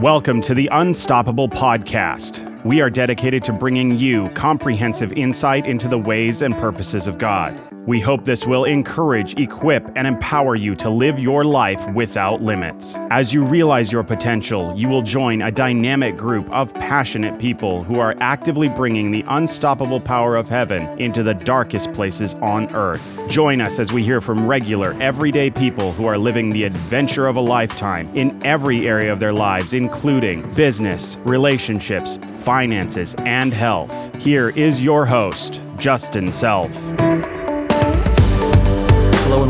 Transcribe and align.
Welcome 0.00 0.42
to 0.42 0.54
the 0.54 0.68
Unstoppable 0.72 1.48
Podcast. 1.48 2.64
We 2.64 2.80
are 2.80 2.90
dedicated 2.90 3.44
to 3.44 3.52
bringing 3.52 3.96
you 3.96 4.28
comprehensive 4.30 5.12
insight 5.12 5.66
into 5.66 5.86
the 5.86 5.98
ways 5.98 6.42
and 6.42 6.52
purposes 6.56 7.06
of 7.06 7.18
God. 7.18 7.73
We 7.86 8.00
hope 8.00 8.24
this 8.24 8.46
will 8.46 8.64
encourage, 8.64 9.38
equip, 9.38 9.86
and 9.94 10.06
empower 10.06 10.56
you 10.56 10.74
to 10.76 10.88
live 10.88 11.18
your 11.18 11.44
life 11.44 11.86
without 11.90 12.40
limits. 12.40 12.96
As 13.10 13.34
you 13.34 13.44
realize 13.44 13.92
your 13.92 14.02
potential, 14.02 14.74
you 14.74 14.88
will 14.88 15.02
join 15.02 15.42
a 15.42 15.50
dynamic 15.50 16.16
group 16.16 16.50
of 16.50 16.72
passionate 16.72 17.38
people 17.38 17.84
who 17.84 17.98
are 17.98 18.16
actively 18.20 18.70
bringing 18.70 19.10
the 19.10 19.22
unstoppable 19.28 20.00
power 20.00 20.34
of 20.34 20.48
heaven 20.48 20.98
into 20.98 21.22
the 21.22 21.34
darkest 21.34 21.92
places 21.92 22.32
on 22.36 22.74
earth. 22.74 23.20
Join 23.28 23.60
us 23.60 23.78
as 23.78 23.92
we 23.92 24.02
hear 24.02 24.22
from 24.22 24.46
regular, 24.46 24.96
everyday 24.98 25.50
people 25.50 25.92
who 25.92 26.06
are 26.06 26.16
living 26.16 26.48
the 26.50 26.64
adventure 26.64 27.26
of 27.26 27.36
a 27.36 27.40
lifetime 27.40 28.10
in 28.16 28.40
every 28.46 28.88
area 28.88 29.12
of 29.12 29.20
their 29.20 29.34
lives, 29.34 29.74
including 29.74 30.40
business, 30.54 31.18
relationships, 31.24 32.18
finances, 32.44 33.14
and 33.18 33.52
health. 33.52 33.92
Here 34.22 34.48
is 34.50 34.82
your 34.82 35.04
host, 35.04 35.60
Justin 35.76 36.32
Self. 36.32 36.70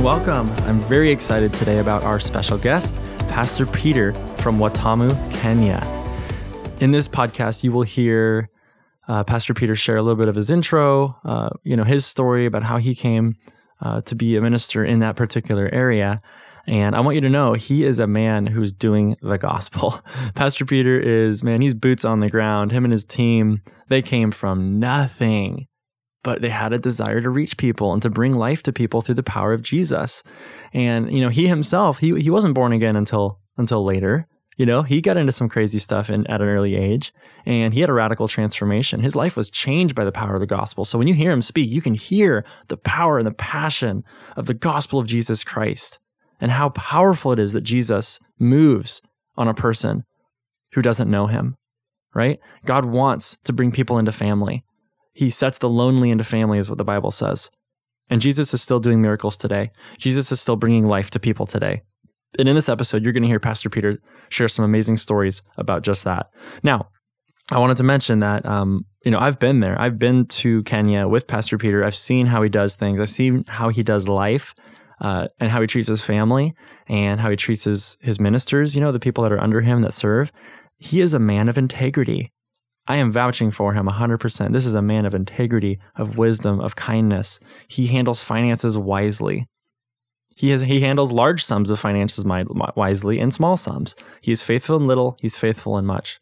Welcome. 0.05 0.51
I'm 0.69 0.81
very 0.81 1.11
excited 1.11 1.55
today 1.55 1.79
about 1.79 2.03
our 2.03 2.21
special 2.21 2.59
guest, 2.59 2.95
Pastor 3.21 3.65
Peter 3.65 4.12
from 4.37 4.59
Watamu, 4.59 5.15
Kenya. 5.33 5.81
In 6.81 6.91
this 6.91 7.09
podcast, 7.09 7.65
you 7.65 7.73
will 7.73 7.85
hear 7.85 8.51
uh, 9.09 9.25
Pastor 9.25 9.55
Peter 9.55 9.75
share 9.75 9.97
a 9.97 10.03
little 10.03 10.19
bit 10.19 10.29
of 10.29 10.35
his 10.35 10.51
intro, 10.51 11.19
uh, 11.25 11.48
you 11.62 11.75
know, 11.75 11.85
his 11.85 12.05
story 12.05 12.45
about 12.45 12.62
how 12.62 12.77
he 12.77 12.95
came 12.95 13.37
uh, 13.81 14.03
to 14.03 14.15
be 14.15 14.37
a 14.37 14.43
minister 14.43 14.85
in 14.85 14.98
that 14.98 15.17
particular 15.17 15.71
area. 15.73 16.21
And 16.67 16.95
I 16.95 17.01
want 17.01 17.15
you 17.15 17.23
to 17.23 17.31
know 17.31 17.55
he 17.55 17.84
is 17.84 17.98
a 17.98 18.07
man 18.07 18.47
who's 18.47 18.75
doing 18.75 19.17
the 19.23 19.39
gospel. 19.39 20.03
Pastor 20.34 20.67
Peter 20.67 21.01
is, 21.01 21.43
man, 21.43 21.62
he's 21.62 21.73
boots 21.73 22.05
on 22.05 22.21
the 22.21 22.28
ground. 22.28 22.73
Him 22.73 22.84
and 22.84 22.93
his 22.93 23.06
team, 23.06 23.62
they 23.89 24.03
came 24.03 24.33
from 24.33 24.78
nothing 24.78 25.67
but 26.25 26.42
they 26.42 26.48
had 26.48 26.72
a 26.72 26.78
desire 26.78 27.20
to 27.20 27.30
reach 27.30 27.56
people 27.56 27.92
and 27.92 28.03
to 28.03 28.11
bring 28.11 28.33
life 28.33 28.64
to 28.64 28.72
people 28.72 29.00
through 29.00 29.14
the 29.14 29.22
power 29.22 29.53
of 29.53 29.62
Jesus. 29.62 30.25
And 30.72 31.12
you 31.12 31.20
know, 31.20 31.28
he 31.28 31.47
himself, 31.47 31.98
he 32.00 32.20
he 32.20 32.31
wasn't 32.31 32.56
born 32.56 32.72
again 32.72 32.97
until 32.97 33.39
until 33.56 33.84
later. 33.84 34.27
You 34.56 34.66
know, 34.66 34.83
he 34.83 35.00
got 35.00 35.16
into 35.16 35.33
some 35.33 35.48
crazy 35.48 35.81
stuff 35.81 36.08
in, 36.11 36.28
at 36.28 36.41
an 36.41 36.47
early 36.48 36.77
age 36.77 37.12
and 37.44 37.75
he 37.75 37.81
had 37.81 37.91
a 37.91 37.94
radical 37.94 38.28
transformation. 38.28 39.00
His 39.00 39.16
life 39.16 39.36
was 39.36 39.50
changed 39.50 39.97
by 39.97 40.05
the 40.05 40.12
power 40.12 40.34
of 40.34 40.41
the 40.41 40.47
gospel. 40.47 40.84
So 40.84 40.97
when 40.97 41.08
you 41.08 41.14
hear 41.14 41.33
him 41.33 41.42
speak, 41.42 41.70
you 41.70 41.83
can 41.83 41.94
hear 41.94 42.44
the 42.69 42.77
power 42.77 43.19
and 43.19 43.27
the 43.27 43.34
passion 43.34 44.05
of 44.36 44.47
the 44.47 44.55
gospel 44.55 45.00
of 45.00 45.09
Jesus 45.09 45.42
Christ 45.42 45.98
and 46.41 46.53
how 46.53 46.69
powerful 46.70 47.33
it 47.33 47.41
is 47.41 47.53
that 47.53 47.62
Jesus 47.62 48.20
moves 48.38 49.03
on 49.36 49.48
a 49.48 49.55
person 49.55 50.05
who 50.72 50.83
doesn't 50.83 51.11
know 51.11 51.27
him, 51.27 51.56
right? 52.14 52.38
God 52.64 52.84
wants 52.84 53.36
to 53.44 53.53
bring 53.53 53.72
people 53.72 53.98
into 53.98 54.12
family. 54.12 54.64
He 55.15 55.31
sets 55.31 55.59
the 55.59 55.69
lonely 55.69 56.11
into 56.11 56.25
family, 56.25 56.59
is 56.59 56.69
what 56.69 56.79
the 56.79 56.84
Bible 56.84 57.11
says. 57.11 57.51
And 58.11 58.20
Jesus 58.20 58.53
is 58.53 58.61
still 58.61 58.81
doing 58.81 59.01
miracles 59.01 59.37
today. 59.37 59.71
Jesus 59.98 60.31
is 60.31 60.41
still 60.41 60.56
bringing 60.56 60.84
life 60.84 61.11
to 61.11 61.21
people 61.21 61.47
today. 61.47 61.83
And 62.39 62.48
in 62.48 62.55
this 62.55 62.69
episode, 62.69 63.03
you're 63.03 63.12
going 63.12 63.23
to 63.23 63.29
hear 63.29 63.41
Pastor 63.41 63.71
Peter 63.71 63.98
share 64.29 64.48
some 64.48 64.65
amazing 64.65 64.97
stories 64.97 65.43
about 65.56 65.83
just 65.83 66.05
that. 66.05 66.31
Now, 66.62 66.89
I 67.51 67.59
wanted 67.59 67.77
to 67.77 67.84
mention 67.84 68.21
that, 68.21 68.45
um, 68.45 68.87
you 69.05 69.11
know, 69.11 69.19
I've 69.19 69.39
been 69.39 69.61
there. 69.61 69.81
I've 69.81 69.98
been 69.98 70.27
to 70.27 70.62
Kenya 70.65 71.06
with 71.06 71.27
Pastor 71.27 71.59
Peter. 71.59 71.84
I've 71.84 71.95
seen 71.95 72.27
how 72.27 72.43
he 72.43 72.49
does 72.49 72.75
things. 72.75 73.01
I've 73.01 73.11
seen 73.11 73.45
how 73.47 73.69
he 73.69 73.83
does 73.83 74.09
life 74.09 74.55
uh, 75.01 75.28
and 75.39 75.51
how 75.51 75.61
he 75.61 75.67
treats 75.67 75.89
his 75.89 76.05
family 76.05 76.55
and 76.89 77.21
how 77.21 77.31
he 77.31 77.37
treats 77.37 77.65
his, 77.65 77.97
his 78.01 78.19
ministers, 78.19 78.75
you 78.75 78.81
know, 78.81 78.93
the 78.93 79.01
people 79.01 79.23
that 79.23 79.33
are 79.33 79.41
under 79.41 79.61
him 79.61 79.83
that 79.83 79.95
serve. 79.95 80.33
He 80.78 81.01
is 81.01 81.15
a 81.15 81.19
man 81.19 81.49
of 81.49 81.59
integrity. 81.59 82.33
I 82.87 82.97
am 82.97 83.11
vouching 83.11 83.51
for 83.51 83.73
him 83.73 83.87
100%. 83.87 84.53
This 84.53 84.67
is 84.67 84.75
a 84.75 84.83
man 84.83 85.07
of 85.07 85.15
integrity, 85.15 85.78
of 85.97 86.19
wisdom, 86.19 86.61
of 86.61 86.77
kindness. 86.77 87.41
He 87.69 87.87
handles 87.87 88.22
finances 88.22 88.77
wisely. 88.77 89.47
He 90.37 90.50
has, 90.50 90.61
he 90.61 90.81
handles 90.81 91.12
large 91.12 91.43
sums 91.43 91.71
of 91.71 91.81
finances 91.81 92.25
wisely 92.77 93.21
and 93.21 93.33
small 93.33 93.56
sums. 93.56 93.94
He 94.21 94.33
is 94.33 94.43
faithful 94.43 94.77
in 94.77 94.87
little, 94.87 95.17
he's 95.21 95.39
faithful 95.39 95.78
in 95.78 95.87
much. 95.87 96.21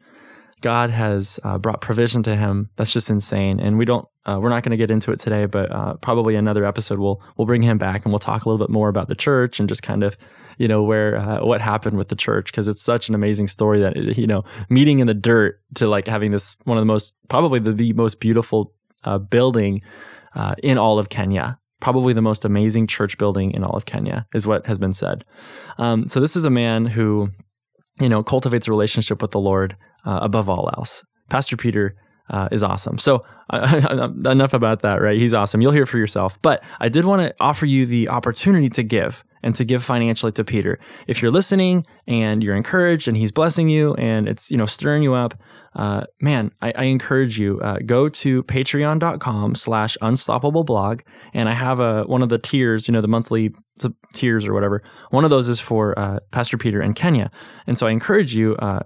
God 0.62 0.91
has 0.91 1.39
uh, 1.45 1.59
brought 1.59 1.81
provision 1.81 2.23
to 2.25 2.34
him. 2.34 2.71
That's 2.77 2.93
just 2.93 3.11
insane. 3.11 3.61
And 3.61 3.78
we 3.78 3.84
don't, 3.84 4.06
uh, 4.25 4.39
we're 4.41 4.49
not 4.49 4.62
going 4.62 4.71
to 4.71 4.77
get 4.77 4.91
into 4.91 5.12
it 5.12 5.19
today, 5.19 5.47
but 5.47 5.71
uh, 5.71 5.95
probably 5.95 6.37
another 6.37 6.65
episode 6.65 6.99
we'll 6.99 7.21
we'll 7.37 7.47
bring 7.47 7.62
him 7.62 7.77
back 7.77 8.05
and 8.05 8.12
we'll 8.12 8.21
talk 8.21 8.45
a 8.45 8.49
little 8.49 8.65
bit 8.65 8.72
more 8.72 8.89
about 8.89 9.09
the 9.09 9.17
church 9.17 9.61
and 9.61 9.69
just 9.69 9.83
kind 9.83 10.03
of, 10.03 10.17
you 10.59 10.69
know, 10.69 10.83
where 10.83 11.17
uh, 11.17 11.45
what 11.45 11.61
happened 11.61 11.99
with 11.99 12.09
the 12.09 12.17
church 12.17 12.47
because 12.47 12.69
it's 12.69 12.83
such 12.83 13.09
an 13.09 13.15
amazing 13.15 13.49
story 13.49 13.81
that 13.81 13.97
you 14.17 14.27
know 14.27 14.45
meeting 14.69 15.01
in 15.01 15.06
the 15.06 15.15
dirt 15.15 15.61
to 15.75 15.89
like 15.89 16.06
having 16.06 16.31
this 16.31 16.56
one 16.65 16.78
of 16.78 16.83
the 16.83 16.87
most 16.87 17.15
probably 17.28 17.59
the, 17.59 17.72
the 17.72 17.93
most 17.95 18.21
beautiful 18.21 18.72
uh, 19.05 19.19
building 19.19 19.83
uh, 20.34 20.55
in 20.62 20.78
all 20.78 20.99
of 20.99 21.09
Kenya. 21.09 21.59
Probably 21.81 22.12
the 22.12 22.22
most 22.22 22.45
amazing 22.45 22.87
church 22.87 23.19
building 23.19 23.51
in 23.53 23.65
all 23.65 23.77
of 23.77 23.87
Kenya 23.87 24.27
is 24.34 24.47
what 24.47 24.67
has 24.67 24.78
been 24.78 24.93
said. 24.93 25.25
Um, 25.78 26.06
so 26.06 26.21
this 26.21 26.37
is 26.37 26.45
a 26.45 26.51
man 26.51 26.87
who, 26.87 27.31
you 28.03 28.09
know, 28.09 28.23
cultivates 28.23 28.69
a 28.69 28.71
relationship 28.71 29.23
with 29.23 29.31
the 29.31 29.41
Lord 29.41 29.77
uh, 30.05 30.21
above 30.23 30.49
all 30.49 30.71
else. 30.77 31.05
Pastor 31.31 31.57
Peter 31.57 31.97
uh, 32.31 32.49
is 32.51 32.63
awesome. 32.63 32.99
So 32.99 33.25
uh, 33.51 34.09
enough 34.27 34.55
about 34.55 34.81
that, 34.83 35.01
right? 35.01 35.19
He's 35.19 35.35
awesome. 35.35 35.61
You'll 35.61 35.73
hear 35.73 35.87
for 35.87 35.99
yourself. 35.99 36.41
But 36.43 36.63
I 36.81 36.89
did 36.89 37.05
want 37.05 37.23
to 37.23 37.35
offer 37.41 37.67
you 37.67 37.87
the 37.87 38.09
opportunity 38.09 38.69
to 38.71 38.83
give 38.83 39.25
and 39.42 39.54
to 39.54 39.64
give 39.64 39.82
financially 39.82 40.32
to 40.32 40.44
Peter. 40.44 40.78
If 41.06 41.22
you're 41.22 41.30
listening 41.30 41.86
and 42.06 42.42
you're 42.42 42.56
encouraged 42.56 43.08
and 43.08 43.16
he's 43.16 43.32
blessing 43.32 43.69
you 43.69 43.94
and 43.94 44.28
it's 44.28 44.50
you 44.50 44.56
know 44.56 44.66
stirring 44.66 45.03
you 45.03 45.14
up, 45.14 45.34
uh, 45.75 46.04
man, 46.20 46.53
I, 46.60 46.72
I, 46.76 46.84
encourage 46.84 47.38
you 47.38 47.58
uh, 47.60 47.78
go 47.86 48.08
to 48.08 48.42
patreon.com 48.42 49.54
slash 49.54 49.97
unstoppable 50.03 50.64
blog 50.64 51.00
and 51.32 51.48
I 51.48 51.54
have 51.54 51.80
a 51.80 52.04
one 52.04 52.22
of 52.22 52.28
the 52.28 52.38
tiers, 52.38 52.86
you 52.86 52.92
know, 52.92 53.00
the 53.00 53.08
monthly 53.08 53.54
tiers 54.12 54.47
or 54.47 54.53
whatever. 54.53 54.82
One 55.10 55.25
of 55.25 55.30
those 55.30 55.48
is 55.48 55.60
for 55.60 55.98
uh, 55.98 56.19
Pastor 56.30 56.59
Peter 56.59 56.82
in 56.82 56.92
Kenya, 56.92 57.30
and 57.66 57.78
so 57.78 57.86
I 57.86 57.91
encourage 57.91 58.34
you 58.34 58.54
uh, 58.56 58.80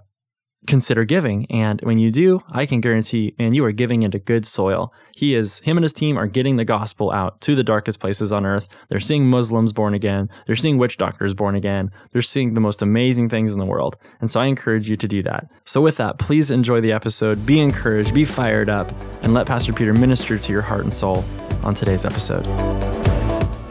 consider 0.65 1.05
giving. 1.05 1.45
And 1.51 1.79
when 1.81 1.99
you 1.99 2.11
do, 2.11 2.41
I 2.51 2.65
can 2.65 2.81
guarantee, 2.81 3.35
and 3.37 3.55
you 3.55 3.63
are 3.65 3.71
giving 3.71 4.03
into 4.03 4.19
good 4.19 4.45
soil. 4.45 4.93
He 5.15 5.35
is, 5.35 5.59
him 5.59 5.77
and 5.77 5.83
his 5.83 5.93
team 5.93 6.17
are 6.17 6.27
getting 6.27 6.55
the 6.55 6.65
gospel 6.65 7.11
out 7.11 7.39
to 7.41 7.55
the 7.55 7.63
darkest 7.63 7.99
places 7.99 8.31
on 8.31 8.45
earth. 8.45 8.67
They're 8.89 8.99
seeing 8.99 9.29
Muslims 9.29 9.73
born 9.73 9.93
again. 9.93 10.29
They're 10.45 10.55
seeing 10.55 10.77
witch 10.77 10.97
doctors 10.97 11.33
born 11.33 11.55
again. 11.55 11.91
They're 12.11 12.21
seeing 12.21 12.53
the 12.53 12.61
most 12.61 12.81
amazing 12.81 13.29
things 13.29 13.53
in 13.53 13.59
the 13.59 13.65
world. 13.65 13.97
And 14.19 14.29
so 14.29 14.39
I 14.39 14.45
encourage 14.45 14.89
you 14.89 14.97
to 14.97 15.07
do 15.07 15.23
that. 15.23 15.49
So 15.63 15.81
with 15.81 15.97
that, 15.97 16.17
please 16.17 16.51
enjoy 16.51 16.81
the 16.81 16.91
episode, 16.91 17.45
be 17.45 17.59
encouraged, 17.59 18.13
be 18.13 18.25
fired 18.25 18.69
up, 18.69 18.91
and 19.21 19.33
let 19.33 19.47
Pastor 19.47 19.73
Peter 19.73 19.93
minister 19.93 20.37
to 20.37 20.51
your 20.51 20.61
heart 20.61 20.81
and 20.81 20.93
soul 20.93 21.23
on 21.63 21.73
today's 21.73 22.05
episode. 22.05 22.45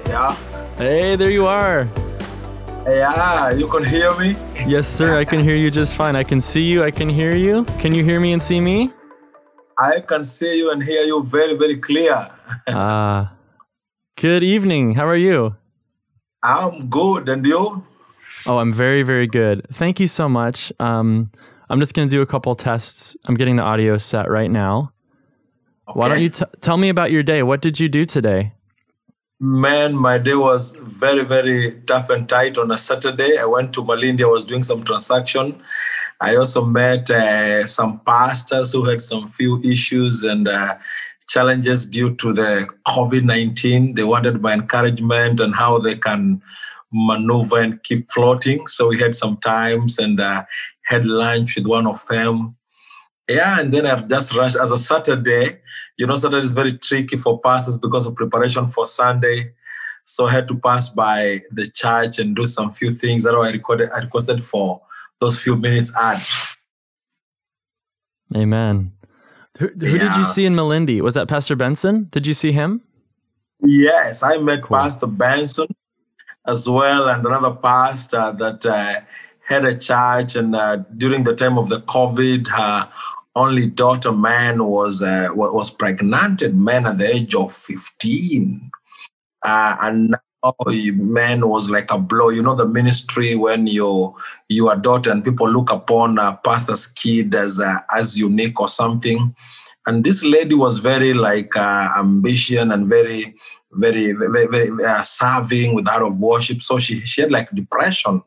Yeah. 0.06 0.34
Hey, 0.76 1.16
there 1.16 1.30
you 1.30 1.46
are. 1.46 1.88
Yeah, 2.86 3.50
you 3.50 3.66
can 3.68 3.82
hear 3.82 4.14
me? 4.16 4.36
Yes, 4.66 4.86
sir. 4.86 5.18
I 5.18 5.24
can 5.24 5.40
hear 5.40 5.56
you 5.56 5.70
just 5.70 5.96
fine. 5.96 6.14
I 6.14 6.22
can 6.22 6.40
see 6.40 6.62
you. 6.62 6.84
I 6.84 6.90
can 6.92 7.08
hear 7.08 7.34
you. 7.34 7.64
Can 7.78 7.92
you 7.92 8.04
hear 8.04 8.20
me 8.20 8.32
and 8.32 8.40
see 8.42 8.60
me? 8.60 8.92
I 9.78 10.00
can 10.00 10.22
see 10.24 10.58
you 10.58 10.70
and 10.70 10.82
hear 10.82 11.02
you 11.02 11.22
very, 11.24 11.56
very 11.56 11.76
clear. 11.76 12.30
Ah. 12.68 13.32
good 14.16 14.44
evening. 14.44 14.94
How 14.94 15.06
are 15.08 15.16
you? 15.16 15.56
I'm 16.44 16.88
good. 16.88 17.28
And 17.28 17.44
you? 17.44 17.84
Oh, 18.46 18.58
I'm 18.58 18.72
very, 18.72 19.02
very 19.02 19.26
good. 19.26 19.66
Thank 19.72 19.98
you 19.98 20.06
so 20.06 20.28
much. 20.28 20.72
Um, 20.78 21.28
I'm 21.68 21.80
just 21.80 21.92
going 21.92 22.08
to 22.08 22.14
do 22.14 22.22
a 22.22 22.26
couple 22.26 22.54
tests. 22.54 23.16
I'm 23.26 23.34
getting 23.34 23.56
the 23.56 23.62
audio 23.64 23.98
set 23.98 24.30
right 24.30 24.50
now. 24.50 24.92
Okay. 25.88 25.98
Why 25.98 26.08
don't 26.08 26.20
you 26.20 26.30
t- 26.30 26.44
tell 26.60 26.76
me 26.76 26.88
about 26.88 27.10
your 27.10 27.24
day? 27.24 27.42
What 27.42 27.60
did 27.60 27.80
you 27.80 27.88
do 27.88 28.04
today? 28.04 28.52
Man, 29.38 29.94
my 29.94 30.16
day 30.16 30.34
was 30.34 30.74
very, 30.80 31.22
very 31.22 31.82
tough 31.86 32.08
and 32.08 32.26
tight 32.26 32.56
on 32.56 32.70
a 32.70 32.78
Saturday. 32.78 33.36
I 33.36 33.44
went 33.44 33.74
to 33.74 33.82
Malindi, 33.82 34.22
I 34.22 34.28
was 34.28 34.44
doing 34.44 34.62
some 34.62 34.82
transaction. 34.82 35.60
I 36.22 36.36
also 36.36 36.64
met 36.64 37.10
uh, 37.10 37.66
some 37.66 38.00
pastors 38.00 38.72
who 38.72 38.84
had 38.84 39.02
some 39.02 39.28
few 39.28 39.60
issues 39.60 40.24
and 40.24 40.48
uh, 40.48 40.76
challenges 41.28 41.84
due 41.84 42.14
to 42.16 42.32
the 42.32 42.66
COVID 42.88 43.24
19. 43.24 43.94
They 43.94 44.04
wanted 44.04 44.40
my 44.40 44.54
encouragement 44.54 45.40
and 45.40 45.54
how 45.54 45.78
they 45.78 45.96
can 45.96 46.40
maneuver 46.90 47.60
and 47.60 47.82
keep 47.82 48.10
floating. 48.10 48.66
So 48.66 48.88
we 48.88 48.98
had 48.98 49.14
some 49.14 49.36
times 49.36 49.98
and 49.98 50.18
uh, 50.18 50.44
had 50.84 51.04
lunch 51.04 51.56
with 51.56 51.66
one 51.66 51.86
of 51.86 52.06
them. 52.06 52.55
Yeah, 53.28 53.60
and 53.60 53.72
then 53.72 53.86
I 53.86 54.00
just 54.02 54.34
rushed 54.34 54.56
as 54.56 54.70
a 54.70 54.78
Saturday 54.78 55.60
you 55.96 56.06
know, 56.06 56.16
Saturday 56.16 56.44
is 56.44 56.52
very 56.52 56.76
tricky 56.76 57.16
for 57.16 57.40
pastors 57.40 57.78
because 57.78 58.06
of 58.06 58.14
preparation 58.14 58.68
for 58.68 58.86
Sunday. 58.86 59.52
So 60.04 60.26
I 60.26 60.32
had 60.32 60.48
to 60.48 60.58
pass 60.58 60.88
by 60.88 61.42
the 61.50 61.66
church 61.66 62.18
and 62.18 62.36
do 62.36 62.46
some 62.46 62.72
few 62.72 62.92
things. 62.92 63.24
That's 63.24 63.36
why 63.36 63.48
I 63.48 63.50
recorded. 63.50 63.90
I 63.90 63.98
requested 63.98 64.44
for 64.44 64.82
those 65.20 65.40
few 65.40 65.56
minutes 65.56 65.94
ad. 65.96 66.22
Amen. 68.36 68.92
Who, 69.58 69.68
who 69.68 69.86
yeah. 69.86 69.98
did 69.98 70.16
you 70.16 70.24
see 70.24 70.44
in 70.44 70.54
Malindi? 70.54 71.00
Was 71.00 71.14
that 71.14 71.28
Pastor 71.28 71.56
Benson? 71.56 72.08
Did 72.10 72.26
you 72.26 72.34
see 72.34 72.52
him? 72.52 72.82
Yes, 73.64 74.22
I 74.22 74.36
met 74.36 74.62
cool. 74.62 74.76
Pastor 74.76 75.06
Benson 75.06 75.68
as 76.46 76.68
well, 76.68 77.08
and 77.08 77.24
another 77.26 77.54
pastor 77.54 78.32
that 78.38 78.66
uh, 78.66 79.00
had 79.40 79.64
a 79.64 79.76
church, 79.76 80.36
and 80.36 80.54
uh, 80.54 80.76
during 80.96 81.24
the 81.24 81.34
time 81.34 81.56
of 81.56 81.70
the 81.70 81.80
COVID, 81.80 82.46
her 82.48 82.88
only 83.36 83.66
daughter, 83.66 84.12
man, 84.12 84.64
was 84.64 85.02
uh, 85.02 85.28
was 85.32 85.70
pregnant, 85.70 86.42
man, 86.54 86.86
at 86.86 86.98
the 86.98 87.06
age 87.06 87.34
of 87.34 87.52
fifteen, 87.52 88.70
uh, 89.44 89.76
and 89.80 90.16
man 90.92 91.46
was 91.48 91.70
like 91.70 91.90
a 91.90 91.98
blow. 91.98 92.30
You 92.30 92.42
know 92.42 92.54
the 92.54 92.66
ministry 92.66 93.36
when 93.36 93.66
you 93.66 94.16
you 94.48 94.68
daughter 94.76 95.10
and 95.10 95.22
people 95.22 95.48
look 95.48 95.70
upon 95.70 96.18
a 96.18 96.40
pastor's 96.44 96.86
kid 96.86 97.34
as 97.34 97.60
uh, 97.60 97.80
as 97.94 98.18
unique 98.18 98.60
or 98.60 98.68
something, 98.68 99.34
and 99.86 100.02
this 100.02 100.24
lady 100.24 100.54
was 100.54 100.78
very 100.78 101.12
like 101.12 101.56
uh, 101.56 101.92
ambition 101.98 102.72
and 102.72 102.88
very 102.88 103.36
very 103.72 104.12
very, 104.12 104.46
very 104.46 104.70
uh, 104.84 105.02
serving 105.02 105.74
with 105.74 105.84
of 106.02 106.16
worship. 106.18 106.62
So 106.62 106.78
she 106.78 107.00
she 107.00 107.20
had 107.20 107.30
like 107.30 107.50
depression. 107.50 108.22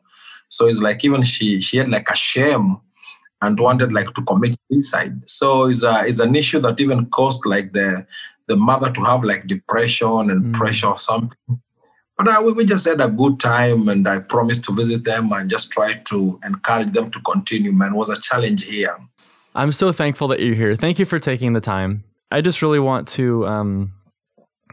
So 0.48 0.66
it's 0.66 0.80
like 0.80 1.04
even 1.04 1.22
she 1.22 1.60
she 1.60 1.78
had 1.78 1.90
like 1.90 2.08
a 2.10 2.16
shame 2.16 2.78
and 3.42 3.58
wanted 3.58 3.92
like 3.92 4.12
to 4.14 4.22
commit 4.22 4.56
suicide. 4.70 5.28
So 5.28 5.66
it's 5.66 5.82
a 5.82 6.04
it's 6.04 6.20
an 6.20 6.34
issue 6.34 6.60
that 6.60 6.80
even 6.80 7.06
caused 7.06 7.46
like 7.46 7.72
the 7.72 8.06
the 8.46 8.56
mother 8.56 8.90
to 8.90 9.04
have 9.04 9.24
like 9.24 9.46
depression 9.46 10.30
and 10.30 10.44
mm. 10.44 10.54
pressure 10.54 10.88
or 10.88 10.98
something. 10.98 11.60
But 12.16 12.28
uh, 12.28 12.42
we, 12.44 12.52
we 12.52 12.64
just 12.66 12.86
had 12.86 13.00
a 13.00 13.08
good 13.08 13.40
time, 13.40 13.88
and 13.88 14.06
I 14.06 14.18
promised 14.18 14.64
to 14.64 14.74
visit 14.74 15.04
them 15.04 15.32
and 15.32 15.48
just 15.48 15.72
try 15.72 15.94
to 15.94 16.38
encourage 16.44 16.88
them 16.88 17.10
to 17.12 17.20
continue. 17.20 17.72
Man, 17.72 17.94
it 17.94 17.96
was 17.96 18.10
a 18.10 18.20
challenge 18.20 18.66
here. 18.66 18.96
I'm 19.54 19.72
so 19.72 19.90
thankful 19.90 20.28
that 20.28 20.40
you're 20.40 20.54
here. 20.54 20.76
Thank 20.76 20.98
you 20.98 21.06
for 21.06 21.18
taking 21.18 21.54
the 21.54 21.60
time. 21.60 22.04
I 22.30 22.42
just 22.42 22.60
really 22.60 22.78
want 22.78 23.08
to 23.08 23.46
um, 23.46 23.92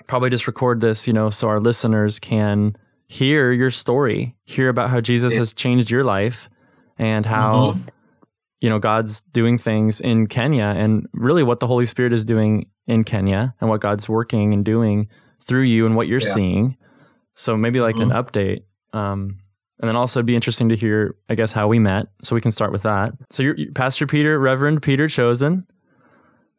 probably 0.08 0.30
just 0.30 0.46
record 0.46 0.82
this, 0.82 1.08
you 1.08 1.14
know, 1.14 1.30
so 1.30 1.48
our 1.48 1.60
listeners 1.60 2.20
can 2.20 2.76
hear 3.08 3.52
your 3.52 3.72
story, 3.72 4.36
hear 4.46 4.70
about 4.70 4.90
how 4.90 5.02
Jesus 5.02 5.34
yeah. 5.34 5.40
has 5.40 5.54
changed 5.54 5.90
your 5.90 6.04
life 6.04 6.50
and 6.98 7.26
how 7.26 7.72
mm-hmm. 7.72 7.90
You 8.62 8.70
know 8.70 8.80
God's 8.80 9.22
doing 9.22 9.58
things 9.58 10.02
in 10.02 10.28
Kenya 10.28 10.74
and 10.76 11.08
really 11.14 11.44
what 11.44 11.60
the 11.60 11.68
Holy 11.68 11.86
Spirit 11.86 12.14
is 12.14 12.26
doing 12.26 12.70
in 12.88 13.04
Kenya 13.04 13.54
and 13.62 13.70
what 13.70 13.82
God's 13.82 14.10
working 14.10 14.54
and 14.54 14.64
doing 14.66 15.10
through 15.44 15.64
you 15.64 15.86
and 15.86 15.96
what 15.96 16.08
you're 16.08 16.22
yeah. 16.22 16.34
seeing. 16.34 16.78
So 17.36 17.56
maybe 17.56 17.80
like 17.80 17.96
mm-hmm. 17.96 18.12
an 18.12 18.24
update. 18.24 18.64
Um, 18.94 19.40
and 19.80 19.88
then 19.88 19.96
also 19.96 20.20
it'd 20.20 20.26
be 20.26 20.36
interesting 20.36 20.70
to 20.70 20.76
hear, 20.76 21.16
I 21.30 21.36
guess, 21.36 21.52
how 21.52 21.68
we 21.68 21.78
met. 21.78 22.08
So 22.24 22.34
we 22.34 22.42
can 22.42 22.52
start 22.52 22.72
with 22.72 22.84
that. 22.84 23.14
So 23.30 23.44
you're 23.44 23.56
Pastor 23.76 24.08
Peter, 24.08 24.40
Reverend 24.40 24.82
Peter 24.82 25.08
Chosen. 25.08 25.68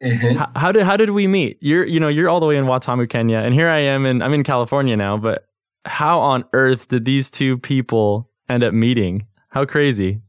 Mm-hmm. 0.01 0.37
How, 0.37 0.51
how, 0.55 0.71
did 0.71 0.83
how 0.83 0.95
did 0.95 1.09
we 1.09 1.27
meet? 1.27 1.57
You're 1.59 1.85
you 1.85 1.99
know 1.99 2.07
you're 2.07 2.29
all 2.29 2.39
the 2.39 2.45
way 2.45 2.55
in 2.55 2.65
Watamu, 2.65 3.09
Kenya, 3.09 3.39
and 3.39 3.53
here 3.53 3.67
I 3.67 3.79
am 3.79 4.05
in 4.05 4.21
I'm 4.21 4.33
in 4.33 4.43
California 4.43 4.95
now. 4.95 5.17
But 5.17 5.45
how 5.83 6.21
on 6.21 6.45
earth 6.53 6.87
did 6.87 7.03
these 7.03 7.29
two 7.29 7.57
people 7.57 8.29
end 8.47 8.63
up 8.63 8.73
meeting? 8.73 9.27
How 9.49 9.65
crazy! 9.65 10.21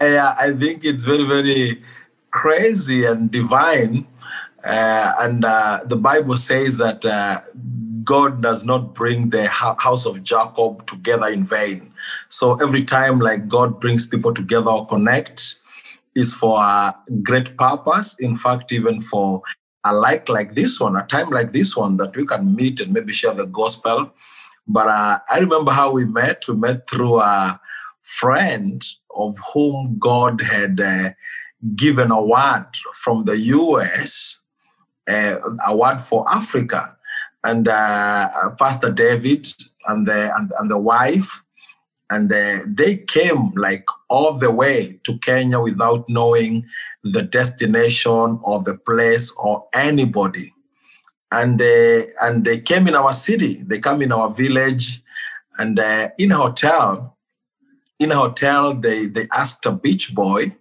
Yeah, 0.00 0.34
I 0.38 0.52
think 0.52 0.84
it's 0.84 1.04
very 1.04 1.24
very 1.24 1.82
crazy 2.30 3.06
and 3.06 3.30
divine. 3.30 4.06
Uh, 4.62 5.12
and 5.20 5.44
uh, 5.44 5.80
the 5.86 5.96
Bible 5.96 6.36
says 6.36 6.78
that 6.78 7.04
uh, 7.06 7.40
God 8.04 8.42
does 8.42 8.64
not 8.64 8.94
bring 8.94 9.30
the 9.30 9.46
house 9.48 10.04
of 10.06 10.22
Jacob 10.22 10.86
together 10.86 11.28
in 11.28 11.44
vain. 11.44 11.92
So 12.28 12.54
every 12.56 12.84
time, 12.84 13.20
like 13.20 13.48
God 13.48 13.80
brings 13.80 14.06
people 14.06 14.34
together 14.34 14.70
or 14.70 14.86
connect, 14.86 15.54
is 16.14 16.34
for 16.34 16.58
a 16.60 16.94
great 17.22 17.56
purpose. 17.56 18.18
In 18.20 18.36
fact, 18.36 18.72
even 18.72 19.00
for 19.00 19.42
a 19.84 19.94
like 19.94 20.28
like 20.28 20.54
this 20.54 20.78
one, 20.80 20.96
a 20.96 21.06
time 21.06 21.30
like 21.30 21.52
this 21.52 21.76
one, 21.76 21.96
that 21.98 22.16
we 22.16 22.26
can 22.26 22.54
meet 22.54 22.80
and 22.80 22.92
maybe 22.92 23.12
share 23.12 23.34
the 23.34 23.46
gospel. 23.46 24.10
But 24.68 24.88
uh, 24.88 25.20
I 25.30 25.38
remember 25.38 25.70
how 25.70 25.90
we 25.92 26.04
met. 26.04 26.48
We 26.48 26.54
met 26.56 26.88
through 26.90 27.20
a 27.20 27.60
friend 28.02 28.84
of 29.16 29.36
whom 29.52 29.96
God 29.98 30.40
had 30.40 30.80
uh, 30.80 31.10
given 31.74 32.10
a 32.10 32.22
word 32.22 32.66
from 32.94 33.24
the 33.24 33.38
US, 33.38 34.42
uh, 35.08 35.36
a 35.66 35.76
word 35.76 36.00
for 36.00 36.24
Africa. 36.30 36.96
And 37.44 37.68
uh, 37.68 38.28
uh, 38.44 38.50
Pastor 38.58 38.90
David 38.90 39.46
and 39.86 40.06
the 40.06 40.32
and, 40.36 40.52
and 40.58 40.70
the 40.70 40.78
wife, 40.78 41.44
and 42.10 42.32
uh, 42.32 42.58
they 42.66 42.96
came 42.96 43.52
like 43.56 43.84
all 44.08 44.32
the 44.38 44.50
way 44.50 44.98
to 45.04 45.18
Kenya 45.18 45.60
without 45.60 46.04
knowing 46.08 46.66
the 47.04 47.22
destination 47.22 48.38
or 48.42 48.62
the 48.62 48.76
place 48.84 49.32
or 49.38 49.66
anybody, 49.72 50.52
and 51.30 51.58
they 51.60 52.08
and 52.20 52.44
they 52.44 52.58
came 52.58 52.88
in 52.88 52.96
our 52.96 53.12
city. 53.12 53.62
They 53.62 53.78
come 53.78 54.02
in 54.02 54.10
our 54.10 54.32
village, 54.32 55.02
and 55.58 55.78
uh, 55.78 56.08
in 56.18 56.32
a 56.32 56.36
hotel, 56.36 57.15
in 57.98 58.12
a 58.12 58.16
hotel, 58.16 58.74
they 58.74 59.06
they 59.06 59.26
asked 59.36 59.66
a 59.66 59.72
beach 59.72 60.14
boy, 60.14 60.54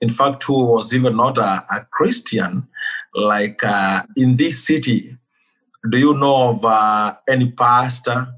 in 0.00 0.08
fact, 0.08 0.42
who 0.44 0.64
was 0.64 0.94
even 0.94 1.16
not 1.16 1.38
a, 1.38 1.64
a 1.70 1.86
Christian, 1.90 2.68
like 3.14 3.62
uh, 3.64 4.02
in 4.16 4.36
this 4.36 4.66
city 4.66 5.18
do 5.90 5.98
you 5.98 6.14
know 6.14 6.50
of 6.50 6.64
uh, 6.64 7.14
any 7.28 7.50
pastor 7.50 8.28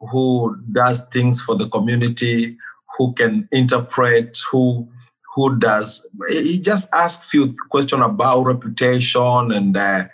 who 0.00 0.56
does 0.72 1.06
things 1.06 1.40
for 1.40 1.54
the 1.54 1.68
community, 1.68 2.56
who 2.98 3.12
can 3.14 3.48
interpret, 3.52 4.38
who 4.50 4.88
who 5.34 5.58
does? 5.58 6.08
He 6.30 6.58
just 6.60 6.92
asked 6.92 7.24
few 7.24 7.54
questions 7.70 8.02
about 8.02 8.42
reputation 8.42 9.52
and 9.52 9.76
uh, 9.76 10.08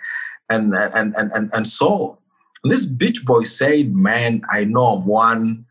and, 0.49 0.73
and 0.73 1.15
and 1.15 1.31
and 1.31 1.49
and 1.51 1.67
so. 1.67 2.19
And 2.63 2.71
this 2.71 2.85
beach 2.85 3.25
boy 3.25 3.41
said, 3.43 3.93
"Man, 3.93 4.41
I 4.51 4.65
know 4.65 4.97
of 4.97 5.05
one 5.05 5.65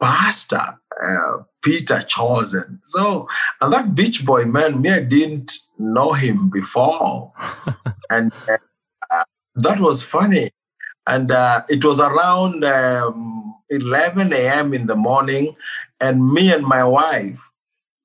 pastor." 0.00 0.78
Uh, 1.02 1.38
Peter 1.62 2.02
chosen. 2.02 2.78
So, 2.82 3.28
and 3.60 3.72
that 3.72 3.94
beach 3.94 4.24
boy, 4.24 4.44
man, 4.44 4.80
me, 4.80 4.90
I 4.90 5.00
didn't 5.00 5.58
know 5.78 6.12
him 6.12 6.50
before. 6.50 7.32
and 8.10 8.32
uh, 9.10 9.24
that 9.56 9.80
was 9.80 10.02
funny. 10.02 10.50
And 11.06 11.32
uh, 11.32 11.62
it 11.68 11.84
was 11.84 12.00
around 12.00 12.64
um, 12.64 13.54
11 13.70 14.32
a.m. 14.32 14.74
in 14.74 14.86
the 14.86 14.96
morning, 14.96 15.56
and 16.00 16.32
me 16.32 16.52
and 16.52 16.64
my 16.64 16.84
wife, 16.84 17.50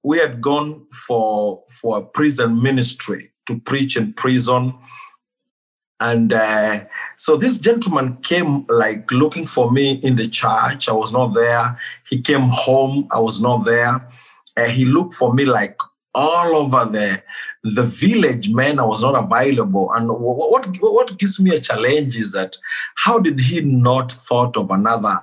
we 0.03 0.19
had 0.19 0.41
gone 0.41 0.85
for 0.91 1.63
for 1.81 1.97
a 1.97 2.03
prison 2.03 2.61
ministry 2.61 3.31
to 3.47 3.59
preach 3.59 3.97
in 3.97 4.13
prison. 4.13 4.73
And 6.05 6.31
uh, 6.33 6.85
so 7.15 7.35
this 7.35 7.57
gentleman 7.57 8.17
came 8.17 8.65
like 8.69 9.11
looking 9.11 9.47
for 9.47 9.71
me 9.71 9.93
in 10.03 10.15
the 10.15 10.27
church. 10.27 10.87
I 10.87 10.93
was 10.93 11.11
not 11.11 11.33
there. 11.33 11.79
He 12.07 12.21
came 12.21 12.47
home. 12.51 13.07
I 13.11 13.19
was 13.19 13.41
not 13.41 13.65
there. 13.65 14.07
Uh, 14.55 14.65
he 14.65 14.85
looked 14.85 15.15
for 15.15 15.33
me 15.33 15.45
like 15.45 15.79
all 16.13 16.55
over 16.55 16.85
the 16.85 17.23
the 17.63 17.83
village 17.83 18.49
man 18.49 18.79
I 18.79 18.83
was 18.83 19.01
not 19.01 19.15
available 19.21 19.91
and 19.93 20.07
what, 20.07 20.67
what 20.79 21.17
gives 21.17 21.39
me 21.41 21.55
a 21.55 21.59
challenge 21.59 22.15
is 22.15 22.31
that 22.33 22.55
how 22.95 23.19
did 23.19 23.39
he 23.39 23.61
not 23.61 24.11
thought 24.11 24.55
of 24.55 24.69
another 24.69 25.17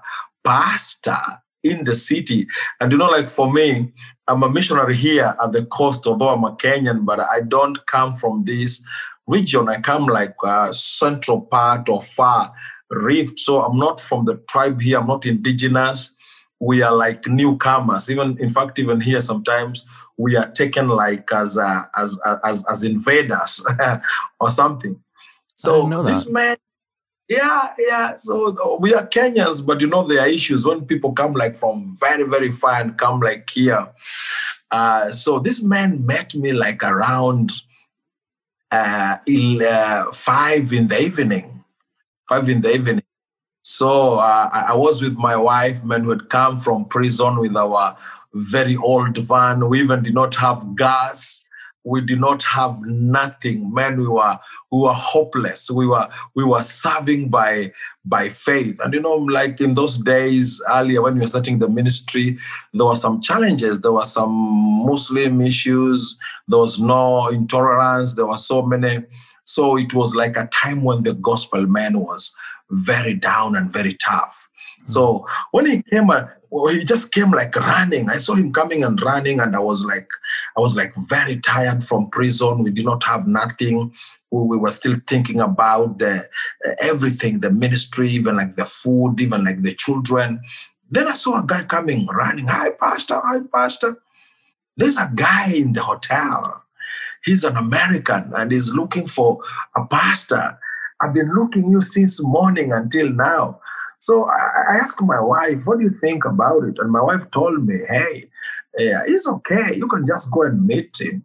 pastor 0.44 1.16
in 1.62 1.84
the 1.84 1.94
city 1.94 2.46
and 2.80 2.90
you 2.90 2.98
know 2.98 3.08
like 3.08 3.30
for 3.30 3.52
me 3.52 3.92
i'm 4.26 4.42
a 4.42 4.50
missionary 4.50 4.96
here 4.96 5.34
at 5.42 5.52
the 5.52 5.64
coast 5.66 6.04
although 6.06 6.30
i'm 6.30 6.44
a 6.44 6.56
kenyan 6.56 7.06
but 7.06 7.20
i 7.20 7.40
don't 7.40 7.86
come 7.86 8.12
from 8.14 8.42
this 8.44 8.84
region 9.28 9.68
i 9.68 9.80
come 9.80 10.06
like 10.06 10.34
a 10.44 10.72
central 10.72 11.40
part 11.40 11.88
of 11.88 12.06
far 12.06 12.52
rift 12.90 13.38
so 13.38 13.62
i'm 13.62 13.78
not 13.78 14.00
from 14.00 14.24
the 14.24 14.36
tribe 14.48 14.80
here 14.80 14.98
i'm 14.98 15.06
not 15.06 15.26
indigenous 15.26 16.14
we 16.62 16.80
are 16.80 16.94
like 16.94 17.26
newcomers. 17.26 18.08
Even 18.08 18.38
in 18.38 18.48
fact, 18.48 18.78
even 18.78 19.00
here 19.00 19.20
sometimes 19.20 19.84
we 20.16 20.36
are 20.36 20.48
taken 20.52 20.86
like 20.86 21.28
as 21.32 21.58
uh, 21.58 21.82
as 21.96 22.18
as 22.44 22.64
as 22.70 22.84
invaders 22.84 23.66
or 24.40 24.50
something. 24.50 24.96
So 25.56 26.02
this 26.04 26.30
man, 26.30 26.56
yeah, 27.28 27.68
yeah. 27.78 28.14
So 28.16 28.78
we 28.78 28.94
are 28.94 29.06
Kenyans, 29.06 29.66
but 29.66 29.82
you 29.82 29.88
know 29.88 30.06
there 30.06 30.20
are 30.20 30.28
issues 30.28 30.64
when 30.64 30.86
people 30.86 31.12
come 31.12 31.32
like 31.32 31.56
from 31.56 31.96
very 31.98 32.28
very 32.28 32.52
far 32.52 32.74
and 32.74 32.96
come 32.96 33.18
like 33.18 33.50
here. 33.50 33.88
Uh, 34.70 35.10
so 35.10 35.40
this 35.40 35.62
man 35.64 36.06
met 36.06 36.32
me 36.34 36.52
like 36.52 36.84
around 36.84 37.50
uh, 38.72 39.16
uh, 39.26 40.12
five 40.12 40.72
in 40.72 40.88
the 40.88 40.98
evening, 41.00 41.62
five 42.28 42.48
in 42.48 42.60
the 42.60 42.72
evening 42.72 43.02
so 43.62 44.14
uh, 44.14 44.50
I 44.52 44.74
was 44.74 45.00
with 45.00 45.16
my 45.16 45.36
wife, 45.36 45.84
man, 45.84 46.02
who 46.02 46.10
had 46.10 46.28
come 46.28 46.58
from 46.58 46.84
prison 46.86 47.38
with 47.38 47.56
our 47.56 47.96
very 48.34 48.76
old 48.76 49.16
van. 49.16 49.68
We 49.68 49.80
even 49.80 50.02
did 50.02 50.14
not 50.14 50.34
have 50.36 50.74
gas. 50.74 51.44
We 51.84 52.00
did 52.00 52.20
not 52.20 52.42
have 52.44 52.80
nothing, 52.82 53.72
man. 53.72 53.98
We 53.98 54.08
were 54.08 54.38
we 54.70 54.80
were 54.80 54.92
hopeless. 54.92 55.70
We 55.70 55.86
were 55.86 56.08
we 56.34 56.44
were 56.44 56.62
serving 56.62 57.28
by 57.28 57.72
by 58.04 58.28
faith. 58.28 58.80
And 58.80 58.92
you 58.94 59.00
know, 59.00 59.14
like 59.14 59.60
in 59.60 59.74
those 59.74 59.98
days 59.98 60.62
earlier 60.68 61.02
when 61.02 61.14
we 61.14 61.20
were 61.20 61.26
starting 61.26 61.58
the 61.58 61.68
ministry, 61.68 62.38
there 62.72 62.86
were 62.86 62.96
some 62.96 63.20
challenges. 63.20 63.80
There 63.80 63.92
were 63.92 64.04
some 64.04 64.32
Muslim 64.86 65.40
issues. 65.40 66.16
There 66.48 66.58
was 66.58 66.80
no 66.80 67.28
intolerance. 67.28 68.14
There 68.14 68.26
were 68.26 68.36
so 68.36 68.62
many. 68.62 69.04
So 69.44 69.76
it 69.76 69.94
was 69.94 70.14
like 70.14 70.36
a 70.36 70.46
time 70.48 70.82
when 70.82 71.02
the 71.02 71.14
gospel 71.14 71.66
man 71.66 72.00
was 72.00 72.34
very 72.70 73.14
down 73.14 73.56
and 73.56 73.70
very 73.70 73.94
tough. 73.94 74.48
Mm-hmm. 74.80 74.86
So 74.86 75.26
when 75.52 75.66
he 75.66 75.82
came, 75.82 76.10
uh, 76.10 76.24
well, 76.52 76.68
he 76.68 76.84
just 76.84 77.12
came 77.12 77.30
like 77.30 77.56
running. 77.56 78.10
I 78.10 78.16
saw 78.16 78.34
him 78.34 78.52
coming 78.52 78.84
and 78.84 79.00
running, 79.00 79.40
and 79.40 79.56
I 79.56 79.58
was 79.58 79.86
like, 79.86 80.06
I 80.54 80.60
was 80.60 80.76
like 80.76 80.94
very 81.08 81.38
tired 81.38 81.82
from 81.82 82.10
prison. 82.10 82.62
We 82.62 82.70
did 82.70 82.84
not 82.84 83.02
have 83.04 83.26
nothing. 83.26 83.90
We, 84.30 84.42
we 84.42 84.56
were 84.58 84.70
still 84.70 84.96
thinking 85.08 85.40
about 85.40 85.98
the 85.98 86.28
uh, 86.68 86.72
everything, 86.82 87.40
the 87.40 87.50
ministry, 87.50 88.10
even 88.10 88.36
like 88.36 88.56
the 88.56 88.66
food, 88.66 89.18
even 89.18 89.46
like 89.46 89.62
the 89.62 89.72
children. 89.72 90.42
Then 90.90 91.08
I 91.08 91.12
saw 91.12 91.42
a 91.42 91.46
guy 91.46 91.62
coming 91.64 92.06
running. 92.06 92.48
Hi, 92.48 92.68
pastor. 92.72 93.18
Hi, 93.24 93.40
pastor. 93.50 93.96
There's 94.76 94.98
a 94.98 95.10
guy 95.14 95.52
in 95.54 95.72
the 95.72 95.80
hotel. 95.80 96.64
He's 97.24 97.44
an 97.44 97.56
American 97.56 98.30
and 98.36 98.52
he's 98.52 98.74
looking 98.74 99.06
for 99.06 99.38
a 99.74 99.86
pastor. 99.86 100.58
I've 101.00 101.14
been 101.14 101.32
looking 101.34 101.70
you 101.70 101.80
since 101.80 102.22
morning 102.22 102.72
until 102.72 103.08
now. 103.08 103.61
So 104.02 104.28
I, 104.28 104.72
I 104.72 104.76
asked 104.78 105.00
my 105.00 105.20
wife, 105.20 105.64
what 105.64 105.78
do 105.78 105.84
you 105.84 105.92
think 105.92 106.24
about 106.24 106.64
it? 106.64 106.74
And 106.80 106.90
my 106.90 107.00
wife 107.00 107.30
told 107.30 107.64
me, 107.64 107.78
hey, 107.88 108.24
yeah, 108.76 109.02
it's 109.06 109.28
okay. 109.28 109.76
You 109.76 109.86
can 109.86 110.08
just 110.08 110.32
go 110.32 110.42
and 110.42 110.66
meet 110.66 111.00
him. 111.00 111.22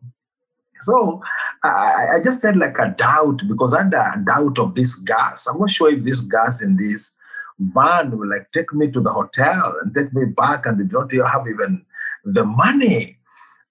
So 0.81 1.19
I, 1.63 2.05
I 2.13 2.19
just 2.23 2.43
had 2.43 2.55
like 2.55 2.77
a 2.77 2.89
doubt 2.95 3.41
because 3.47 3.73
I 3.73 3.81
had 3.81 3.95
a 3.95 4.23
doubt 4.23 4.59
of 4.59 4.75
this 4.75 4.99
gas. 4.99 5.47
I'm 5.47 5.59
not 5.59 5.71
sure 5.71 5.89
if 5.91 6.03
this 6.03 6.21
gas 6.21 6.61
in 6.61 6.77
this 6.77 7.17
van 7.57 8.15
will 8.15 8.29
like 8.29 8.51
take 8.51 8.71
me 8.75 8.91
to 8.91 9.01
the 9.01 9.11
hotel 9.11 9.75
and 9.81 9.95
take 9.95 10.13
me 10.13 10.25
back 10.25 10.67
and 10.67 10.77
we 10.77 10.83
don't 10.83 11.11
have 11.11 11.47
even 11.47 11.83
the 12.25 12.45
money. 12.45 13.17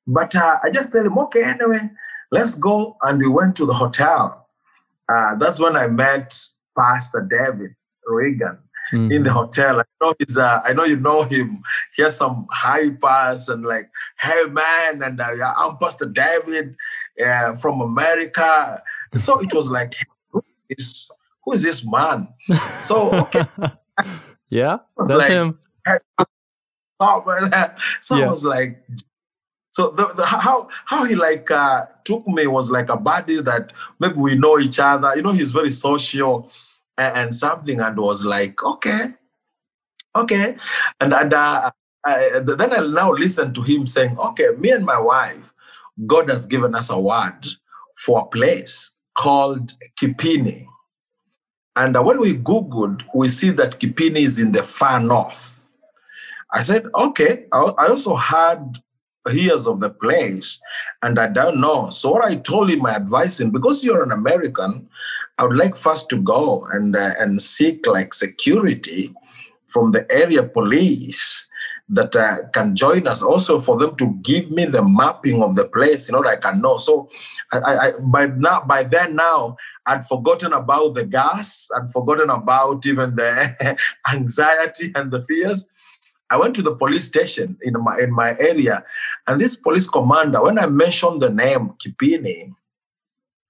But 0.08 0.34
uh, 0.34 0.58
I 0.64 0.70
just 0.70 0.90
tell 0.90 1.06
him, 1.06 1.16
okay, 1.16 1.44
anyway, 1.44 1.90
let's 2.32 2.56
go. 2.56 2.96
And 3.02 3.20
we 3.20 3.28
went 3.28 3.54
to 3.58 3.66
the 3.66 3.74
hotel. 3.74 4.48
Uh, 5.08 5.36
that's 5.36 5.60
when 5.60 5.76
I 5.76 5.86
met 5.86 6.36
Pastor 6.76 7.20
David 7.30 7.76
Reagan 8.04 8.58
mm-hmm. 8.92 9.12
in 9.12 9.22
the 9.22 9.32
hotel. 9.32 9.80
I 9.80 9.84
know 10.00 10.14
he's, 10.18 10.38
uh, 10.38 10.60
I 10.64 10.72
know 10.72 10.84
you 10.84 10.96
know 10.96 11.22
him. 11.22 11.62
He 11.94 12.02
has 12.02 12.16
some 12.16 12.46
high 12.50 12.90
pass 12.90 13.48
and 13.48 13.64
like, 13.64 13.90
hey 14.20 14.44
man, 14.50 15.02
and 15.02 15.20
uh, 15.20 15.54
I'm 15.58 15.76
Pastor 15.78 16.06
David 16.06 16.76
uh, 17.24 17.54
from 17.54 17.80
America. 17.80 18.82
So 19.14 19.40
it 19.40 19.52
was 19.54 19.70
like, 19.70 19.94
who 20.30 20.42
is, 20.70 21.10
who 21.44 21.52
is 21.52 21.62
this 21.62 21.86
man? 21.86 22.28
So 22.80 23.12
okay. 23.12 23.42
yeah, 24.50 24.78
that's 24.96 25.10
like, 25.10 25.30
him. 25.30 25.58
so 28.00 28.16
yeah. 28.16 28.26
I 28.26 28.28
was 28.28 28.44
like, 28.44 28.84
so 29.76 29.90
the, 29.90 30.06
the, 30.08 30.24
how 30.24 30.68
how 30.86 31.04
he 31.04 31.14
like 31.14 31.50
uh, 31.50 31.84
took 32.04 32.26
me 32.26 32.46
was 32.46 32.70
like 32.70 32.88
a 32.88 32.96
buddy 32.96 33.42
that 33.42 33.74
maybe 34.00 34.14
we 34.14 34.34
know 34.34 34.58
each 34.58 34.78
other. 34.78 35.14
You 35.14 35.22
know, 35.22 35.32
he's 35.32 35.52
very 35.52 35.70
social 35.70 36.50
and 36.98 37.34
something 37.34 37.80
and 37.80 37.96
was 37.98 38.24
like, 38.24 38.62
okay, 38.62 39.14
okay. 40.14 40.56
And, 41.00 41.12
and 41.12 41.34
uh, 41.34 41.70
I, 42.04 42.40
then 42.44 42.72
I 42.72 42.86
now 42.86 43.10
listen 43.12 43.52
to 43.54 43.62
him 43.62 43.86
saying, 43.86 44.18
okay, 44.18 44.50
me 44.58 44.70
and 44.70 44.84
my 44.84 44.98
wife, 44.98 45.52
God 46.06 46.28
has 46.28 46.46
given 46.46 46.74
us 46.74 46.90
a 46.90 46.98
word 46.98 47.46
for 47.96 48.20
a 48.20 48.26
place 48.26 49.00
called 49.14 49.72
Kipini. 50.00 50.66
And 51.74 51.96
uh, 51.96 52.02
when 52.02 52.20
we 52.20 52.34
Googled, 52.34 53.04
we 53.14 53.28
see 53.28 53.50
that 53.50 53.78
Kipini 53.78 54.20
is 54.20 54.38
in 54.38 54.52
the 54.52 54.62
far 54.62 55.00
north. 55.00 55.70
I 56.52 56.62
said, 56.62 56.86
okay. 56.94 57.46
I, 57.52 57.72
I 57.78 57.86
also 57.88 58.16
heard 58.16 58.78
hears 59.30 59.66
of 59.66 59.80
the 59.80 59.90
place 59.90 60.60
and 61.02 61.18
I 61.18 61.26
don't 61.26 61.60
know. 61.60 61.90
So 61.90 62.12
what 62.12 62.24
I 62.24 62.36
told 62.36 62.70
him, 62.70 62.86
I 62.86 62.94
advised 62.94 63.40
him, 63.40 63.50
because 63.50 63.82
you're 63.82 64.02
an 64.02 64.12
American, 64.12 64.88
I 65.38 65.44
would 65.44 65.56
like 65.56 65.76
first 65.76 66.08
to 66.10 66.20
go 66.22 66.66
and 66.72 66.96
uh, 66.96 67.12
and 67.18 67.40
seek 67.40 67.86
like 67.86 68.14
security 68.14 69.14
from 69.68 69.92
the 69.92 70.10
area 70.10 70.42
police 70.42 71.48
that 71.88 72.16
uh, 72.16 72.48
can 72.52 72.74
join 72.74 73.06
us 73.06 73.22
also 73.22 73.60
for 73.60 73.78
them 73.78 73.94
to 73.96 74.18
give 74.22 74.50
me 74.50 74.64
the 74.64 74.82
mapping 74.82 75.40
of 75.42 75.54
the 75.54 75.68
place 75.68 76.08
you 76.08 76.14
know 76.14 76.28
i 76.28 76.34
can 76.34 76.60
know. 76.60 76.78
So 76.78 77.08
I, 77.52 77.58
I, 77.64 77.92
by 78.00 78.26
now 78.26 78.62
by 78.62 78.82
then 78.82 79.14
now 79.14 79.56
i'd 79.86 80.04
forgotten 80.04 80.52
about 80.52 80.94
the 80.94 81.04
gas 81.04 81.68
i'd 81.76 81.92
forgotten 81.92 82.30
about 82.30 82.84
even 82.86 83.14
the 83.14 83.78
anxiety 84.12 84.92
and 84.94 85.10
the 85.10 85.22
fears. 85.22 85.68
I 86.28 86.36
went 86.38 86.56
to 86.56 86.62
the 86.62 86.74
police 86.74 87.04
station 87.04 87.56
in 87.62 87.74
my 87.74 88.00
in 88.00 88.12
my 88.12 88.36
area, 88.40 88.82
and 89.28 89.40
this 89.40 89.54
police 89.54 89.88
commander, 89.88 90.42
when 90.42 90.58
I 90.58 90.66
mentioned 90.66 91.22
the 91.22 91.30
name 91.30 91.74
Kipini, 91.78 92.52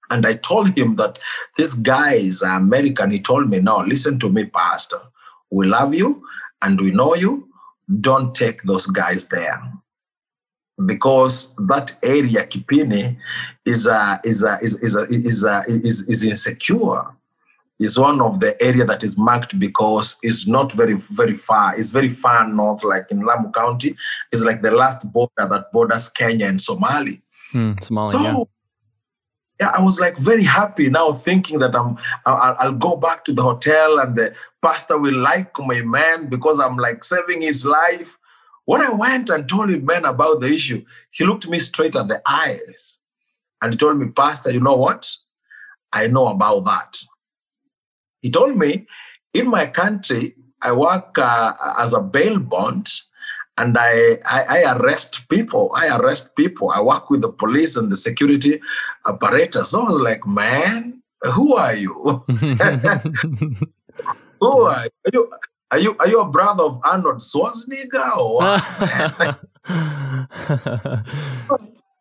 and 0.09 0.25
I 0.25 0.35
told 0.35 0.77
him 0.77 0.95
that 0.95 1.19
this 1.57 1.73
guy 1.73 2.13
is 2.13 2.41
American, 2.41 3.11
he 3.11 3.19
told 3.19 3.49
me, 3.49 3.59
"No, 3.59 3.77
listen 3.79 4.19
to 4.19 4.29
me, 4.29 4.45
Pastor. 4.45 4.99
We 5.51 5.67
love 5.67 5.95
you 5.95 6.23
and 6.61 6.79
we 6.79 6.91
know 6.91 7.15
you. 7.15 7.49
Don't 8.01 8.33
take 8.35 8.63
those 8.63 8.85
guys 8.87 9.27
there." 9.27 9.61
Because 10.85 11.55
that 11.67 11.95
area, 12.03 12.45
Kipini, 12.45 13.17
is 13.65 13.87
a, 13.87 14.19
is 14.23 14.43
a, 14.43 14.57
is 14.61 14.75
is 14.83 14.95
a, 14.95 15.01
is 15.09 15.43
a, 15.43 15.63
is, 15.67 16.07
is 16.07 16.23
insecure 16.23 17.17
is 17.79 17.97
one 17.97 18.21
of 18.21 18.39
the 18.39 18.61
area 18.63 18.85
that 18.85 19.03
is 19.03 19.17
marked 19.17 19.59
because 19.59 20.17
it's 20.23 20.47
not 20.47 20.71
very 20.71 20.93
very 21.11 21.35
far. 21.35 21.77
It's 21.77 21.91
very 21.91 22.09
far 22.09 22.47
north, 22.47 22.83
like 22.83 23.07
in 23.11 23.25
Lamu 23.25 23.51
County. 23.51 23.95
It's 24.31 24.43
like 24.43 24.61
the 24.61 24.71
last 24.71 25.11
border 25.11 25.31
that 25.37 25.71
borders 25.71 26.09
Kenya 26.09 26.47
and 26.47 26.61
Somali. 26.61 27.21
Hmm, 27.51 27.73
Somalia. 27.73 28.05
So, 28.05 28.21
yeah. 28.21 28.43
Yeah. 29.59 29.71
I 29.75 29.81
was 29.81 29.99
like 29.99 30.17
very 30.17 30.43
happy 30.43 30.89
now, 30.89 31.11
thinking 31.11 31.59
that 31.59 31.75
I'm 31.75 31.97
I'll, 32.25 32.55
I'll 32.59 32.73
go 32.73 32.97
back 32.97 33.23
to 33.25 33.33
the 33.33 33.41
hotel 33.41 33.99
and 33.99 34.15
the 34.15 34.35
pastor 34.61 34.97
will 34.97 35.17
like 35.17 35.51
my 35.59 35.81
man 35.81 36.27
because 36.27 36.59
I'm 36.59 36.77
like 36.77 37.03
saving 37.03 37.41
his 37.41 37.65
life. 37.65 38.17
When 38.65 38.81
I 38.81 38.89
went 38.89 39.29
and 39.29 39.47
told 39.47 39.69
him 39.69 39.85
man 39.85 40.05
about 40.05 40.41
the 40.41 40.47
issue, 40.47 40.83
he 41.11 41.25
looked 41.25 41.47
me 41.47 41.57
straight 41.59 41.95
at 41.95 42.09
the 42.09 42.21
eyes 42.27 42.99
and 43.61 43.73
he 43.73 43.77
told 43.77 43.97
me, 43.97 44.07
Pastor, 44.09 44.51
you 44.51 44.59
know 44.59 44.75
what? 44.75 45.09
I 45.93 46.07
know 46.07 46.27
about 46.27 46.65
that. 46.65 46.97
He 48.21 48.29
told 48.29 48.57
me, 48.57 48.87
in 49.33 49.47
my 49.47 49.67
country, 49.67 50.35
I 50.61 50.73
work 50.73 51.17
uh, 51.17 51.53
as 51.79 51.93
a 51.93 52.01
bail 52.01 52.39
bond 52.39 52.89
and 53.57 53.75
I, 53.77 54.19
I, 54.25 54.45
I, 54.49 54.63
arrest 54.77 55.29
people. 55.29 55.71
I 55.73 55.97
arrest 55.97 56.35
people. 56.35 56.69
I 56.69 56.81
work 56.81 57.09
with 57.09 57.21
the 57.21 57.31
police 57.31 57.75
and 57.75 57.91
the 57.91 57.97
security 57.97 58.61
apparatus. 59.07 59.71
So 59.71 59.81
I 59.81 59.89
was 59.89 59.99
like, 59.99 60.27
man, 60.27 61.01
who 61.33 61.55
are 61.55 61.75
you? 61.75 61.93
who 64.39 64.61
are 64.61 64.85
you? 65.11 65.27
Are 65.69 65.79
you 65.79 65.97
are 65.99 66.07
you 66.07 66.21
a 66.21 66.29
brother 66.29 66.63
of 66.63 66.79
Arnold 66.85 67.19
Schwarzenegger 67.19 68.17
or 68.17 68.41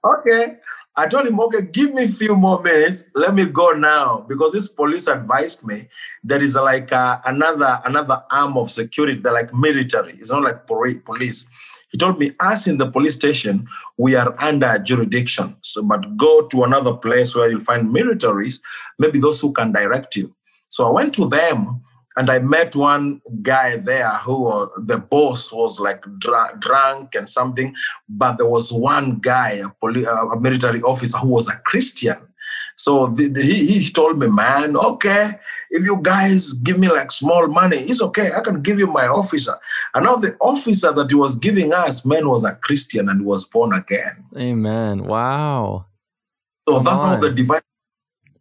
okay. 0.19 0.59
I 0.99 1.07
told 1.07 1.26
him, 1.26 1.38
okay, 1.41 1.61
give 1.61 1.93
me 1.93 2.05
a 2.05 2.09
few 2.09 2.35
more 2.35 2.62
minutes. 2.62 3.11
Let 3.15 3.35
me 3.35 3.45
go 3.45 3.73
now 3.73 4.25
because 4.26 4.53
this 4.53 4.69
police 4.69 5.09
advised 5.09 5.67
me 5.67 5.88
there 6.25 6.43
is 6.43 6.55
like 6.55 6.91
a, 6.91 7.21
another 7.26 7.81
another 7.85 8.25
arm 8.33 8.57
of 8.57 8.71
security, 8.71 9.19
they're 9.19 9.33
like 9.33 9.53
military. 9.53 10.12
It's 10.12 10.33
not 10.33 10.43
like 10.43 10.67
police. 10.67 11.50
He 11.91 11.99
told 11.99 12.19
me, 12.19 12.33
us 12.41 12.67
in 12.67 12.79
the 12.79 12.91
police 12.91 13.15
station, 13.15 13.69
we 13.97 14.17
are 14.17 14.35
under 14.43 14.79
jurisdiction. 14.79 15.57
So, 15.61 15.83
but 15.83 16.17
go 16.17 16.47
to 16.49 16.65
another 16.65 16.95
place 16.95 17.35
where 17.35 17.49
you'll 17.49 17.61
find 17.61 17.95
militaries, 17.95 18.61
maybe 18.99 19.21
those 19.21 19.41
who 19.41 19.53
can 19.53 19.73
direct 19.73 20.17
you. 20.17 20.35
So 20.69 20.87
I 20.87 20.91
went 20.91 21.15
to 21.15 21.29
them 21.29 21.83
and 22.17 22.31
I 22.31 22.39
met 22.39 22.75
one 22.75 23.21
guy 23.43 23.77
there 23.77 24.09
who 24.09 24.49
uh, 24.49 24.67
the 24.79 24.99
boss 24.99 25.53
was 25.53 25.79
like 25.79 26.03
dr- 26.19 26.59
drunk 26.59 27.15
and 27.15 27.29
something, 27.29 27.75
but 28.09 28.39
there 28.39 28.49
was 28.49 28.73
one 28.73 29.19
guy, 29.19 29.51
a, 29.53 29.69
poli- 29.69 30.07
uh, 30.07 30.27
a 30.27 30.41
military 30.41 30.81
officer, 30.83 31.19
who 31.19 31.29
was 31.29 31.49
a 31.49 31.57
Christian. 31.65 32.17
So 32.77 33.09
the, 33.09 33.29
the, 33.29 33.43
he, 33.43 33.81
he 33.81 33.91
told 33.91 34.19
me, 34.19 34.29
man, 34.29 34.77
okay, 34.77 35.31
if 35.71 35.85
you 35.85 35.99
guys 36.03 36.53
give 36.55 36.79
me 36.79 36.89
like 36.89 37.11
small 37.11 37.49
money, 37.49 37.77
it's 37.77 38.03
okay. 38.03 38.31
I 38.33 38.41
can 38.41 38.63
give 38.63 38.79
you 38.79 38.87
my 38.87 39.07
officer. 39.07 39.55
And 39.95 40.05
now 40.05 40.17
the 40.17 40.37
officer 40.41 40.93
that 40.93 41.11
he 41.11 41.17
was 41.17 41.39
giving 41.39 41.73
us, 41.75 42.07
man, 42.07 42.29
was 42.29 42.45
a 42.45 42.55
Christian 42.55 43.09
and 43.09 43.27
was 43.27 43.45
born 43.45 43.73
again. 43.73 44.25
Amen. 44.37 45.05
Wow. 45.05 45.87
So 46.67 46.77
Come 46.77 46.85
that's 46.85 47.03
on. 47.03 47.09
how 47.09 47.17
the 47.17 47.31
divine. 47.31 47.61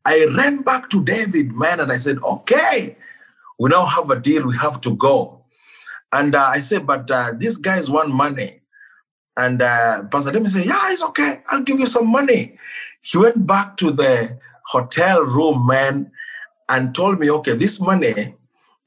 I 0.06 0.28
ran 0.38 0.62
back 0.62 0.90
to 0.92 1.04
David, 1.04 1.54
man, 1.54 1.80
and 1.80 1.92
I 1.92 1.96
said, 1.96 2.18
okay, 2.24 2.96
we 3.60 3.70
now 3.70 3.86
have 3.86 4.10
a 4.10 4.20
deal, 4.20 4.46
we 4.48 4.56
have 4.58 4.82
to 4.82 4.96
go. 4.96 5.46
And 6.12 6.36
uh, 6.36 6.52
I 6.54 6.60
said, 6.60 6.86
but 6.86 7.10
uh, 7.12 7.32
these 7.38 7.58
guys 7.58 7.90
want 7.90 8.10
money. 8.10 8.62
And 9.38 9.62
uh, 9.62 10.04
Pastor 10.12 10.32
Demi 10.32 10.48
said, 10.48 10.66
yeah, 10.66 10.92
it's 10.92 11.04
okay. 11.04 11.42
I'll 11.52 11.64
give 11.64 11.80
you 11.80 11.88
some 11.88 12.08
money. 12.08 12.58
He 13.02 13.18
went 13.18 13.46
back 13.46 13.78
to 13.78 13.92
the 13.92 14.40
hotel 14.68 15.24
room, 15.24 15.68
man, 15.68 16.12
and 16.70 16.96
told 16.96 17.20
me, 17.20 17.30
okay, 17.30 17.54
this 17.54 17.80
money, 17.80 18.14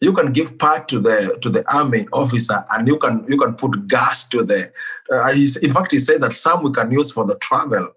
you 0.00 0.12
can 0.12 0.32
give 0.32 0.58
part 0.58 0.88
to 0.88 1.00
the 1.00 1.38
to 1.42 1.50
the 1.50 1.64
army 1.72 2.06
officer, 2.12 2.64
and 2.70 2.86
you 2.86 2.98
can 2.98 3.24
you 3.28 3.36
can 3.36 3.54
put 3.54 3.88
gas 3.88 4.28
to 4.28 4.44
the. 4.44 4.72
Uh, 5.12 5.32
in 5.62 5.72
fact, 5.72 5.92
he 5.92 5.98
said 5.98 6.20
that 6.20 6.32
some 6.32 6.62
we 6.62 6.70
can 6.70 6.90
use 6.90 7.10
for 7.10 7.24
the 7.24 7.36
travel. 7.38 7.88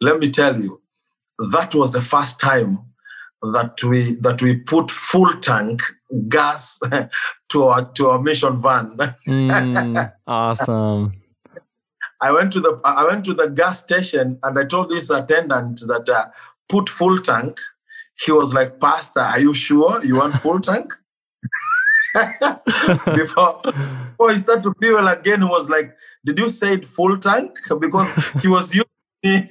Let 0.00 0.18
me 0.18 0.28
tell 0.28 0.60
you, 0.60 0.80
that 1.52 1.74
was 1.74 1.92
the 1.92 2.02
first 2.02 2.40
time 2.40 2.80
that 3.42 3.82
we 3.84 4.14
that 4.16 4.42
we 4.42 4.56
put 4.56 4.90
full 4.90 5.32
tank 5.40 5.82
gas 6.28 6.80
to 7.48 7.64
our 7.64 7.84
to 7.92 8.10
our 8.10 8.20
mission 8.20 8.60
van. 8.60 8.96
Mm, 9.26 10.12
awesome. 10.26 11.14
I 12.20 12.32
went 12.32 12.52
to 12.52 12.60
the 12.60 12.80
I 12.84 13.04
went 13.04 13.24
to 13.26 13.34
the 13.34 13.48
gas 13.48 13.80
station 13.80 14.38
and 14.42 14.58
I 14.58 14.64
told 14.64 14.90
this 14.90 15.10
attendant 15.10 15.80
that 15.86 16.08
uh, 16.08 16.26
put 16.68 16.88
full 16.88 17.20
tank. 17.20 17.60
He 18.18 18.32
was 18.32 18.54
like, 18.54 18.80
Pastor, 18.80 19.20
are 19.20 19.40
you 19.40 19.52
sure 19.52 20.02
you 20.04 20.16
want 20.16 20.34
full 20.36 20.60
tank? 20.60 20.94
before, 23.14 23.60
before 23.62 24.32
he 24.32 24.38
started 24.38 24.62
to 24.62 24.72
feel 24.80 25.06
again, 25.06 25.42
he 25.42 25.48
was 25.48 25.68
like, 25.68 25.94
Did 26.24 26.38
you 26.38 26.48
say 26.48 26.74
it 26.74 26.86
full 26.86 27.18
tank? 27.18 27.56
Because 27.78 28.10
he 28.40 28.48
was 28.48 28.74
me. 29.22 29.48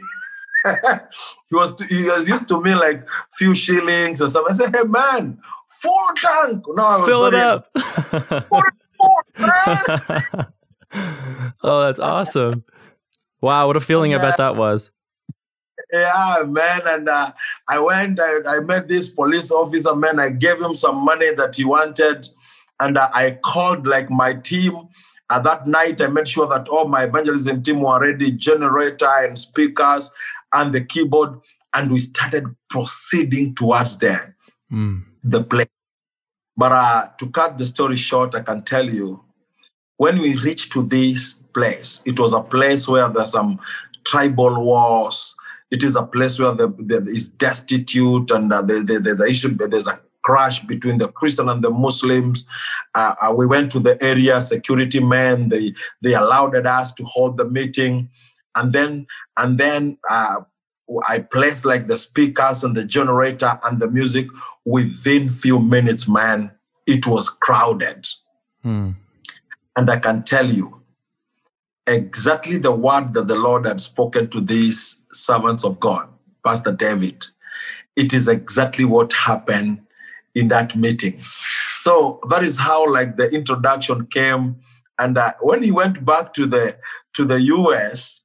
he 1.50 1.55
was 1.55 1.79
he 1.89 2.03
was 2.03 2.27
used 2.27 2.48
to 2.48 2.62
me 2.62 2.75
like 2.75 3.07
few 3.34 3.53
shillings 3.53 4.22
or 4.22 4.27
something. 4.27 4.53
I 4.53 4.55
said, 4.55 4.75
Hey 4.75 4.88
man, 4.88 5.39
full 5.69 6.07
tank. 6.22 6.63
No, 6.67 6.86
I 6.86 6.98
was 6.98 7.07
Fill 7.07 7.25
it 7.25 7.36
up. 7.36 7.62
Full, 8.50 8.62
oh, 11.63 11.86
that's 11.86 12.00
awesome. 12.00 12.63
Wow, 13.41 13.67
what 13.67 13.77
a 13.77 13.81
feeling 13.81 14.15
I 14.15 14.17
bet 14.17 14.38
that 14.38 14.55
was. 14.55 14.91
Yeah, 15.91 16.43
man. 16.48 16.81
And 16.86 17.10
uh, 17.10 17.31
I 17.69 17.79
went, 17.79 18.19
I, 18.19 18.39
I 18.48 18.60
met 18.62 18.88
this 18.88 19.10
police 19.10 19.51
officer, 19.51 19.95
man. 19.95 20.19
I 20.19 20.29
gave 20.29 20.62
him 20.62 20.74
some 20.74 20.98
money 20.98 21.34
that 21.36 21.55
he 21.55 21.65
wanted. 21.65 22.27
And 22.79 22.98
uh, 22.98 23.10
I 23.13 23.38
called 23.43 23.86
like 23.86 24.10
my 24.10 24.34
team. 24.34 24.88
Uh, 25.29 25.39
that 25.39 25.67
night, 25.67 26.01
I 26.01 26.07
made 26.07 26.27
sure 26.27 26.48
that 26.48 26.67
all 26.69 26.88
my 26.88 27.03
evangelism 27.03 27.62
team 27.62 27.81
were 27.81 28.00
ready, 28.00 28.31
generator 28.31 29.12
and 29.19 29.38
speakers 29.38 30.12
and 30.55 30.74
the 30.74 30.81
keyboard. 30.81 31.39
And 31.74 31.91
we 31.91 32.00
started 32.00 32.45
proceeding 32.69 33.53
towards 33.55 33.97
the, 34.00 34.17
Mm. 34.71 35.03
the 35.21 35.43
place. 35.43 35.67
But 36.57 36.71
uh, 36.71 37.07
to 37.19 37.29
cut 37.29 37.57
the 37.57 37.65
story 37.65 37.97
short, 37.97 38.33
I 38.33 38.41
can 38.41 38.63
tell 38.63 38.89
you, 38.89 39.24
when 39.97 40.19
we 40.19 40.35
reached 40.38 40.71
to 40.74 40.83
this 40.83 41.33
place, 41.33 42.01
it 42.05 42.19
was 42.19 42.33
a 42.33 42.41
place 42.41 42.88
where 42.88 43.07
there's 43.09 43.31
some 43.31 43.59
tribal 44.05 44.63
wars. 44.63 45.35
It 45.71 45.83
is 45.83 45.95
a 45.95 46.03
place 46.03 46.39
where 46.39 46.53
the, 46.53 46.67
the 46.67 46.97
is 47.07 47.29
destitute 47.29 48.31
and 48.31 48.51
uh, 48.51 48.62
the, 48.62 48.75
the, 48.81 49.00
the, 49.00 49.15
the 49.15 49.25
issue 49.25 49.50
there's 49.50 49.88
a 49.88 50.00
crash 50.24 50.59
between 50.62 50.97
the 50.97 51.07
Christian 51.09 51.50
and 51.50 51.63
the 51.63 51.69
Muslims. 51.69 52.47
Uh, 52.95 53.13
uh, 53.21 53.33
we 53.38 53.45
went 53.45 53.71
to 53.71 53.79
the 53.79 54.01
area, 54.03 54.41
security 54.41 55.00
men 55.00 55.50
they 55.50 55.74
they 56.01 56.13
allowed 56.13 56.55
us 56.55 56.93
to 56.93 57.03
hold 57.03 57.38
the 57.38 57.45
meeting, 57.45 58.09
and 58.55 58.71
then 58.71 59.07
and 59.38 59.57
then 59.57 59.97
uh, 60.09 60.41
I 61.07 61.19
placed 61.19 61.65
like 61.65 61.88
the 61.88 61.97
speakers 61.97 62.63
and 62.63 62.75
the 62.75 62.85
generator 62.85 63.59
and 63.63 63.79
the 63.79 63.89
music. 63.89 64.27
Within 64.65 65.29
few 65.29 65.59
minutes, 65.59 66.07
man, 66.07 66.51
it 66.88 67.05
was 67.05 67.29
crowded. 67.29 68.07
Mm. 68.63 68.95
And 69.75 69.89
I 69.91 70.00
can 70.00 70.24
tell 70.24 70.50
you 70.50 70.81
exactly 71.88 72.57
the 72.57 72.71
word 72.71 73.13
that 73.13 73.27
the 73.27 73.35
Lord 73.35 73.65
had 73.65 73.79
spoken 73.79 74.29
to 74.29 74.41
these 74.41 75.05
servants 75.12 75.63
of 75.63 75.79
God, 75.79 76.07
Pastor 76.43 76.71
David. 76.71 77.25
It 77.95 78.13
is 78.13 78.27
exactly 78.27 78.85
what 78.85 79.13
happened 79.13 79.81
in 80.33 80.50
that 80.50 80.75
meeting. 80.75 81.19
So 81.75 82.19
that 82.29 82.43
is 82.43 82.59
how 82.59 82.91
like 82.91 83.17
the 83.17 83.29
introduction 83.29 84.07
came. 84.07 84.57
And 84.97 85.17
uh, 85.17 85.33
when 85.41 85.63
he 85.63 85.71
went 85.71 86.05
back 86.05 86.33
to 86.33 86.45
the 86.45 86.77
to 87.13 87.25
the 87.25 87.41
US, 87.41 88.25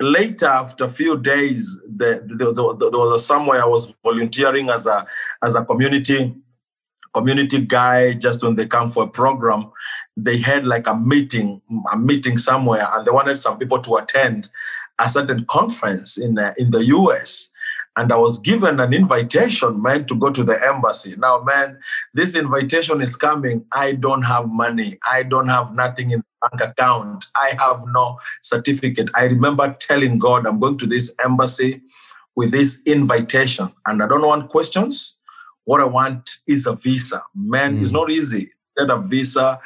later 0.00 0.46
after 0.46 0.84
a 0.84 0.88
few 0.88 1.18
days, 1.18 1.80
the, 1.84 2.22
the, 2.26 2.52
the, 2.52 2.90
there 2.90 3.00
was 3.00 3.20
a 3.20 3.24
somewhere 3.24 3.62
I 3.62 3.66
was 3.66 3.94
volunteering 4.02 4.70
as 4.70 4.86
a 4.86 5.06
as 5.42 5.54
a 5.54 5.64
community 5.64 6.34
community 7.14 7.64
guy 7.64 8.12
just 8.12 8.42
when 8.42 8.54
they 8.54 8.66
come 8.66 8.90
for 8.90 9.04
a 9.04 9.08
program 9.08 9.70
they 10.16 10.36
had 10.36 10.66
like 10.66 10.86
a 10.86 10.94
meeting 10.94 11.60
a 11.92 11.98
meeting 11.98 12.36
somewhere 12.36 12.86
and 12.92 13.06
they 13.06 13.10
wanted 13.10 13.36
some 13.36 13.58
people 13.58 13.78
to 13.78 13.96
attend 13.96 14.50
a 14.98 15.08
certain 15.08 15.44
conference 15.46 16.18
in 16.18 16.38
uh, 16.38 16.52
in 16.58 16.70
the 16.70 16.84
US 16.86 17.48
and 17.98 18.12
I 18.12 18.16
was 18.16 18.38
given 18.38 18.78
an 18.78 18.94
invitation 18.94 19.82
man 19.82 20.04
to 20.06 20.14
go 20.14 20.30
to 20.30 20.44
the 20.44 20.56
embassy. 20.72 21.14
Now 21.18 21.40
man 21.42 21.78
this 22.14 22.36
invitation 22.36 23.00
is 23.02 23.16
coming. 23.16 23.64
I 23.72 23.92
don't 23.92 24.22
have 24.22 24.48
money. 24.48 24.98
I 25.10 25.24
don't 25.24 25.48
have 25.48 25.74
nothing 25.74 26.12
in 26.12 26.22
bank 26.40 26.60
account. 26.70 27.24
I 27.34 27.54
have 27.58 27.82
no 27.92 28.18
certificate. 28.42 29.10
I 29.16 29.24
remember 29.24 29.76
telling 29.80 30.18
God 30.18 30.46
I'm 30.46 30.60
going 30.60 30.78
to 30.78 30.86
this 30.86 31.14
embassy 31.24 31.82
with 32.36 32.52
this 32.52 32.82
invitation. 32.86 33.68
And 33.86 34.00
I 34.02 34.06
don't 34.06 34.24
want 34.26 34.48
questions. 34.48 35.18
What 35.64 35.80
I 35.80 35.86
want 35.86 36.30
is 36.46 36.66
a 36.66 36.74
visa. 36.76 37.22
Man, 37.34 37.76
Mm. 37.76 37.82
it's 37.82 37.92
not 37.92 38.10
easy. 38.10 38.52
Get 38.78 38.90
a 38.90 38.98
visa 38.98 39.58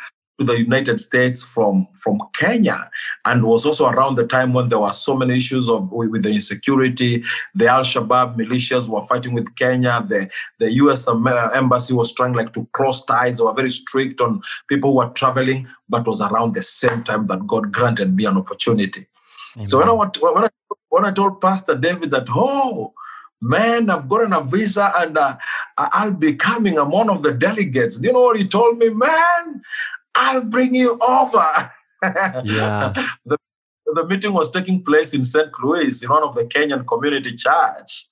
to 0.42 0.52
the 0.52 0.59
United 0.59 0.98
States 0.98 1.42
from, 1.42 1.87
from 1.94 2.20
Kenya. 2.33 2.90
And 3.24 3.44
was 3.44 3.64
also 3.64 3.88
around 3.88 4.16
the 4.16 4.26
time 4.26 4.52
when 4.52 4.68
there 4.68 4.78
were 4.78 4.92
so 4.92 5.16
many 5.16 5.37
issues 5.37 5.68
of 5.68 5.90
with 5.90 6.22
the 6.22 6.31
insecurity. 6.31 7.24
The 7.55 7.68
Al-Shabaab 7.68 8.37
militias 8.37 8.88
were 8.88 9.07
fighting 9.07 9.35
with 9.35 9.55
Kenya. 9.57 10.05
The, 10.07 10.28
the 10.59 10.72
US 10.72 11.09
uh, 11.09 11.50
embassy 11.55 11.94
was 11.94 12.12
trying 12.12 12.33
like 12.35 12.52
to 12.55 12.68
close 12.72 13.05
ties. 13.05 13.38
They 13.38 13.44
were 13.44 13.55
very 13.55 13.70
strict 13.70 14.20
on 14.20 14.42
people 14.68 14.90
who 14.90 14.96
were 14.98 15.11
traveling, 15.11 15.68
but 15.88 16.07
was 16.07 16.20
around 16.20 16.55
the 16.55 16.62
same 16.62 17.02
time 17.05 17.26
that 17.26 17.46
God 17.46 17.72
granted 17.72 18.14
me 18.16 18.24
an 18.24 18.37
opportunity. 18.37 19.07
So 19.64 19.78
when 19.78 19.88
I, 19.88 19.92
when 19.92 20.44
I 20.44 20.48
when 20.88 21.05
I 21.05 21.11
told 21.11 21.40
Pastor 21.40 21.74
David 21.74 22.11
that, 22.11 22.26
oh, 22.31 22.92
man, 23.40 23.90
I've 23.90 24.09
gotten 24.09 24.33
a 24.33 24.42
visa 24.42 24.92
and 24.96 25.18
uh, 25.18 25.37
I'll 25.76 26.12
be 26.12 26.35
coming. 26.35 26.78
I'm 26.78 26.90
one 26.90 27.11
of 27.11 27.22
the 27.22 27.33
delegates. 27.33 28.00
You 28.00 28.12
know 28.12 28.22
what 28.22 28.38
he 28.38 28.46
told 28.46 28.78
me? 28.78 28.88
Man, 28.90 29.62
I'll 30.14 30.42
bring 30.42 30.75
you 30.75 30.98
over. 31.01 31.70
Yeah. 32.44 32.92
the 33.27 33.38
the 33.94 34.07
meeting 34.07 34.33
was 34.33 34.51
taking 34.51 34.83
place 34.83 35.12
in 35.14 35.25
St. 35.25 35.51
Louis 35.62 36.03
in 36.03 36.09
one 36.09 36.22
of 36.22 36.35
the 36.35 36.44
Kenyan 36.44 36.87
community 36.87 37.33
church. 37.33 38.07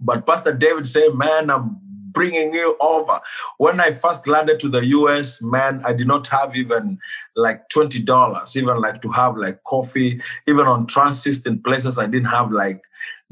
But 0.00 0.26
Pastor 0.26 0.52
David 0.52 0.86
said, 0.86 1.14
man, 1.14 1.50
I'm 1.50 1.78
bringing 2.12 2.52
you 2.52 2.76
over. 2.80 3.20
When 3.58 3.80
I 3.80 3.92
first 3.92 4.26
landed 4.26 4.60
to 4.60 4.68
the 4.68 4.84
US, 4.86 5.40
man, 5.40 5.82
I 5.84 5.92
did 5.92 6.06
not 6.06 6.26
have 6.28 6.56
even 6.56 6.98
like 7.36 7.68
$20, 7.68 8.56
even 8.56 8.80
like 8.80 9.00
to 9.02 9.08
have 9.10 9.36
like 9.36 9.62
coffee, 9.64 10.20
even 10.46 10.66
on 10.66 10.86
transit 10.86 11.46
in 11.46 11.62
places 11.62 11.98
I 11.98 12.06
didn't 12.06 12.28
have 12.28 12.50
like 12.50 12.82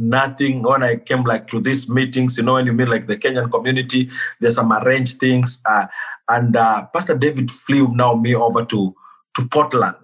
nothing. 0.00 0.62
When 0.62 0.82
I 0.82 0.96
came 0.96 1.22
like 1.24 1.46
to 1.48 1.60
these 1.60 1.88
meetings, 1.88 2.36
you 2.36 2.42
know, 2.42 2.54
when 2.54 2.66
you 2.66 2.72
meet 2.72 2.88
like 2.88 3.06
the 3.06 3.16
Kenyan 3.16 3.50
community, 3.50 4.10
there's 4.40 4.56
some 4.56 4.72
arranged 4.72 5.20
things. 5.20 5.62
Uh, 5.68 5.86
and 6.28 6.56
uh, 6.56 6.86
Pastor 6.92 7.16
David 7.16 7.50
flew 7.50 7.88
now 7.92 8.14
me 8.14 8.34
over 8.34 8.64
to, 8.64 8.94
to 9.36 9.48
Portland, 9.48 9.96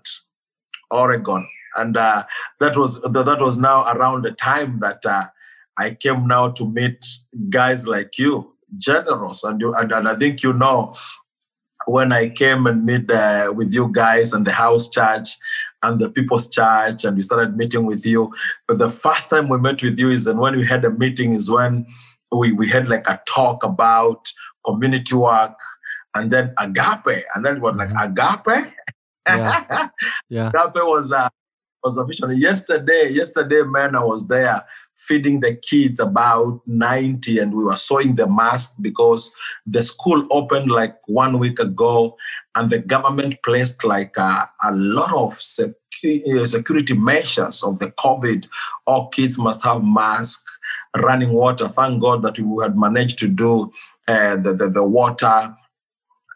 Oregon. 0.90 1.48
And 1.76 1.96
uh, 1.96 2.24
that 2.60 2.76
was 2.76 3.00
that 3.02 3.38
was 3.40 3.58
now 3.58 3.84
around 3.92 4.22
the 4.22 4.32
time 4.32 4.78
that 4.80 5.04
uh, 5.04 5.26
I 5.78 5.90
came 5.90 6.26
now 6.26 6.48
to 6.50 6.70
meet 6.70 7.04
guys 7.50 7.86
like 7.86 8.18
you, 8.18 8.54
generous, 8.78 9.44
and 9.44 9.60
you 9.60 9.74
and, 9.74 9.92
and 9.92 10.08
I 10.08 10.14
think 10.14 10.42
you 10.42 10.54
know 10.54 10.94
when 11.86 12.12
I 12.12 12.28
came 12.28 12.66
and 12.66 12.84
meet 12.84 13.10
uh, 13.10 13.52
with 13.54 13.72
you 13.72 13.88
guys 13.92 14.32
and 14.32 14.46
the 14.46 14.52
house 14.52 14.88
church 14.88 15.28
and 15.82 16.00
the 16.00 16.10
people's 16.10 16.48
church, 16.48 17.04
and 17.04 17.16
we 17.16 17.22
started 17.22 17.56
meeting 17.56 17.86
with 17.86 18.04
you. 18.04 18.32
But 18.66 18.78
the 18.78 18.90
first 18.90 19.30
time 19.30 19.48
we 19.48 19.58
met 19.58 19.82
with 19.82 19.98
you 19.98 20.10
is 20.10 20.26
and 20.26 20.40
when 20.40 20.56
we 20.56 20.66
had 20.66 20.84
a 20.84 20.90
meeting 20.90 21.32
is 21.32 21.50
when 21.50 21.86
we, 22.32 22.52
we 22.52 22.68
had 22.68 22.88
like 22.88 23.08
a 23.08 23.20
talk 23.26 23.62
about 23.62 24.28
community 24.64 25.14
work 25.14 25.54
and 26.14 26.30
then 26.30 26.52
agape, 26.58 27.24
and 27.34 27.46
then 27.46 27.60
what 27.60 27.76
like 27.76 27.90
agape. 28.00 28.72
Yeah. 29.26 29.88
Yeah. 30.28 30.48
Agape 30.48 30.82
was 30.82 31.12
a 31.12 31.30
was 31.84 31.96
a 31.96 32.04
vision. 32.04 32.36
Yesterday, 32.36 33.10
yesterday, 33.10 33.62
man, 33.62 33.94
I 33.94 34.02
was 34.02 34.26
there 34.26 34.64
feeding 34.96 35.40
the 35.40 35.54
kids 35.54 36.00
about 36.00 36.60
90 36.66 37.38
and 37.38 37.54
we 37.54 37.64
were 37.64 37.76
sewing 37.76 38.16
the 38.16 38.26
mask 38.26 38.76
because 38.80 39.32
the 39.66 39.82
school 39.82 40.26
opened 40.30 40.70
like 40.70 40.96
one 41.06 41.38
week 41.38 41.58
ago 41.58 42.16
and 42.54 42.70
the 42.70 42.78
government 42.78 43.36
placed 43.44 43.84
like 43.84 44.16
a, 44.16 44.50
a 44.64 44.72
lot 44.72 45.12
of 45.12 45.34
secu- 45.34 46.46
security 46.46 46.94
measures 46.94 47.62
of 47.62 47.78
the 47.78 47.90
COVID. 47.92 48.46
All 48.86 49.08
kids 49.08 49.38
must 49.38 49.62
have 49.64 49.84
masks, 49.84 50.44
running 50.96 51.32
water. 51.32 51.68
Thank 51.68 52.00
God 52.00 52.22
that 52.22 52.38
we 52.38 52.62
had 52.62 52.76
managed 52.76 53.18
to 53.18 53.28
do 53.28 53.70
uh, 54.08 54.36
the, 54.36 54.54
the, 54.54 54.70
the 54.70 54.84
water 54.84 55.54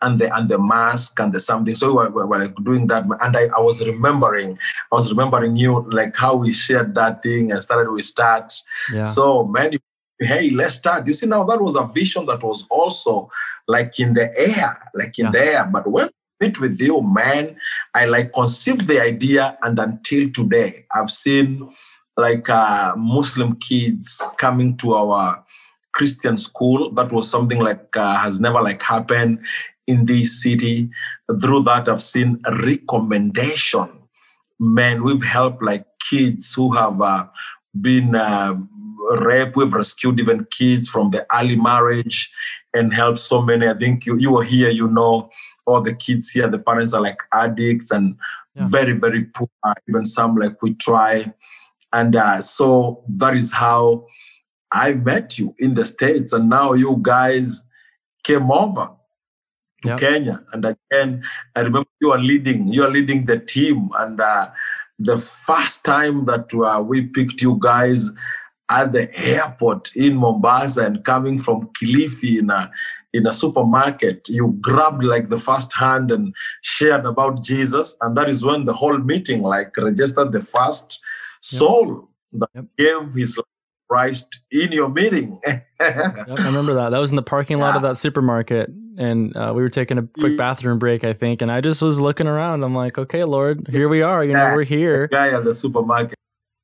and 0.03 0.19
the 0.19 0.35
and 0.37 0.49
the 0.49 0.59
mask 0.59 1.19
and 1.21 1.33
the 1.33 1.41
something. 1.41 1.75
So 1.75 1.89
we 1.89 1.95
were, 1.95 2.11
we 2.11 2.25
were 2.25 2.39
like 2.39 2.55
doing 2.65 2.87
that, 2.89 3.05
and 3.05 3.37
I, 3.37 3.49
I 3.57 3.61
was 3.61 3.87
remembering, 3.87 4.59
I 4.91 4.95
was 4.95 5.11
remembering 5.11 5.57
you 5.57 5.89
like 5.91 6.17
how 6.17 6.35
we 6.37 6.53
shared 6.53 6.95
that 6.95 7.23
thing 7.23 7.53
and 7.53 7.63
started 7.63 7.91
we 7.91 8.03
start. 8.03 8.53
Yeah. 8.93 9.03
So 9.05 9.45
man, 9.45 9.73
hey, 10.19 10.51
let's 10.51 10.75
start. 10.75 11.07
You 11.07 11.13
see 11.13 11.27
now 11.27 11.45
that 11.45 11.61
was 11.61 11.77
a 11.77 11.85
vision 11.85 12.27
that 12.27 12.43
was 12.43 12.67
also 12.71 13.31
like 13.69 13.99
in 14.01 14.15
the 14.15 14.27
air, 14.39 14.91
like 14.95 15.19
in 15.19 15.27
Yeah. 15.27 15.33
the 15.33 15.45
air. 15.45 15.71
But 15.73 15.87
when 15.87 16.07
I 16.09 16.11
meet 16.45 16.61
with 16.61 16.81
you, 16.81 17.03
man, 17.03 17.57
I 17.95 18.07
like 18.07 18.33
conceived 18.33 18.87
the 18.87 19.01
idea, 19.01 19.59
and 19.63 19.79
until 19.79 20.31
today, 20.31 20.87
I've 20.95 21.11
seen 21.11 21.71
like 22.17 22.51
uh, 22.51 22.95
Muslim 22.97 23.57
kids 23.57 24.23
coming 24.37 24.77
to 24.79 24.95
our 24.95 25.45
Christian 26.01 26.39
school. 26.39 26.91
That 26.93 27.13
was 27.13 27.31
something 27.31 27.61
like 27.61 27.95
uh, 27.95 28.17
has 28.21 28.41
never 28.41 28.63
like 28.63 28.83
happened 28.83 29.45
in 29.87 30.07
this 30.07 30.43
city. 30.43 30.89
Through 31.43 31.65
that, 31.65 31.91
I've 31.91 32.01
seen 32.01 32.41
a 32.47 32.57
recommendation. 32.57 33.89
Man, 34.59 35.05
we've 35.05 35.23
helped 35.23 35.63
like 35.63 35.85
kids 36.09 36.55
who 36.55 36.73
have 36.73 37.03
uh, 37.03 37.27
been 37.79 38.15
uh, 38.15 38.55
raped. 39.19 39.57
We've 39.57 39.75
rescued 39.75 40.21
even 40.21 40.47
kids 40.51 40.89
from 40.89 41.11
the 41.11 41.27
early 41.39 41.57
marriage 41.57 42.33
and 42.73 42.95
helped 42.95 43.19
so 43.19 43.43
many. 43.43 43.69
I 43.69 43.75
think 43.75 44.07
you, 44.07 44.17
you 44.17 44.33
were 44.33 44.45
here, 44.45 44.71
you 44.71 44.89
know, 44.89 45.29
all 45.67 45.83
the 45.83 45.93
kids 45.93 46.31
here, 46.31 46.49
the 46.49 46.59
parents 46.59 46.95
are 46.95 47.03
like 47.03 47.21
addicts 47.35 47.91
and 47.91 48.17
yeah. 48.55 48.69
very, 48.69 48.95
very 48.95 49.25
poor. 49.25 49.49
Even 49.87 50.07
some 50.07 50.35
like 50.37 50.63
we 50.63 50.73
try. 50.73 51.31
And 51.93 52.17
uh, 52.17 52.41
so 52.41 53.05
that 53.19 53.35
is 53.35 53.53
how 53.53 54.07
I 54.73 54.93
met 54.93 55.39
you 55.39 55.55
in 55.59 55.75
the 55.75 55.85
States. 55.85 56.33
And 56.33 56.49
now 56.49 56.73
you 56.73 56.99
guys 57.03 57.63
came 58.25 58.51
over 58.51 58.91
to 59.83 59.89
yep. 59.89 59.99
Kenya. 59.99 60.45
And 60.53 60.65
again, 60.65 61.23
I 61.57 61.61
remember 61.61 61.89
you 62.01 62.13
are 62.13 62.19
leading, 62.19 62.69
you 62.69 62.85
are 62.85 62.91
leading 62.91 63.27
the 63.27 63.39
team. 63.39 63.91
And 63.99 64.21
uh, 64.21 64.51
the 64.99 65.19
first 65.19 65.85
time 65.85 66.27
that 66.27 66.53
uh, 66.55 66.83
we 66.83 67.03
picked 67.03 67.43
you 67.43 67.57
guys 67.61 68.11
at 68.71 68.93
the 68.93 69.11
airport 69.19 69.95
in 69.97 70.17
Mombasa 70.17 70.87
and 70.87 71.05
coming 71.05 71.39
from 71.39 71.71
Kilifi 71.81 72.39
in 72.39 72.51
a 72.51 72.71
in 73.13 73.27
a 73.27 73.33
supermarket, 73.33 74.29
you 74.29 74.57
grabbed 74.61 75.03
like 75.03 75.31
the 75.31 75.37
first 75.37 75.73
hand 75.73 76.13
and 76.13 76.33
shared 76.63 77.05
about 77.05 77.43
Jesus, 77.43 77.97
and 78.03 78.17
that 78.17 78.29
is 78.29 78.45
when 78.45 78.67
the 78.67 78.73
whole 78.73 78.99
meeting 78.99 79.43
like 79.43 79.77
registered 79.77 80.31
the 80.31 80.41
first 80.41 81.03
soul 81.43 82.09
yep. 82.33 82.41
that 82.41 82.51
yep. 82.55 82.65
gave 82.79 83.15
his 83.15 83.37
Christ 83.91 84.39
in 84.53 84.71
your 84.71 84.89
meeting. 84.89 85.41
yep, 85.47 85.67
I 85.81 86.25
remember 86.29 86.75
that. 86.75 86.91
That 86.91 86.99
was 86.99 87.11
in 87.11 87.17
the 87.17 87.23
parking 87.23 87.59
lot 87.59 87.71
yeah. 87.71 87.77
of 87.77 87.83
that 87.83 87.97
supermarket, 87.97 88.71
and 88.97 89.37
uh, 89.37 89.53
we 89.55 89.63
were 89.63 89.69
taking 89.69 89.99
a 89.99 90.03
quick 90.03 90.39
bathroom 90.39 90.79
break, 90.79 91.03
I 91.03 91.13
think. 91.13 91.43
And 91.43 91.51
I 91.51 91.61
just 91.61 91.83
was 91.83 92.01
looking 92.01 92.29
around. 92.29 92.63
I'm 92.63 92.75
like, 92.75 92.99
okay, 92.99 93.25
Lord, 93.25 93.67
here 93.69 93.89
we 93.89 94.03
are. 94.03 94.25
You 94.25 94.35
know, 94.35 94.55
we're 94.55 94.63
here. 94.63 95.03
The 95.11 95.17
guy 95.17 95.31
at 95.31 95.43
the 95.43 95.53
supermarket. 95.53 96.15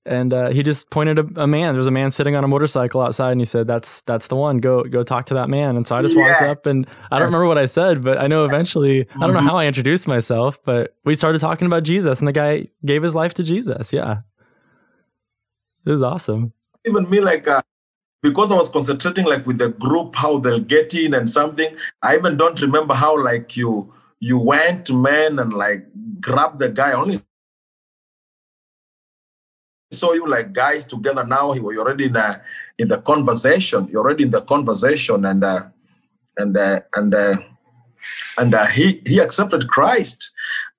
And 0.05 0.33
uh, 0.33 0.51
he 0.51 0.63
just 0.63 0.91
pointed 0.91 1.19
a, 1.19 1.43
a, 1.43 1.47
man. 1.49 1.73
There 1.73 1.79
was 1.79 1.89
a 1.89 1.91
man 1.91 2.13
sitting 2.13 2.37
on 2.37 2.45
a 2.45 2.49
motorcycle 2.49 3.01
outside, 3.01 3.33
and 3.33 3.41
he 3.41 3.45
said, 3.45 3.67
"That's 3.67 4.03
that's 4.03 4.29
the 4.29 4.37
one. 4.37 4.59
Go 4.59 4.85
go 4.85 5.03
talk 5.03 5.27
to 5.27 5.35
that 5.35 5.51
man." 5.51 5.75
And 5.75 5.85
so 5.85 5.97
I 5.97 6.03
just 6.03 6.15
yeah. 6.15 6.29
walked 6.29 6.43
up, 6.43 6.67
and 6.67 6.87
I 7.11 7.19
don't 7.19 7.27
remember 7.27 7.49
what 7.49 7.59
I 7.59 7.67
said, 7.67 8.03
but 8.03 8.21
I 8.21 8.29
know 8.29 8.45
eventually. 8.45 9.01
I 9.01 9.19
don't 9.19 9.33
know 9.33 9.41
mm-hmm. 9.41 9.49
how 9.49 9.57
I 9.57 9.67
introduced 9.67 10.07
myself, 10.07 10.63
but 10.63 10.95
we 11.05 11.17
started 11.17 11.41
talking 11.41 11.67
about 11.67 11.83
Jesus, 11.83 12.21
and 12.21 12.29
the 12.29 12.33
guy 12.33 12.67
gave 12.85 13.03
his 13.03 13.17
life 13.17 13.35
to 13.35 13.43
Jesus. 13.43 13.93
Yeah, 13.93 14.19
it 15.85 15.91
was 15.91 16.03
awesome 16.03 16.53
even 16.87 17.09
me 17.11 17.21
like 17.21 17.49
uh, 17.49 17.63
because 18.23 18.51
I 18.51 18.57
was 18.57 18.69
concentrating 18.69 19.27
like 19.27 19.47
with 19.47 19.59
the 19.59 19.69
group 19.69 20.17
how 20.17 20.39
they'll 20.39 20.61
get 20.61 20.95
in 20.95 21.15
and 21.15 21.29
something. 21.29 21.77
I 22.03 22.17
even 22.17 22.37
don't 22.37 22.61
remember 22.61 22.95
how 22.95 23.23
like 23.23 23.57
you 23.57 23.93
you 24.21 24.39
went 24.39 24.93
man 24.93 25.39
and 25.39 25.53
like 25.53 25.87
grabbed 26.21 26.59
the 26.59 26.69
guy. 26.69 26.93
Only 26.93 27.19
saw 29.93 30.13
you 30.13 30.29
like 30.29 30.53
guys 30.53 30.85
together 30.85 31.25
now. 31.25 31.53
You're 31.53 31.81
already 31.81 32.07
in 32.07 32.17
a, 32.17 32.43
in 32.79 32.89
the 32.89 32.99
conversation. 32.99 33.89
You're 33.91 34.03
already 34.03 34.25
in 34.25 34.31
the 34.31 34.43
conversation 34.43 35.25
and 35.25 35.45
uh, 35.45 35.61
and 36.39 36.57
uh, 36.57 36.81
and 36.95 37.15
uh, 37.15 37.37
and 38.39 38.55
uh, 38.55 38.67
he 38.67 39.03
he 39.07 39.19
accepted 39.19 39.69
Christ. 39.69 40.31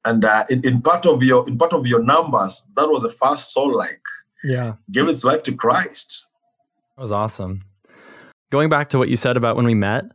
And 0.05 0.23
uh, 0.23 0.45
in, 0.49 0.65
in 0.65 0.81
part 0.81 1.05
of 1.05 1.21
your 1.23 1.47
in 1.47 1.57
part 1.57 1.73
of 1.73 1.85
your 1.85 2.01
numbers, 2.03 2.67
that 2.75 2.87
was 2.87 3.03
the 3.03 3.11
first 3.11 3.53
soul 3.53 3.75
like 3.75 4.01
yeah. 4.43 4.73
Give 4.91 5.07
its 5.07 5.23
life 5.23 5.43
to 5.43 5.53
christ. 5.53 6.25
That 6.95 7.01
was 7.01 7.11
awesome. 7.11 7.61
Going 8.51 8.69
back 8.69 8.89
to 8.89 8.97
what 8.97 9.09
you 9.09 9.15
said 9.15 9.37
about 9.37 9.55
when 9.55 9.65
we 9.65 9.75
met 9.75 10.05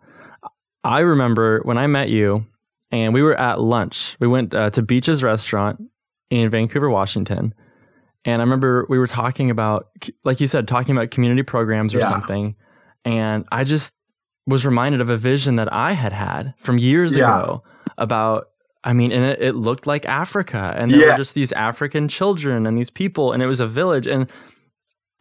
i 0.84 1.00
remember 1.00 1.60
when 1.62 1.78
i 1.78 1.86
met 1.86 2.08
you 2.08 2.44
and 2.90 3.14
we 3.14 3.22
were 3.22 3.38
at 3.40 3.58
lunch. 3.60 4.16
We 4.20 4.28
went 4.28 4.52
uh, 4.52 4.68
to 4.70 4.82
Beaches 4.82 5.22
restaurant 5.22 5.82
in 6.30 6.50
vancouver 6.50 6.90
washington. 6.90 7.54
And 8.24 8.40
i 8.40 8.44
remember 8.44 8.86
we 8.88 8.98
were 8.98 9.06
talking 9.06 9.50
about 9.50 9.90
like 10.24 10.40
you 10.40 10.46
said 10.46 10.66
talking 10.68 10.96
about 10.96 11.10
community 11.10 11.42
programs 11.42 11.94
or 11.94 11.98
yeah. 11.98 12.10
something. 12.10 12.56
And 13.04 13.44
i 13.52 13.64
just 13.64 13.96
was 14.46 14.66
reminded 14.66 15.00
of 15.00 15.08
a 15.08 15.16
vision 15.16 15.56
that 15.56 15.72
i 15.72 15.92
had 15.92 16.12
had 16.12 16.54
from 16.58 16.78
years 16.78 17.16
yeah. 17.16 17.38
ago 17.38 17.62
about 17.98 18.48
I 18.84 18.92
mean, 18.92 19.12
and 19.12 19.24
it, 19.24 19.40
it 19.40 19.54
looked 19.54 19.86
like 19.86 20.06
Africa, 20.06 20.74
and 20.76 20.90
there 20.90 21.00
yeah. 21.00 21.10
were 21.12 21.16
just 21.16 21.34
these 21.34 21.52
African 21.52 22.08
children 22.08 22.66
and 22.66 22.76
these 22.76 22.90
people, 22.90 23.32
and 23.32 23.42
it 23.42 23.46
was 23.46 23.60
a 23.60 23.66
village. 23.66 24.06
And 24.06 24.30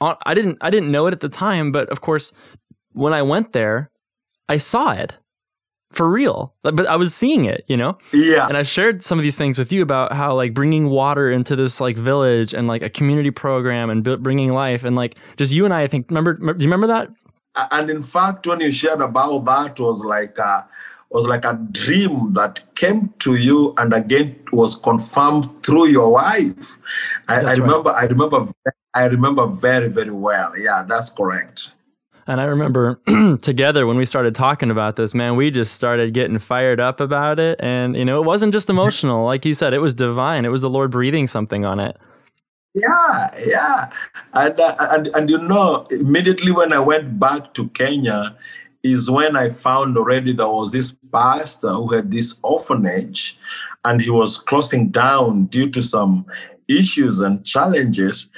I 0.02 0.34
didn't, 0.34 0.58
I 0.62 0.70
didn't 0.70 0.92
know 0.92 1.06
it 1.08 1.14
at 1.14 1.20
the 1.20 1.30
time, 1.30 1.72
but 1.72 1.88
of 1.90 2.02
course, 2.02 2.34
when 2.94 3.14
I 3.14 3.22
went 3.22 3.54
there, 3.54 3.92
I 4.50 4.58
saw 4.58 4.92
it 4.92 5.18
for 5.92 6.10
real. 6.10 6.56
But 6.64 6.88
I 6.88 6.96
was 6.96 7.14
seeing 7.14 7.46
it, 7.46 7.64
you 7.68 7.78
know. 7.78 7.98
Yeah. 8.12 8.48
And 8.48 8.58
I 8.58 8.64
shared 8.64 9.04
some 9.04 9.20
of 9.20 9.24
these 9.24 9.38
things 9.38 9.60
with 9.60 9.72
you 9.72 9.84
about 9.84 10.14
how 10.14 10.34
like 10.34 10.54
bringing 10.54 10.90
water 10.90 11.30
into 11.30 11.56
this 11.56 11.80
like 11.80 11.98
village 11.98 12.54
and 12.54 12.68
like 12.68 12.82
a 12.82 12.90
community 12.90 13.32
program 13.32 13.90
and 13.90 14.04
bringing 14.24 14.54
life 14.54 14.84
and 14.84 14.96
like 14.96 15.18
just 15.38 15.54
you 15.54 15.66
and 15.66 15.74
I. 15.74 15.82
I 15.82 15.88
think 15.88 16.10
remember. 16.10 16.34
Do 16.34 16.48
you 16.48 16.68
remember 16.68 16.88
that? 16.88 17.10
And 17.72 17.90
in 17.90 18.02
fact, 18.02 18.48
when 18.48 18.62
you 18.62 18.72
shared 18.72 19.02
about 19.02 19.46
that, 19.46 19.80
was 19.80 20.04
like. 20.04 20.40
Uh, 20.40 20.64
was 21.12 21.28
like 21.28 21.46
a 21.46 21.54
dream 21.72 22.34
that 22.34 22.64
came 22.76 23.14
to 23.20 23.36
you 23.36 23.74
and 23.78 23.94
again 23.94 24.36
was 24.54 24.76
confirmed 24.76 25.50
through 25.64 25.88
your 25.88 26.12
wife. 26.12 26.78
I, 27.28 27.42
I 27.42 27.54
remember, 27.54 27.90
right. 27.90 28.04
I 28.04 28.06
remember, 28.06 28.48
I 28.94 29.06
remember 29.06 29.48
very, 29.48 29.90
very 29.90 30.12
well. 30.12 30.58
Yeah, 30.58 30.84
that's 30.88 31.10
correct. 31.10 31.72
And 32.28 32.40
I 32.40 32.46
remember 32.46 33.02
together 33.42 33.86
when 33.86 33.98
we 33.98 34.06
started 34.06 34.36
talking 34.36 34.72
about 34.72 34.96
this, 34.96 35.14
man, 35.14 35.36
we 35.36 35.52
just 35.52 35.74
started 35.74 36.14
getting 36.14 36.40
fired 36.40 36.80
up 36.80 37.02
about 37.02 37.40
it. 37.40 37.60
And, 37.62 37.96
you 37.98 38.06
know, 38.06 38.22
it 38.22 38.26
wasn't 38.26 38.54
just 38.54 38.70
emotional. 38.70 39.26
Like 39.32 39.46
you 39.46 39.54
said, 39.54 39.74
it 39.74 39.80
was 39.80 39.94
divine. 39.94 40.46
It 40.46 40.50
was 40.50 40.62
the 40.62 40.70
Lord 40.70 40.92
breathing 40.92 41.28
something 41.28 41.66
on 41.66 41.80
it. 41.80 41.98
Yeah, 42.74 43.30
yeah. 43.46 43.90
And, 44.34 44.60
uh, 44.60 44.76
and, 44.80 45.08
and 45.08 45.30
you 45.30 45.38
know, 45.38 45.86
immediately 45.92 46.52
when 46.52 46.72
I 46.72 46.80
went 46.80 47.20
back 47.20 47.54
to 47.56 47.68
Kenya, 47.70 48.36
is 48.84 49.10
when 49.10 49.36
I 49.36 49.50
found 49.50 49.98
already 49.98 50.34
there 50.34 50.50
was 50.50 50.72
this 50.72 50.92
pastor 51.12 51.70
who 51.70 51.94
had 51.94 52.12
this 52.12 52.40
orphanage 52.44 53.38
and 53.86 54.02
he 54.02 54.10
was 54.10 54.38
closing 54.38 54.90
down 54.90 55.46
due 55.46 55.70
to 55.70 55.84
some 55.84 56.26
issues 56.78 57.20
and 57.20 57.46
challenges. 57.46 58.32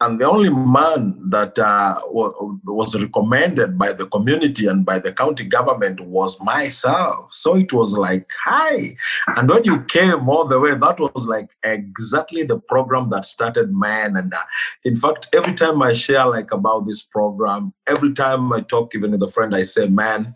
And 0.00 0.18
the 0.18 0.28
only 0.28 0.50
man 0.50 1.20
that 1.30 1.58
uh, 1.58 2.00
was 2.06 3.00
recommended 3.00 3.78
by 3.78 3.92
the 3.92 4.06
community 4.06 4.66
and 4.66 4.84
by 4.84 4.98
the 4.98 5.12
county 5.12 5.44
government 5.44 6.00
was 6.00 6.40
myself. 6.42 7.32
So 7.32 7.56
it 7.56 7.72
was 7.72 7.96
like, 7.96 8.28
hi. 8.44 8.96
And 9.36 9.48
when 9.48 9.64
you 9.64 9.82
came 9.84 10.28
all 10.28 10.46
the 10.46 10.60
way, 10.60 10.74
that 10.74 11.00
was 11.00 11.26
like 11.26 11.48
exactly 11.62 12.42
the 12.42 12.58
program 12.58 13.10
that 13.10 13.24
started 13.24 13.72
Man. 13.72 14.16
And 14.16 14.32
uh, 14.32 14.38
in 14.84 14.96
fact, 14.96 15.28
every 15.32 15.54
time 15.54 15.82
I 15.82 15.92
share 15.92 16.26
like 16.26 16.52
about 16.52 16.86
this 16.86 17.02
program, 17.02 17.72
every 17.86 18.12
time 18.12 18.52
I 18.52 18.60
talk 18.60 18.94
even 18.94 19.12
with 19.12 19.22
a 19.22 19.28
friend, 19.28 19.54
I 19.54 19.62
say, 19.62 19.88
man, 19.88 20.34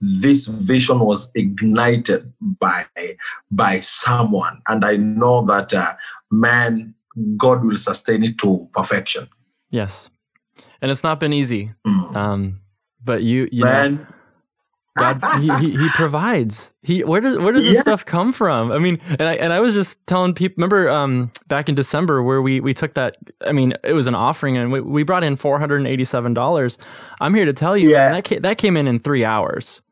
this 0.00 0.46
vision 0.46 1.00
was 1.00 1.30
ignited 1.34 2.32
by 2.40 2.84
by 3.50 3.78
someone 3.78 4.60
and 4.68 4.84
i 4.84 4.96
know 4.96 5.44
that 5.44 5.72
uh, 5.74 5.94
man 6.30 6.94
god 7.36 7.64
will 7.64 7.76
sustain 7.76 8.22
it 8.22 8.38
to 8.38 8.68
perfection 8.72 9.28
yes 9.70 10.10
and 10.80 10.90
it's 10.90 11.02
not 11.02 11.18
been 11.18 11.32
easy 11.32 11.70
mm. 11.86 12.16
um, 12.16 12.60
but 13.04 13.22
you 13.22 13.48
you 13.50 13.64
man 13.64 13.96
know, 13.96 14.06
God, 14.98 15.22
he, 15.40 15.48
he, 15.58 15.76
he, 15.76 15.88
provides. 15.94 16.74
He 16.82 17.04
where 17.04 17.20
does 17.20 17.38
where 17.38 17.52
does 17.52 17.64
this 17.64 17.76
yeah. 17.76 17.80
stuff 17.82 18.04
come 18.04 18.32
from? 18.32 18.72
I 18.72 18.78
mean, 18.78 18.98
and 19.10 19.22
I 19.22 19.34
and 19.34 19.52
I 19.52 19.60
was 19.60 19.74
just 19.74 20.04
telling 20.06 20.34
people. 20.34 20.56
Remember, 20.58 20.90
um, 20.90 21.30
back 21.46 21.68
in 21.68 21.74
December 21.74 22.22
where 22.22 22.42
we 22.42 22.60
we 22.60 22.74
took 22.74 22.94
that. 22.94 23.16
I 23.46 23.52
mean, 23.52 23.74
it 23.84 23.92
was 23.92 24.06
an 24.06 24.14
offering, 24.14 24.56
and 24.56 24.72
we, 24.72 24.80
we 24.80 25.02
brought 25.02 25.24
in 25.24 25.36
four 25.36 25.58
hundred 25.58 25.76
and 25.76 25.86
eighty 25.86 26.04
seven 26.04 26.34
dollars. 26.34 26.78
I'm 27.20 27.34
here 27.34 27.44
to 27.44 27.52
tell 27.52 27.76
you, 27.76 27.90
yeah. 27.90 28.12
that 28.12 28.24
came, 28.24 28.42
that 28.42 28.58
came 28.58 28.76
in 28.76 28.88
in 28.88 28.98
three 28.98 29.24
hours. 29.24 29.82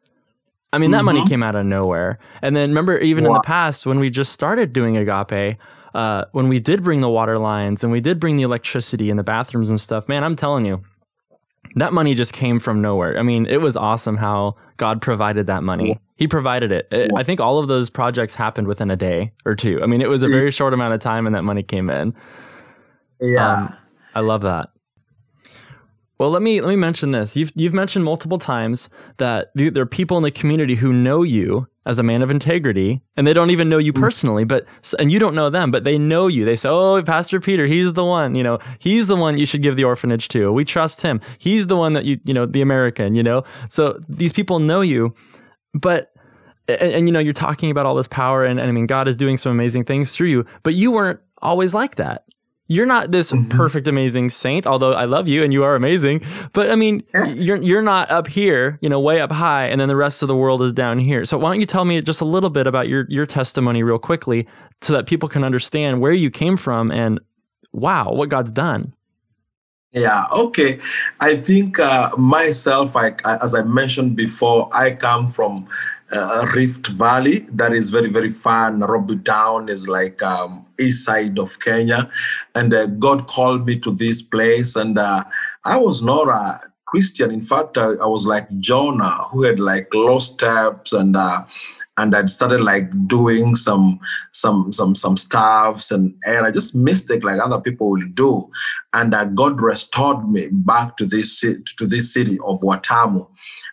I 0.77 0.79
mean, 0.79 0.91
that 0.91 0.99
mm-hmm. 0.99 1.07
money 1.07 1.25
came 1.25 1.43
out 1.43 1.57
of 1.57 1.65
nowhere. 1.65 2.19
And 2.43 2.55
then 2.55 2.69
remember, 2.69 2.99
even 2.99 3.25
wow. 3.25 3.31
in 3.31 3.35
the 3.35 3.43
past, 3.45 3.87
when 3.87 3.99
we 3.99 4.11
just 4.11 4.31
started 4.31 4.75
doing 4.75 4.99
Agape, 4.99 5.57
uh, 5.95 6.27
when 6.33 6.49
we 6.49 6.61
did 6.61 6.85
bring 6.85 7.01
the 7.01 7.09
water 7.09 7.39
lines 7.39 7.83
and 7.83 7.91
we 7.91 8.01
did 8.03 8.21
bring 8.21 8.37
the 8.37 8.43
electricity 8.43 9.09
in 9.09 9.17
the 9.17 9.23
bathrooms 9.23 9.71
and 9.71 9.81
stuff, 9.81 10.07
man, 10.07 10.23
I'm 10.23 10.37
telling 10.37 10.67
you, 10.67 10.83
that 11.77 11.95
money 11.95 12.15
just 12.15 12.35
came 12.35 12.59
from 12.59 12.83
nowhere. 12.83 13.19
I 13.19 13.23
mean, 13.23 13.47
it 13.47 13.63
was 13.63 13.75
awesome 13.75 14.19
how 14.19 14.57
God 14.77 15.01
provided 15.01 15.47
that 15.47 15.63
money. 15.63 15.99
He 16.17 16.29
provided 16.29 16.73
it. 16.73 16.89
it 16.91 17.11
I 17.17 17.23
think 17.23 17.41
all 17.41 17.59
of 17.59 17.69
those 17.69 17.89
projects 17.89 18.35
happened 18.35 18.67
within 18.67 18.91
a 18.91 18.97
day 18.97 19.33
or 19.47 19.55
two. 19.55 19.83
I 19.83 19.87
mean, 19.87 20.03
it 20.03 20.11
was 20.11 20.23
a 20.23 20.29
very 20.29 20.51
short 20.51 20.75
amount 20.75 20.93
of 20.93 21.01
time 21.01 21.25
and 21.27 21.35
that 21.35 21.43
money 21.43 21.63
came 21.63 21.89
in. 21.89 22.15
Yeah. 23.19 23.55
Um, 23.55 23.77
I 24.15 24.21
love 24.21 24.43
that. 24.43 24.69
Well, 26.19 26.31
let 26.31 26.41
me 26.41 26.61
let 26.61 26.71
me 26.71 26.77
mention 26.77 27.11
this. 27.11 27.37
You've 27.37 27.53
you've 27.55 27.75
mentioned 27.75 28.05
multiple 28.05 28.39
times 28.39 28.89
that 29.19 29.51
there 29.55 29.83
are 29.83 29.87
people 29.87 30.17
in 30.17 30.23
the 30.23 30.31
community 30.31 30.75
who 30.75 30.93
know 30.93 31.23
you 31.23 31.69
as 31.85 31.99
a 31.99 32.03
man 32.03 32.23
of 32.23 32.31
integrity 32.31 33.03
and 33.17 33.27
they 33.27 33.33
don't 33.33 33.51
even 33.51 33.69
know 33.69 33.79
you 33.79 33.93
mm. 33.93 34.01
personally 34.01 34.45
but 34.45 34.67
and 34.99 35.13
you 35.13 35.21
don't 35.21 35.35
know 35.35 35.51
them 35.51 35.71
but 35.71 35.85
they 35.85 35.99
know 35.99 36.27
you. 36.27 36.45
They 36.45 36.57
say 36.57 36.69
oh 36.71 37.03
pastor 37.03 37.39
peter 37.39 37.67
he's 37.67 37.93
the 37.93 38.05
one 38.05 38.35
you 38.35 38.43
know. 38.43 38.59
He's 38.79 39.09
the 39.09 39.17
one 39.17 39.37
you 39.37 39.47
should 39.47 39.63
give 39.63 39.77
the 39.77 39.85
orphanage 39.85 40.29
to. 40.29 40.51
We 40.53 40.65
trust 40.65 41.03
him. 41.03 41.21
He's 41.39 41.67
the 41.67 41.77
one 41.77 41.93
that 41.93 42.05
you 42.05 42.19
you 42.25 42.33
know 42.33 42.47
the 42.47 42.63
american 42.63 43.15
you 43.15 43.23
know. 43.23 43.45
So 43.69 44.01
these 44.09 44.33
people 44.33 44.59
know 44.59 44.81
you 44.81 45.15
but 45.75 46.13
and, 46.69 46.93
and 46.93 47.09
you 47.09 47.13
know 47.13 47.21
you're 47.21 47.33
talking 47.33 47.71
about 47.71 47.87
all 47.87 47.95
this 47.95 48.09
power 48.09 48.45
and, 48.45 48.59
and 48.59 48.69
i 48.69 48.73
mean 48.73 48.87
god 48.87 49.09
is 49.09 49.17
doing 49.17 49.37
some 49.37 49.53
amazing 49.53 49.85
things 49.85 50.15
through 50.15 50.29
you 50.29 50.45
but 50.63 50.75
you 50.75 50.91
weren't 50.91 51.21
always 51.43 51.75
like 51.75 51.97
that 51.97 52.25
you're 52.69 52.87
not 52.87 53.11
this 53.13 53.33
mm-hmm. 53.33 53.49
perfect 53.51 53.87
amazing 53.87 54.29
saint 54.29 54.67
although 54.67 54.93
i 54.93 55.05
love 55.05 55.29
you 55.29 55.43
and 55.43 55.53
you 55.53 55.63
are 55.63 55.75
amazing 55.75 56.21
but 56.53 56.71
i 56.71 56.77
mean 56.77 57.03
you're 57.35 57.63
you're 57.63 57.83
not 57.83 58.11
up 58.11 58.27
here 58.27 58.79
you 58.81 58.89
know 58.89 59.01
way 59.01 59.21
up 59.21 59.31
high 59.33 59.67
and 59.67 59.81
then 59.81 59.89
the 59.89 59.97
rest 59.97 60.23
of 60.23 60.29
the 60.29 60.37
world 60.37 60.63
is 60.63 60.73
down 60.73 60.99
here 60.99 61.25
so 61.25 61.39
why 61.39 61.51
don't 61.51 61.61
you 61.61 61.67
tell 61.67 61.85
me 61.85 62.01
just 62.01 62.21
a 62.21 62.25
little 62.25 62.51
bit 62.51 62.67
about 62.67 62.89
your 62.89 63.07
your 63.09 63.27
testimony 63.27 63.83
real 63.83 63.99
quickly 63.99 64.47
so 64.81 64.93
that 64.93 65.07
people 65.07 65.29
can 65.29 65.45
understand 65.45 66.01
where 66.01 66.13
you 66.13 66.31
came 66.31 66.57
from 66.57 66.91
and 66.91 67.21
wow 67.73 68.11
what 68.13 68.29
god's 68.29 68.51
done 68.51 68.93
yeah 69.93 70.25
okay 70.33 70.81
i 71.21 71.37
think 71.37 71.79
uh, 71.79 72.11
myself 72.17 72.97
I, 72.97 73.15
as 73.43 73.55
i 73.55 73.63
mentioned 73.63 74.17
before 74.17 74.69
i 74.73 74.91
come 74.91 75.29
from 75.29 75.69
uh, 76.13 76.47
Rift 76.55 76.89
Valley. 76.89 77.41
That 77.53 77.73
is 77.73 77.91
very, 77.91 78.11
very 78.11 78.31
far. 78.31 78.71
Nairobi 78.71 79.17
Town 79.19 79.69
is 79.69 79.89
like 79.89 80.23
um, 80.23 80.66
east 80.81 81.05
side 81.05 81.39
of 81.39 81.59
Kenya. 81.61 82.11
And 82.55 82.73
uh, 82.73 82.87
God 82.87 83.27
called 83.27 83.67
me 83.67 83.77
to 83.81 83.91
this 83.91 84.23
place. 84.23 84.77
And 84.77 84.99
uh, 84.99 85.25
I 85.65 85.79
was 85.79 86.03
not 86.03 86.29
a 86.29 86.61
Christian. 86.87 87.31
In 87.31 87.41
fact, 87.41 87.77
I, 87.79 87.93
I, 87.95 88.07
was 88.07 88.27
like 88.27 88.49
Jonah, 88.59 89.25
who 89.31 89.43
had 89.43 89.59
like 89.59 89.93
lost 89.93 90.35
steps 90.35 90.93
and 90.93 91.17
uh, 91.17 91.45
and 91.99 92.15
I'd 92.15 92.31
started 92.31 92.61
like 92.61 92.91
doing 93.07 93.55
some 93.55 94.01
some 94.33 94.73
some 94.73 94.95
some 94.95 95.17
stuffs 95.17 95.91
and 95.91 96.15
and 96.27 96.47
I 96.47 96.51
just 96.51 96.75
mistake 96.75 97.25
like 97.25 97.41
other 97.41 97.61
people 97.61 97.91
will 97.91 98.07
do, 98.15 98.51
and 98.93 99.15
uh, 99.15 99.25
God 99.25 99.61
restored 99.61 100.29
me 100.29 100.49
back 100.51 100.97
to 100.97 101.07
this 101.07 101.41
to 101.41 101.87
this 101.87 102.13
city 102.13 102.39
of 102.45 102.61
Watamu, 102.61 103.29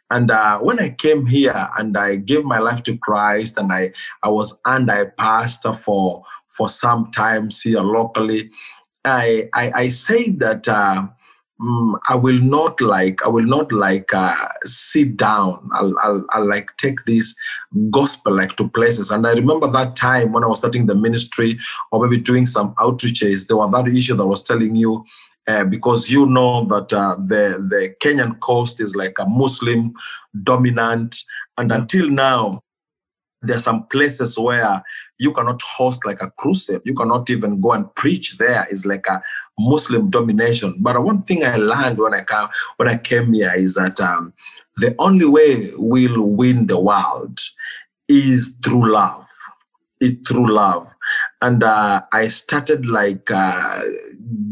and 0.09 0.31
uh, 0.31 0.59
when 0.59 0.79
I 0.79 0.89
came 0.91 1.25
here 1.25 1.69
and 1.77 1.97
I 1.97 2.15
gave 2.15 2.45
my 2.45 2.59
life 2.59 2.83
to 2.83 2.97
Christ 2.97 3.57
and 3.57 3.71
I 3.71 3.91
I 4.23 4.29
was 4.29 4.59
under 4.65 4.93
a 4.93 5.11
pastor 5.11 5.73
for 5.73 6.23
for 6.55 6.69
some 6.69 7.11
times 7.11 7.61
here 7.61 7.81
locally, 7.81 8.51
I 9.05 9.49
I, 9.53 9.71
I 9.75 9.89
say 9.89 10.29
that. 10.31 10.67
Uh, 10.67 11.07
mm, 11.59 11.99
I 12.09 12.15
will 12.15 12.39
not 12.39 12.81
like 12.81 13.25
I 13.25 13.29
will 13.29 13.45
not 13.45 13.71
like 13.71 14.13
uh, 14.13 14.35
sit 14.63 15.17
down. 15.17 15.69
I'll, 15.73 15.93
I'll, 16.03 16.25
I'll 16.31 16.47
like 16.47 16.69
take 16.77 17.05
this 17.05 17.35
gospel 17.89 18.35
like 18.35 18.55
to 18.57 18.69
places. 18.69 19.11
And 19.11 19.25
I 19.25 19.33
remember 19.33 19.67
that 19.71 19.95
time 19.95 20.31
when 20.31 20.43
I 20.43 20.47
was 20.47 20.59
starting 20.59 20.85
the 20.85 20.95
ministry 20.95 21.57
or 21.91 22.05
maybe 22.05 22.21
doing 22.21 22.45
some 22.45 22.73
outreaches. 22.75 23.47
There 23.47 23.57
was 23.57 23.71
that 23.71 23.87
issue 23.87 24.15
that 24.15 24.27
was 24.27 24.43
telling 24.43 24.75
you. 24.75 25.05
Uh, 25.45 25.65
because 25.65 26.09
you 26.09 26.25
know 26.25 26.63
that 26.67 26.93
uh, 26.93 27.15
the 27.15 27.59
the 27.67 27.93
Kenyan 28.01 28.39
coast 28.39 28.79
is 28.79 28.95
like 28.95 29.13
a 29.19 29.25
Muslim 29.25 29.93
dominant, 30.41 31.17
and 31.57 31.69
until 31.69 32.07
now, 32.07 32.62
there 33.43 33.57
are 33.57 33.59
some 33.59 33.85
places 33.87 34.37
where 34.39 34.81
you 35.19 35.31
cannot 35.33 35.61
host 35.61 36.05
like 36.05 36.21
a 36.21 36.31
crusade. 36.31 36.81
You 36.85 36.95
cannot 36.95 37.29
even 37.29 37.61
go 37.61 37.73
and 37.73 37.93
preach 37.95 38.37
there. 38.37 38.65
It's 38.69 38.85
like 38.85 39.05
a 39.07 39.21
Muslim 39.59 40.09
domination. 40.09 40.75
But 40.79 41.03
one 41.03 41.23
thing 41.23 41.43
I 41.43 41.57
learned 41.57 41.99
when 41.99 42.13
I 42.13 42.23
came 42.23 42.47
when 42.77 42.87
I 42.87 42.97
came 42.97 43.33
here 43.33 43.51
is 43.55 43.75
that 43.75 43.99
um, 43.99 44.33
the 44.77 44.95
only 44.99 45.27
way 45.27 45.65
we'll 45.75 46.23
win 46.23 46.67
the 46.67 46.79
world 46.79 47.39
is 48.07 48.59
through 48.63 48.91
love. 48.91 49.27
Is 50.01 50.17
through 50.27 50.51
love, 50.51 50.87
and 51.41 51.63
uh, 51.63 52.01
I 52.11 52.27
started 52.27 52.85
like. 52.85 53.29
Uh, 53.31 53.79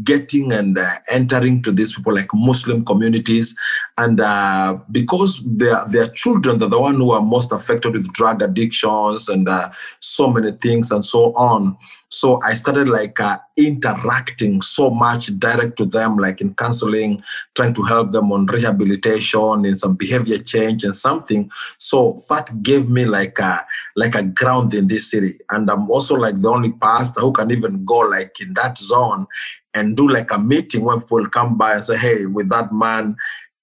getting 0.04 0.52
and 0.52 0.78
uh, 0.78 0.98
entering 1.10 1.62
to 1.62 1.72
these 1.72 1.94
people 1.94 2.14
like 2.14 2.28
Muslim 2.34 2.84
communities, 2.84 3.56
and 3.98 4.20
uh, 4.20 4.78
because 4.90 5.42
their 5.44 5.84
their 5.90 6.08
children, 6.08 6.58
they're 6.58 6.68
the 6.68 6.80
one 6.80 6.96
who 6.96 7.12
are 7.12 7.22
most 7.22 7.52
affected 7.52 7.92
with 7.92 8.12
drug 8.12 8.42
addictions 8.42 9.28
and 9.28 9.48
uh, 9.48 9.70
so 10.00 10.30
many 10.30 10.52
things 10.52 10.90
and 10.90 11.04
so 11.04 11.32
on. 11.34 11.76
So 12.12 12.40
I 12.42 12.52
started 12.54 12.88
like 12.88 13.18
uh, 13.20 13.38
interacting 13.56 14.60
so 14.60 14.90
much 14.90 15.26
direct 15.38 15.78
to 15.78 15.86
them, 15.86 16.18
like 16.18 16.42
in 16.42 16.54
counseling, 16.54 17.22
trying 17.54 17.72
to 17.72 17.82
help 17.82 18.10
them 18.10 18.30
on 18.32 18.46
rehabilitation, 18.46 19.64
in 19.64 19.76
some 19.76 19.94
behavior 19.94 20.36
change 20.38 20.84
and 20.84 20.94
something. 20.94 21.50
So 21.78 22.18
that 22.28 22.62
gave 22.62 22.90
me 22.90 23.06
like 23.06 23.38
a 23.38 23.64
like 23.96 24.14
a 24.14 24.22
ground 24.22 24.74
in 24.74 24.88
this 24.88 25.10
city, 25.10 25.38
and 25.50 25.70
I'm 25.70 25.90
also 25.90 26.14
like 26.14 26.40
the 26.40 26.50
only 26.50 26.72
pastor 26.72 27.20
who 27.20 27.32
can 27.32 27.50
even 27.50 27.84
go 27.84 28.00
like 28.00 28.38
in 28.40 28.52
that 28.54 28.76
zone 28.76 29.26
and 29.74 29.96
do 29.96 30.08
like 30.08 30.30
a 30.30 30.38
meeting 30.38 30.84
where 30.84 31.00
people 31.00 31.26
come 31.28 31.56
by 31.56 31.74
and 31.74 31.84
say, 31.84 31.96
hey, 31.96 32.26
with 32.26 32.50
that 32.50 32.72
man 32.72 33.16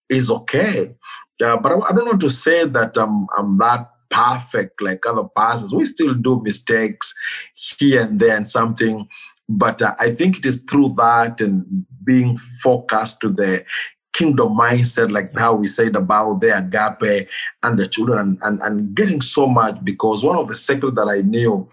is 0.09 0.31
okay. 0.31 0.95
Uh, 1.43 1.57
but 1.57 1.71
I, 1.71 1.75
I, 1.75 1.93
don't 1.93 2.05
want 2.05 2.21
to 2.21 2.29
say 2.29 2.65
that 2.65 2.97
I'm, 2.97 3.27
I'm 3.37 3.57
that 3.59 3.89
perfect 4.09 4.81
like 4.81 5.05
other 5.07 5.27
pastors. 5.35 5.73
We 5.73 5.85
still 5.85 6.13
do 6.13 6.41
mistakes 6.41 7.13
here 7.55 8.01
and 8.01 8.19
there 8.19 8.35
and 8.35 8.47
something. 8.47 9.07
But 9.47 9.81
uh, 9.81 9.93
I 9.99 10.11
think 10.11 10.37
it 10.37 10.45
is 10.45 10.63
through 10.63 10.95
that 10.97 11.41
and 11.41 11.85
being 12.03 12.37
focused 12.37 13.21
to 13.21 13.29
the 13.29 13.65
kingdom 14.13 14.49
mindset, 14.49 15.11
like 15.11 15.31
how 15.37 15.55
we 15.55 15.67
said 15.67 15.95
about 15.95 16.41
the 16.41 16.57
agape 16.57 17.27
and 17.63 17.79
the 17.79 17.87
children, 17.87 18.19
and, 18.19 18.39
and, 18.41 18.61
and 18.61 18.95
getting 18.95 19.21
so 19.21 19.47
much 19.47 19.83
because 19.83 20.23
one 20.23 20.37
of 20.37 20.47
the 20.47 20.55
secrets 20.55 20.95
that 20.95 21.07
I 21.07 21.21
knew 21.21 21.69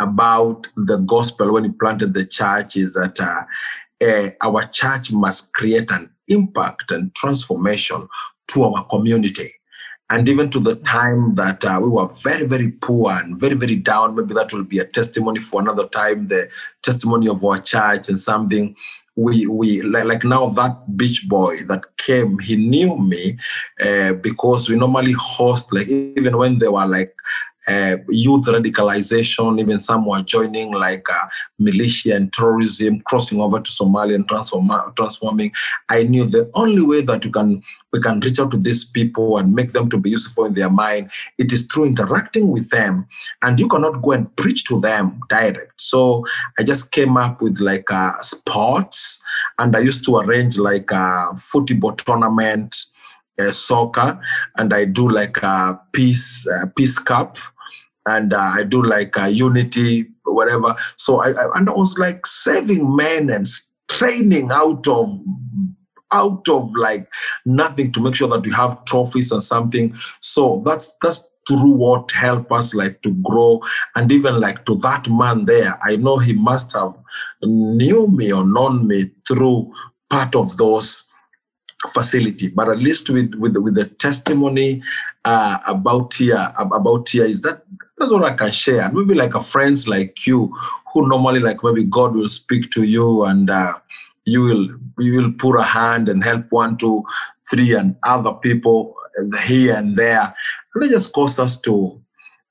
about 0.00 0.68
the 0.76 0.98
gospel 0.98 1.52
when 1.52 1.64
he 1.64 1.70
planted 1.70 2.14
the 2.14 2.24
church 2.24 2.76
is 2.76 2.94
that 2.94 3.18
uh, 3.20 3.44
uh, 4.06 4.30
our 4.42 4.64
church 4.64 5.10
must 5.10 5.52
create 5.54 5.90
an 5.90 6.10
impact 6.28 6.90
and 6.90 7.14
transformation 7.14 8.08
to 8.48 8.64
our 8.64 8.84
community. 8.84 9.52
And 10.08 10.28
even 10.28 10.50
to 10.50 10.60
the 10.60 10.76
time 10.76 11.34
that 11.34 11.64
uh, 11.64 11.80
we 11.82 11.88
were 11.88 12.06
very, 12.06 12.46
very 12.46 12.70
poor 12.70 13.12
and 13.12 13.40
very, 13.40 13.54
very 13.54 13.74
down, 13.74 14.14
maybe 14.14 14.34
that 14.34 14.52
will 14.52 14.64
be 14.64 14.78
a 14.78 14.84
testimony 14.84 15.40
for 15.40 15.60
another 15.60 15.88
time, 15.88 16.28
the 16.28 16.48
testimony 16.82 17.28
of 17.28 17.44
our 17.44 17.58
church 17.58 18.08
and 18.08 18.18
something. 18.18 18.76
We, 19.16 19.46
we 19.46 19.82
like, 19.82 20.04
like 20.04 20.24
now 20.24 20.50
that 20.50 20.96
beach 20.96 21.26
boy 21.28 21.56
that 21.68 21.96
came, 21.96 22.38
he 22.38 22.54
knew 22.54 22.96
me 22.98 23.38
uh, 23.80 24.12
because 24.12 24.68
we 24.68 24.76
normally 24.76 25.14
host, 25.18 25.72
like 25.72 25.88
even 25.88 26.36
when 26.36 26.58
they 26.58 26.68
were 26.68 26.86
like 26.86 27.12
uh, 27.68 27.96
youth 28.08 28.46
radicalization, 28.46 29.58
even 29.60 29.80
some 29.80 30.06
were 30.06 30.22
joining 30.22 30.72
like 30.72 31.08
uh, 31.10 31.26
militia 31.58 32.14
and 32.14 32.32
terrorism, 32.32 33.00
crossing 33.00 33.40
over 33.40 33.60
to 33.60 33.70
Somalia 33.70 34.14
and 34.14 34.28
transform, 34.28 34.70
transforming. 34.96 35.52
I 35.88 36.04
knew 36.04 36.26
the 36.26 36.50
only 36.54 36.84
way 36.84 37.00
that 37.02 37.24
you 37.24 37.30
can 37.30 37.62
we 37.92 38.00
can 38.00 38.20
reach 38.20 38.38
out 38.38 38.50
to 38.52 38.56
these 38.56 38.84
people 38.84 39.38
and 39.38 39.54
make 39.54 39.72
them 39.72 39.88
to 39.88 39.98
be 39.98 40.10
useful 40.10 40.44
in 40.44 40.54
their 40.54 40.70
mind, 40.70 41.10
it 41.38 41.52
is 41.52 41.66
through 41.66 41.86
interacting 41.86 42.48
with 42.48 42.70
them. 42.70 43.06
And 43.42 43.58
you 43.58 43.68
cannot 43.68 44.02
go 44.02 44.12
and 44.12 44.34
preach 44.36 44.64
to 44.64 44.80
them 44.80 45.20
direct. 45.28 45.80
So 45.80 46.24
I 46.58 46.62
just 46.62 46.92
came 46.92 47.16
up 47.16 47.42
with 47.42 47.58
like 47.60 47.90
uh, 47.90 48.12
sports, 48.20 49.22
and 49.58 49.76
I 49.76 49.80
used 49.80 50.04
to 50.06 50.18
arrange 50.18 50.58
like 50.58 50.90
a 50.92 51.34
football 51.36 51.92
tournament. 51.92 52.76
Uh, 53.38 53.52
soccer 53.52 54.18
and 54.56 54.72
I 54.72 54.86
do 54.86 55.10
like 55.10 55.36
a 55.42 55.78
peace 55.92 56.48
uh, 56.48 56.64
peace 56.74 56.98
cup 56.98 57.36
and 58.06 58.32
uh, 58.32 58.52
I 58.54 58.62
do 58.62 58.82
like 58.82 59.18
uh, 59.18 59.26
Unity, 59.26 60.06
whatever. 60.24 60.74
So 60.96 61.20
I, 61.20 61.30
I, 61.30 61.58
and 61.58 61.68
I 61.68 61.72
was 61.72 61.98
like 61.98 62.26
saving 62.26 62.94
men 62.96 63.30
and 63.30 63.46
training 63.88 64.50
out 64.52 64.86
of 64.88 65.10
out 66.12 66.48
of 66.48 66.70
like 66.76 67.08
nothing 67.44 67.90
to 67.92 68.00
make 68.00 68.14
sure 68.14 68.28
that 68.28 68.46
we 68.46 68.52
have 68.52 68.84
trophies 68.84 69.32
and 69.32 69.42
something. 69.42 69.94
So 70.20 70.62
that's 70.64 70.92
that's 71.02 71.30
through 71.46 71.70
what 71.70 72.10
help 72.10 72.50
us 72.50 72.74
like 72.74 73.02
to 73.02 73.12
grow 73.22 73.60
and 73.94 74.10
even 74.10 74.40
like 74.40 74.64
to 74.66 74.76
that 74.78 75.08
man 75.08 75.44
there 75.44 75.78
i 75.82 75.96
know 75.96 76.16
he 76.16 76.32
must 76.32 76.72
have 76.74 76.92
knew 77.42 78.08
me 78.08 78.32
or 78.32 78.44
known 78.44 78.86
me 78.86 79.10
through 79.28 79.72
part 80.10 80.34
of 80.34 80.56
those 80.56 81.05
facility. 81.92 82.48
But 82.48 82.68
at 82.68 82.78
least 82.78 83.10
with 83.10 83.34
with 83.34 83.56
with 83.56 83.74
the 83.74 83.86
testimony 83.86 84.82
uh, 85.24 85.58
about 85.66 86.14
here 86.14 86.52
about 86.58 87.08
here 87.08 87.24
is 87.24 87.42
that 87.42 87.62
that's 87.98 88.10
what 88.10 88.24
I 88.24 88.34
can 88.34 88.52
share. 88.52 88.82
And 88.82 88.94
maybe 88.94 89.14
like 89.14 89.34
a 89.34 89.42
friends 89.42 89.88
like 89.88 90.26
you 90.26 90.54
who 90.92 91.08
normally 91.08 91.40
like 91.40 91.62
maybe 91.62 91.84
God 91.84 92.14
will 92.14 92.28
speak 92.28 92.70
to 92.70 92.82
you 92.82 93.24
and 93.24 93.50
uh, 93.50 93.74
you 94.24 94.42
will 94.42 94.68
you 94.98 95.16
will 95.20 95.32
put 95.32 95.58
a 95.58 95.62
hand 95.62 96.08
and 96.08 96.24
help 96.24 96.46
one, 96.50 96.76
two, 96.76 97.04
three, 97.48 97.74
and 97.74 97.96
other 98.04 98.32
people 98.34 98.94
here 99.44 99.74
and 99.74 99.96
there, 99.96 100.34
and 100.74 100.82
they 100.82 100.88
just 100.88 101.12
cause 101.12 101.38
us 101.38 101.60
to 101.62 102.00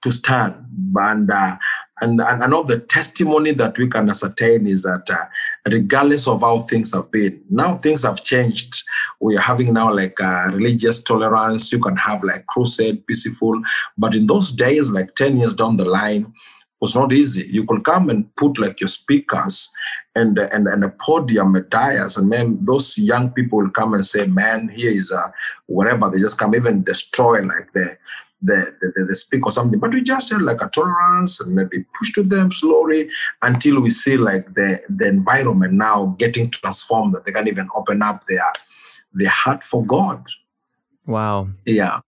to 0.02 0.12
stand 0.12 0.56
and 0.96 1.32
uh, 1.32 1.58
And, 2.02 2.20
and, 2.20 2.44
and 2.44 2.54
all 2.54 2.64
the 2.64 2.80
testimony 2.80 3.52
that 3.52 3.78
we 3.78 3.88
can 3.88 4.10
ascertain 4.10 4.68
is 4.68 4.84
that 4.84 5.10
uh, 5.10 5.26
regardless 5.72 6.28
of 6.28 6.42
how 6.42 6.60
things 6.60 6.94
have 6.94 7.10
been, 7.10 7.42
now 7.50 7.74
things 7.74 8.04
have 8.04 8.24
changed. 8.24 8.84
We 9.22 9.38
are 9.38 9.42
having 9.42 9.74
now 9.74 9.94
like 9.94 10.20
uh, 10.22 10.50
religious 10.52 11.02
tolerance. 11.02 11.72
You 11.72 11.80
can 11.80 11.96
have 11.96 12.24
like 12.24 12.46
crusade, 12.48 13.08
peaceful. 13.08 13.62
But 13.98 14.14
in 14.14 14.28
those 14.28 14.52
days, 14.52 14.92
like 14.92 15.16
10 15.16 15.38
years 15.38 15.56
down 15.56 15.78
the 15.78 15.86
line, 15.86 16.34
was 16.82 16.96
not 16.96 17.14
easy. 17.14 17.48
You 17.50 17.66
could 17.66 17.84
come 17.84 18.10
and 18.10 18.34
put 18.36 18.60
like 18.60 18.80
your 18.80 18.90
speakers 18.90 19.72
and 20.16 20.38
and, 20.38 20.68
and 20.68 20.84
a 20.84 20.90
podium, 20.90 21.56
a 21.56 21.62
tires, 21.62 22.18
and 22.18 22.30
man, 22.30 22.64
those 22.64 22.98
young 22.98 23.32
people 23.32 23.60
will 23.60 23.70
come 23.70 23.94
and 23.94 24.06
say, 24.06 24.28
"Man, 24.28 24.70
here 24.70 24.92
is 24.92 25.12
a 25.12 25.34
whatever." 25.68 26.10
They 26.10 26.20
just 26.20 26.38
come 26.38 26.54
even 26.54 26.84
destroy 26.84 27.42
like 27.42 27.72
the 27.74 27.98
the, 28.46 28.72
the, 28.82 29.06
the 29.06 29.16
speak 29.16 29.46
or 29.46 29.52
something. 29.52 29.80
But 29.80 29.94
we 29.94 30.02
just 30.02 30.32
had 30.32 30.42
like 30.42 30.62
a 30.62 30.70
tolerance 30.70 31.42
and 31.42 31.56
maybe 31.56 31.86
push 31.98 32.12
to 32.14 32.24
them 32.24 32.52
slowly 32.52 33.10
until 33.42 33.82
we 33.82 33.90
see 33.90 34.18
like 34.18 34.46
the, 34.56 34.80
the 34.90 35.08
environment 35.08 35.74
now 35.74 36.16
getting 36.18 36.50
transformed 36.52 37.14
that 37.14 37.26
they 37.26 37.32
can 37.32 37.48
even 37.48 37.68
open 37.76 38.02
up 38.02 38.22
their 38.28 38.54
their 39.14 39.30
heart 39.30 39.64
for 39.64 39.86
God. 39.86 40.24
Wow. 41.06 41.48
Yeah. 41.66 42.02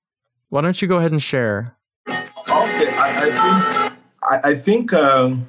Why 0.50 0.62
don't 0.62 0.82
you 0.82 0.88
go 0.88 0.98
ahead 0.98 1.12
and 1.12 1.22
share? 1.22 1.76
Okay, 2.08 2.94
I, 2.96 3.14
I 3.18 3.30
think 3.30 3.98
I, 4.24 4.50
I 4.52 4.56
think 4.56 4.94
um, 4.94 5.48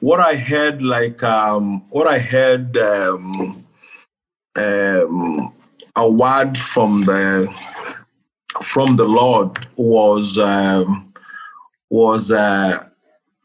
what 0.00 0.20
I 0.20 0.34
had 0.34 0.82
like 0.82 1.22
um, 1.22 1.84
what 1.90 2.06
I 2.06 2.18
had 2.18 2.76
um, 2.76 3.64
um, 4.56 5.54
a 5.96 6.10
word 6.10 6.58
from 6.58 7.04
the 7.04 7.48
from 8.62 8.96
the 8.96 9.04
Lord 9.04 9.66
was 9.76 10.38
um, 10.38 11.12
was 11.90 12.32
uh, 12.32 12.84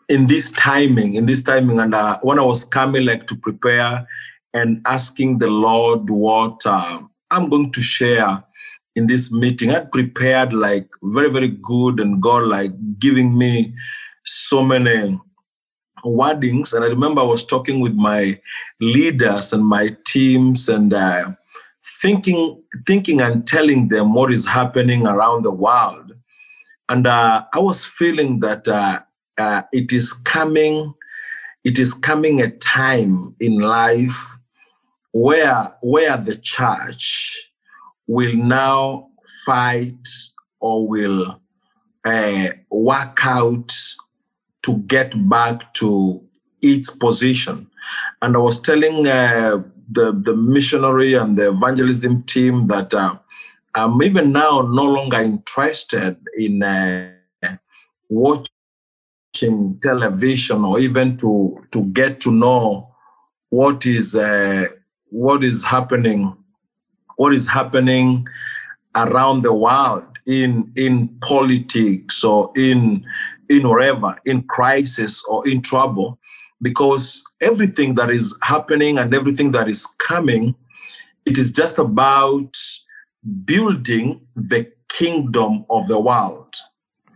in 0.08 0.28
this 0.28 0.52
timing, 0.52 1.16
in 1.16 1.26
this 1.26 1.44
timing, 1.44 1.80
and 1.80 1.94
uh, 1.94 2.20
when 2.22 2.40
I 2.40 2.44
was 2.44 2.64
coming 2.64 3.06
like 3.06 3.28
to 3.28 3.36
prepare 3.36 4.08
and 4.54 4.82
asking 4.88 5.38
the 5.38 5.50
Lord 5.50 6.10
what 6.10 6.62
uh, 6.66 7.02
I'm 7.32 7.50
going 7.50 7.72
to 7.72 7.82
share 7.82 8.44
in 8.96 9.08
this 9.08 9.32
meeting, 9.32 9.72
I 9.72 9.82
prepared 9.82 10.54
like 10.54 10.88
very 11.04 11.30
very 11.30 11.50
good, 11.50 12.00
and 12.00 12.22
God 12.22 12.44
like 12.44 12.72
giving 13.00 13.38
me 13.38 13.74
so 14.26 14.64
many 14.64 15.20
wordings. 16.06 16.74
And 16.74 16.84
I 16.84 16.88
remember 16.88 17.22
I 17.22 17.26
was 17.26 17.46
talking 17.46 17.80
with 17.80 17.94
my 17.94 18.40
leaders 18.80 19.54
and 19.54 19.66
my 19.66 19.96
teams 20.06 20.70
and 20.70 20.94
uh, 20.94 21.32
thinking, 21.84 22.62
thinking 22.86 23.22
and 23.22 23.48
telling 23.48 23.88
them 23.90 24.14
what 24.14 24.32
is 24.32 24.48
happening 24.48 25.08
around 25.08 25.44
the 25.44 25.54
world. 25.54 26.14
And 26.90 27.08
uh, 27.08 27.46
I 27.54 27.60
was 27.60 27.86
feeling 27.86 28.40
that 28.40 28.68
uh, 28.68 29.00
uh 29.38 29.64
it 29.72 29.94
is 29.94 30.14
coming, 30.14 30.94
it 31.64 31.80
is 31.80 31.94
coming 31.94 32.42
a 32.42 32.50
time 32.50 33.36
in 33.40 33.60
life 33.60 34.40
where 35.12 35.76
where 35.82 36.18
the 36.18 36.36
church 36.36 37.52
will 38.08 38.34
now 38.34 39.08
fight 39.46 40.08
or 40.60 40.88
will 40.88 41.40
uh, 42.06 42.48
work 42.70 43.20
out 43.26 43.72
to 44.64 44.78
get 44.88 45.14
back 45.30 45.74
to 45.76 46.22
its 46.62 46.90
position. 46.90 47.70
And 48.22 48.36
I 48.36 48.40
was 48.40 48.60
telling 48.60 49.08
uh, 49.08 49.64
the, 49.92 50.12
the 50.12 50.36
missionary 50.36 51.14
and 51.14 51.38
the 51.38 51.50
evangelism 51.50 52.24
team 52.24 52.68
that 52.68 52.94
uh, 52.94 53.18
I'm 53.76 54.02
even 54.02 54.32
now 54.32 54.62
no 54.62 54.84
longer 54.84 55.18
interested 55.18 56.18
in 56.36 56.64
uh, 56.64 57.12
watching 58.10 59.80
television 59.82 60.66
or 60.66 60.80
even 60.80 61.18
to, 61.18 61.64
to 61.72 61.86
get 61.86 62.20
to 62.22 62.32
know 62.32 62.90
what 63.50 63.86
is, 63.86 64.16
uh, 64.16 64.66
what 65.10 65.44
is 65.44 65.64
happening, 65.64 66.36
what 67.18 67.34
is 67.34 67.48
happening 67.48 68.28
around 68.96 69.42
the 69.42 69.54
world 69.54 70.04
in, 70.26 70.72
in 70.76 71.08
politics 71.22 72.24
or 72.24 72.52
in 72.56 73.06
in 73.50 73.68
whatever, 73.68 74.16
in 74.26 74.44
crisis 74.44 75.24
or 75.26 75.48
in 75.48 75.62
trouble, 75.62 76.20
because 76.62 77.24
everything 77.42 77.96
that 77.96 78.10
is 78.10 78.38
happening 78.42 78.98
and 78.98 79.14
everything 79.14 79.52
that 79.52 79.68
is 79.68 79.86
coming, 80.00 80.56
it 81.26 81.38
is 81.38 81.52
just 81.52 81.78
about 81.78 82.56
building 83.46 84.22
the 84.36 84.72
kingdom 84.90 85.66
of 85.70 85.88
the 85.88 86.00
world. 86.00 86.56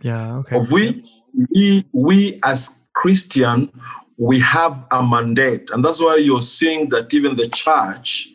Yeah, 0.02 0.36
okay. 0.36 0.56
Of 0.56 0.70
which 0.70 1.06
we, 1.50 1.84
we 1.92 2.40
as 2.44 2.78
Christian, 2.94 3.70
we 4.16 4.38
have 4.40 4.84
a 4.90 5.02
mandate. 5.02 5.70
And 5.70 5.84
that's 5.84 6.00
why 6.00 6.16
you're 6.16 6.40
seeing 6.40 6.90
that 6.90 7.12
even 7.12 7.36
the 7.36 7.48
church 7.48 8.28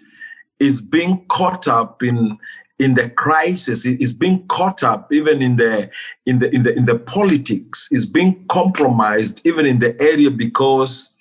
is 0.60 0.82
being 0.82 1.26
caught 1.28 1.68
up 1.68 2.04
in 2.04 2.38
in 2.80 2.94
the 2.94 3.10
crisis 3.10 3.86
is 3.86 4.14
being 4.14 4.46
caught 4.48 4.84
up 4.84 5.12
even 5.12 5.42
in 5.42 5.58
the 5.58 5.90
in 6.26 6.40
the 6.40 6.54
in 6.56 6.64
the 6.64 6.76
in 6.76 6.86
the 6.86 6.98
politics 6.98 7.90
is 7.92 8.06
being 8.06 8.46
compromised 8.48 9.46
even 9.46 9.66
in 9.66 9.80
the 9.80 9.96
area 10.02 10.32
because 10.32 11.20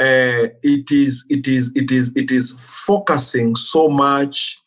uh, 0.00 0.48
it 0.62 0.90
is 0.90 1.24
it 1.30 1.46
is 1.46 1.70
it 1.76 1.92
is 1.92 2.16
it 2.16 2.32
is 2.32 2.52
focusing 2.84 3.54
so 3.54 3.88
much 3.88 4.58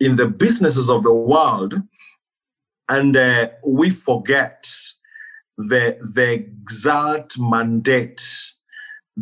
in 0.00 0.16
the 0.16 0.26
businesses 0.26 0.88
of 0.88 1.02
the 1.02 1.12
world. 1.12 1.74
And 2.88 3.16
uh, 3.16 3.48
we 3.68 3.90
forget 3.90 4.70
the 5.56 5.98
the 6.00 6.32
exact 6.32 7.38
mandate 7.38 8.22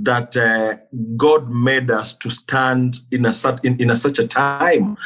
that 0.02 0.36
uh, 0.36 0.76
God 1.16 1.50
made 1.50 1.90
us 1.90 2.14
to 2.18 2.30
stand 2.30 2.98
in 3.10 3.26
a 3.26 3.32
in, 3.64 3.80
in 3.80 3.90
a 3.90 3.96
such 3.96 4.18
a 4.18 4.28
time 4.28 4.96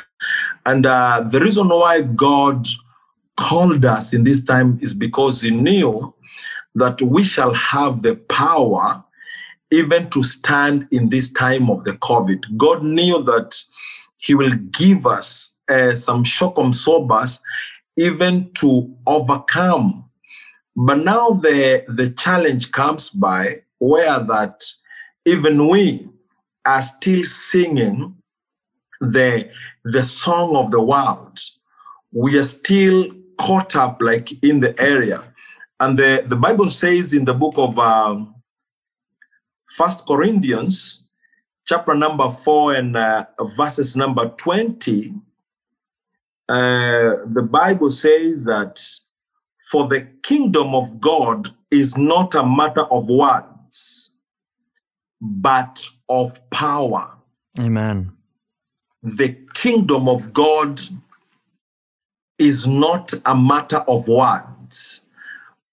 and 0.67 0.87
uh, 0.87 1.23
the 1.31 1.41
reason 1.41 1.69
why 1.69 2.03
God 2.03 2.67
called 3.37 3.85
us 3.85 4.13
in 4.13 4.25
this 4.25 4.45
time 4.45 4.79
is 4.81 4.95
because 4.95 5.43
He 5.43 5.51
knew 5.51 6.15
that 6.75 7.01
we 7.03 7.25
shall 7.25 7.55
have 7.55 8.03
the 8.03 8.17
power 8.17 9.03
even 9.73 10.11
to 10.11 10.23
stand 10.23 10.87
in 10.91 11.09
this 11.09 11.33
time 11.33 11.71
of 11.71 11.85
the 11.85 11.93
COVID. 11.93 12.57
God 12.57 12.85
knew 12.85 13.23
that 13.23 13.57
He 14.19 14.35
will 14.35 14.55
give 14.73 15.07
us 15.07 15.61
uh, 15.69 15.95
some 15.95 16.25
shock 16.25 16.59
and 16.59 16.75
sobers 16.75 17.41
even 17.97 18.53
to 18.55 18.95
overcome. 19.07 20.05
But 20.77 20.99
now 20.99 21.31
the, 21.31 21.85
the 21.89 22.11
challenge 22.11 22.73
comes 22.73 23.11
by 23.11 23.63
where 23.79 24.19
that 24.19 24.63
even 25.25 25.69
we 25.69 26.09
are 26.65 26.83
still 26.83 27.25
singing 27.25 28.17
the 29.01 29.51
the 29.85 30.03
song 30.03 30.57
of 30.57 30.71
the 30.71 30.83
world, 30.83 31.39
we 32.13 32.39
are 32.39 32.45
still 32.45 33.11
caught 33.39 33.75
up 33.77 33.99
like 34.01 34.31
in 34.45 34.61
the 34.61 34.79
area. 34.81 35.25
And 35.79 35.99
the, 35.99 36.25
the 36.27 36.37
Bible 36.37 36.69
says 36.69 37.15
in 37.15 37.25
the 37.25 37.33
book 37.33 37.55
of 37.57 37.79
um, 37.79 38.35
First 39.77 40.07
Corinthians, 40.07 41.09
chapter 41.67 41.95
number 41.95 42.29
four 42.29 42.75
and 42.75 42.95
uh, 42.97 43.25
verses 43.57 43.97
number 43.97 44.29
20, 44.29 45.15
uh, 46.49 46.55
the 47.33 47.49
Bible 47.51 47.89
says 47.89 48.45
that 48.45 48.79
for 49.71 49.89
the 49.89 50.03
kingdom 50.23 50.75
of 50.75 51.01
God 51.01 51.49
is 51.71 51.97
not 51.97 52.35
a 52.35 52.45
matter 52.45 52.85
of 52.93 53.09
words, 53.09 54.10
but 55.21 55.87
of 56.09 56.39
power. 56.51 57.17
Amen 57.59 58.13
the 59.03 59.37
kingdom 59.55 60.09
of 60.09 60.33
God 60.33 60.81
is 62.39 62.67
not 62.67 63.13
a 63.27 63.35
matter 63.35 63.79
of 63.89 64.09
words, 64.09 65.03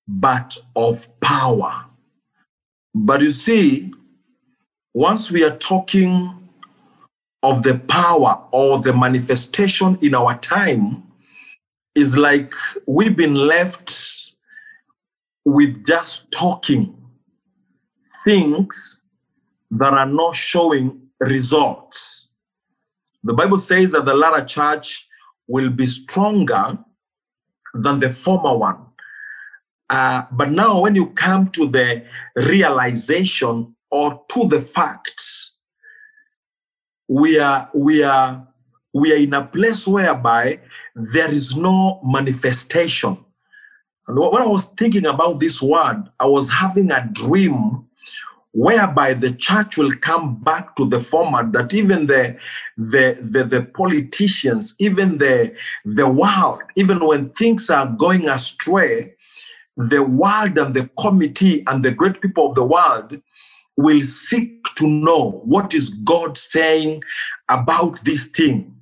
but 0.07 0.57
of 0.75 1.07
power. 1.19 1.85
But 2.93 3.21
you 3.21 3.31
see, 3.31 3.93
once 4.93 5.31
we 5.31 5.43
are 5.43 5.55
talking 5.57 6.49
of 7.43 7.63
the 7.63 7.79
power 7.87 8.43
or 8.51 8.79
the 8.79 8.93
manifestation 8.93 9.97
in 10.01 10.15
our 10.15 10.37
time, 10.39 11.03
is 11.95 12.17
like 12.17 12.53
we've 12.87 13.15
been 13.15 13.33
left 13.33 14.31
with 15.45 15.85
just 15.85 16.31
talking 16.31 16.95
things 18.23 19.06
that 19.71 19.93
are 19.93 20.05
not 20.05 20.35
showing 20.35 21.01
results. 21.19 22.33
The 23.23 23.33
Bible 23.33 23.57
says 23.57 23.91
that 23.91 24.05
the 24.05 24.13
latter 24.13 24.45
church 24.45 25.07
will 25.47 25.69
be 25.69 25.85
stronger 25.85 26.77
than 27.73 27.99
the 27.99 28.09
former 28.09 28.55
one. 28.57 28.85
Uh, 29.89 30.23
but 30.31 30.51
now, 30.51 30.81
when 30.81 30.95
you 30.95 31.09
come 31.11 31.49
to 31.51 31.67
the 31.67 32.05
realization 32.35 33.75
or 33.89 34.23
to 34.29 34.47
the 34.47 34.59
fact, 34.59 35.21
we 37.07 37.39
are 37.39 37.69
we 37.73 38.03
are 38.03 38.45
we 38.93 39.13
are 39.13 39.17
in 39.17 39.33
a 39.33 39.45
place 39.45 39.87
whereby 39.87 40.59
there 40.95 41.31
is 41.31 41.55
no 41.55 42.01
manifestation. 42.03 43.17
And 44.07 44.19
when 44.19 44.41
I 44.41 44.47
was 44.47 44.65
thinking 44.65 45.05
about 45.05 45.39
this 45.39 45.61
word, 45.61 46.03
I 46.19 46.25
was 46.25 46.51
having 46.51 46.91
a 46.91 47.07
dream 47.11 47.85
whereby 48.57 49.13
the 49.13 49.31
church 49.33 49.77
will 49.77 49.93
come 49.97 50.35
back 50.41 50.75
to 50.75 50.83
the 50.89 50.99
format 50.99 51.53
that 51.53 51.75
even 51.75 52.07
the, 52.07 52.35
the, 52.75 53.15
the, 53.21 53.43
the, 53.43 53.61
politicians, 53.61 54.73
even 54.79 55.19
the, 55.19 55.53
the 55.85 56.09
world, 56.09 56.63
even 56.75 57.05
when 57.05 57.29
things 57.29 57.69
are 57.69 57.85
going 57.85 58.27
astray, 58.27 59.13
the 59.75 60.01
world 60.01 60.57
and 60.57 60.73
the 60.73 60.89
committee 60.99 61.63
and 61.67 61.83
the 61.83 61.91
great 61.91 62.19
people 62.19 62.47
of 62.49 62.55
the 62.55 62.65
world 62.65 63.21
will 63.77 64.01
seek 64.01 64.63
to 64.73 64.87
know 64.87 65.43
what 65.45 65.75
is 65.75 65.91
God 65.91 66.35
saying 66.35 67.03
about 67.49 67.99
this 68.05 68.25
thing. 68.25 68.76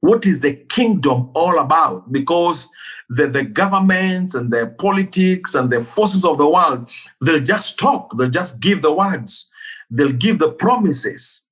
What 0.00 0.26
is 0.26 0.40
the 0.40 0.54
kingdom 0.54 1.30
all 1.34 1.58
about? 1.58 2.12
Because 2.12 2.68
the, 3.08 3.26
the 3.26 3.42
governments 3.42 4.34
and 4.34 4.52
the 4.52 4.74
politics 4.78 5.54
and 5.54 5.70
the 5.70 5.80
forces 5.80 6.24
of 6.24 6.38
the 6.38 6.48
world, 6.48 6.90
they'll 7.20 7.40
just 7.40 7.78
talk, 7.78 8.16
they'll 8.16 8.28
just 8.28 8.60
give 8.60 8.82
the 8.82 8.92
words, 8.92 9.50
they'll 9.90 10.12
give 10.12 10.38
the 10.38 10.52
promises. 10.52 11.48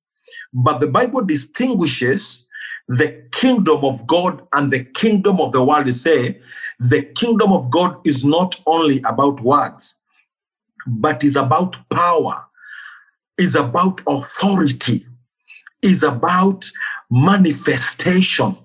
But 0.53 0.79
the 0.79 0.87
Bible 0.87 1.23
distinguishes 1.23 2.47
the 2.87 3.27
kingdom 3.33 3.83
of 3.83 4.07
God 4.07 4.41
and 4.53 4.71
the 4.71 4.83
kingdom 4.83 5.41
of 5.41 5.51
the 5.51 5.63
world. 5.63 5.91
say 5.93 6.39
the 6.79 7.03
kingdom 7.15 7.51
of 7.51 7.69
God 7.69 7.97
is 8.05 8.23
not 8.23 8.55
only 8.65 9.01
about 9.09 9.41
words, 9.41 10.01
but 10.85 11.23
is 11.23 11.35
about 11.35 11.75
power, 11.89 12.45
is 13.37 13.55
about 13.55 14.01
authority, 14.07 15.05
is 15.81 16.03
about 16.03 16.65
manifestation. 17.09 18.57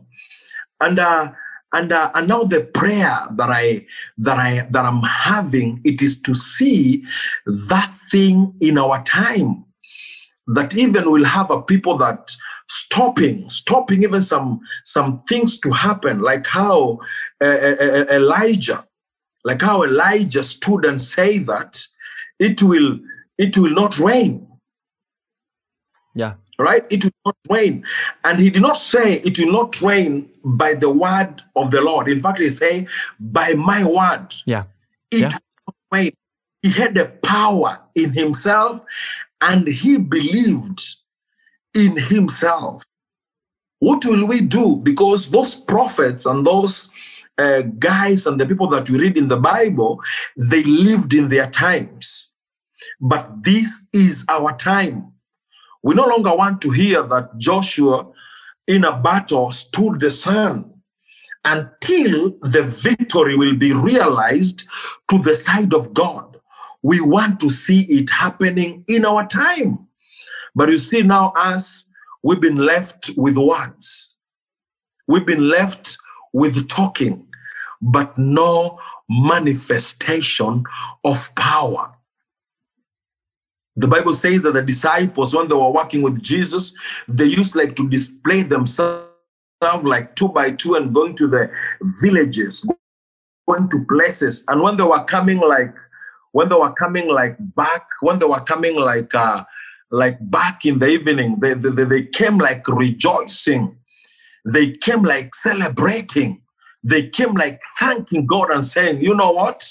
And 0.80 0.99
uh, 0.99 1.32
and 1.72 1.93
uh, 1.93 2.11
and 2.14 2.28
now 2.28 2.43
the 2.43 2.64
prayer 2.74 3.16
that 3.36 3.51
I 3.51 3.86
that 4.18 4.38
I 4.38 4.66
that 4.70 4.84
I'm 4.84 5.03
having 5.03 5.80
it 5.84 6.03
is 6.03 6.20
to 6.22 6.34
see 6.34 7.05
that 7.47 7.93
thing 8.11 8.55
in 8.61 8.78
our 8.78 9.03
time. 9.05 9.64
That 10.49 10.76
even 10.76 11.11
we'll 11.11 11.24
have 11.24 11.51
a 11.51 11.62
people 11.62 11.97
that 11.99 12.34
stopping 12.68 13.49
stopping 13.49 14.03
even 14.03 14.22
some 14.22 14.61
some 14.84 15.22
things 15.28 15.61
to 15.61 15.70
happen 15.70 16.20
like 16.20 16.47
how 16.47 16.99
uh, 17.40 17.45
uh, 17.45 17.76
uh 17.80 18.07
Elijah 18.11 18.86
like 19.45 19.61
how 19.61 19.82
Elijah 19.82 20.43
stood 20.43 20.84
and 20.84 21.01
say 21.01 21.38
that 21.38 21.80
it 22.38 22.62
will 22.62 22.99
it 23.38 23.57
will 23.57 23.70
not 23.70 23.99
rain. 23.99 24.49
Yeah 26.14 26.34
right? 26.62 26.84
It 26.90 27.04
will 27.04 27.10
not 27.26 27.36
rain. 27.50 27.84
And 28.24 28.38
he 28.38 28.50
did 28.50 28.62
not 28.62 28.76
say 28.76 29.14
it 29.14 29.38
will 29.38 29.52
not 29.52 29.80
rain 29.82 30.30
by 30.44 30.74
the 30.74 30.90
word 30.90 31.42
of 31.56 31.70
the 31.70 31.80
Lord. 31.80 32.08
In 32.08 32.20
fact, 32.20 32.38
he 32.38 32.48
say, 32.48 32.86
by 33.20 33.52
my 33.54 33.84
word. 33.84 34.34
Yeah. 34.46 34.64
It 35.10 35.20
yeah. 35.20 35.28
will 35.28 35.34
not 35.66 35.74
rain. 35.92 36.12
He 36.62 36.70
had 36.70 36.94
the 36.94 37.06
power 37.22 37.80
in 37.94 38.12
himself 38.12 38.84
and 39.40 39.66
he 39.66 39.98
believed 39.98 40.80
in 41.74 41.96
himself. 41.96 42.84
What 43.80 44.04
will 44.04 44.28
we 44.28 44.40
do? 44.40 44.76
Because 44.76 45.30
those 45.30 45.54
prophets 45.54 46.24
and 46.24 46.46
those 46.46 46.92
uh, 47.38 47.62
guys 47.78 48.26
and 48.26 48.40
the 48.40 48.46
people 48.46 48.68
that 48.68 48.88
we 48.88 49.00
read 49.00 49.18
in 49.18 49.28
the 49.28 49.36
Bible, 49.36 50.00
they 50.36 50.62
lived 50.62 51.14
in 51.14 51.28
their 51.28 51.50
times. 51.50 52.32
But 53.00 53.42
this 53.42 53.88
is 53.92 54.24
our 54.28 54.56
time. 54.56 55.11
We 55.82 55.94
no 55.94 56.06
longer 56.06 56.34
want 56.34 56.62
to 56.62 56.70
hear 56.70 57.02
that 57.02 57.38
Joshua 57.38 58.06
in 58.68 58.84
a 58.84 59.00
battle 59.00 59.50
stood 59.50 60.00
the 60.00 60.10
sun 60.10 60.72
until 61.44 62.30
the 62.40 62.62
victory 62.62 63.36
will 63.36 63.56
be 63.56 63.72
realized 63.72 64.64
to 65.10 65.18
the 65.18 65.34
side 65.34 65.74
of 65.74 65.92
God. 65.92 66.36
We 66.82 67.00
want 67.00 67.40
to 67.40 67.50
see 67.50 67.82
it 67.82 68.10
happening 68.10 68.84
in 68.88 69.04
our 69.04 69.26
time. 69.26 69.86
But 70.54 70.68
you 70.68 70.78
see, 70.78 71.02
now 71.02 71.32
us, 71.36 71.90
we've 72.22 72.40
been 72.40 72.58
left 72.58 73.10
with 73.16 73.36
words. 73.36 74.16
We've 75.08 75.26
been 75.26 75.48
left 75.48 75.96
with 76.32 76.68
talking, 76.68 77.26
but 77.80 78.16
no 78.16 78.78
manifestation 79.08 80.64
of 81.04 81.34
power. 81.34 81.91
The 83.76 83.88
Bible 83.88 84.12
says 84.12 84.42
that 84.42 84.52
the 84.52 84.62
disciples, 84.62 85.34
when 85.34 85.48
they 85.48 85.54
were 85.54 85.72
working 85.72 86.02
with 86.02 86.22
Jesus, 86.22 86.74
they 87.08 87.24
used 87.24 87.56
like 87.56 87.74
to 87.76 87.88
display 87.88 88.42
themselves 88.42 89.08
like 89.82 90.14
two 90.14 90.28
by 90.28 90.50
two 90.50 90.74
and 90.74 90.94
going 90.94 91.14
to 91.14 91.26
the 91.26 91.50
villages, 92.02 92.66
going 93.48 93.68
to 93.70 93.84
places. 93.88 94.44
And 94.48 94.60
when 94.60 94.76
they 94.76 94.82
were 94.82 95.04
coming 95.04 95.40
like, 95.40 95.74
when 96.32 96.48
they 96.48 96.54
were 96.54 96.72
coming 96.72 97.08
like 97.08 97.36
back, 97.54 97.86
when 98.00 98.18
they 98.18 98.26
were 98.26 98.40
coming 98.40 98.76
like 98.76 99.14
uh, 99.14 99.44
like 99.90 100.18
back 100.30 100.64
in 100.64 100.78
the 100.78 100.88
evening, 100.88 101.38
they, 101.40 101.54
they, 101.54 101.84
they 101.84 102.02
came 102.04 102.38
like 102.38 102.66
rejoicing. 102.68 103.78
They 104.52 104.72
came 104.72 105.02
like 105.02 105.34
celebrating. 105.34 106.42
They 106.82 107.08
came 107.08 107.34
like 107.34 107.60
thanking 107.78 108.26
God 108.26 108.50
and 108.50 108.64
saying, 108.64 109.00
you 109.00 109.14
know 109.14 109.30
what? 109.30 109.66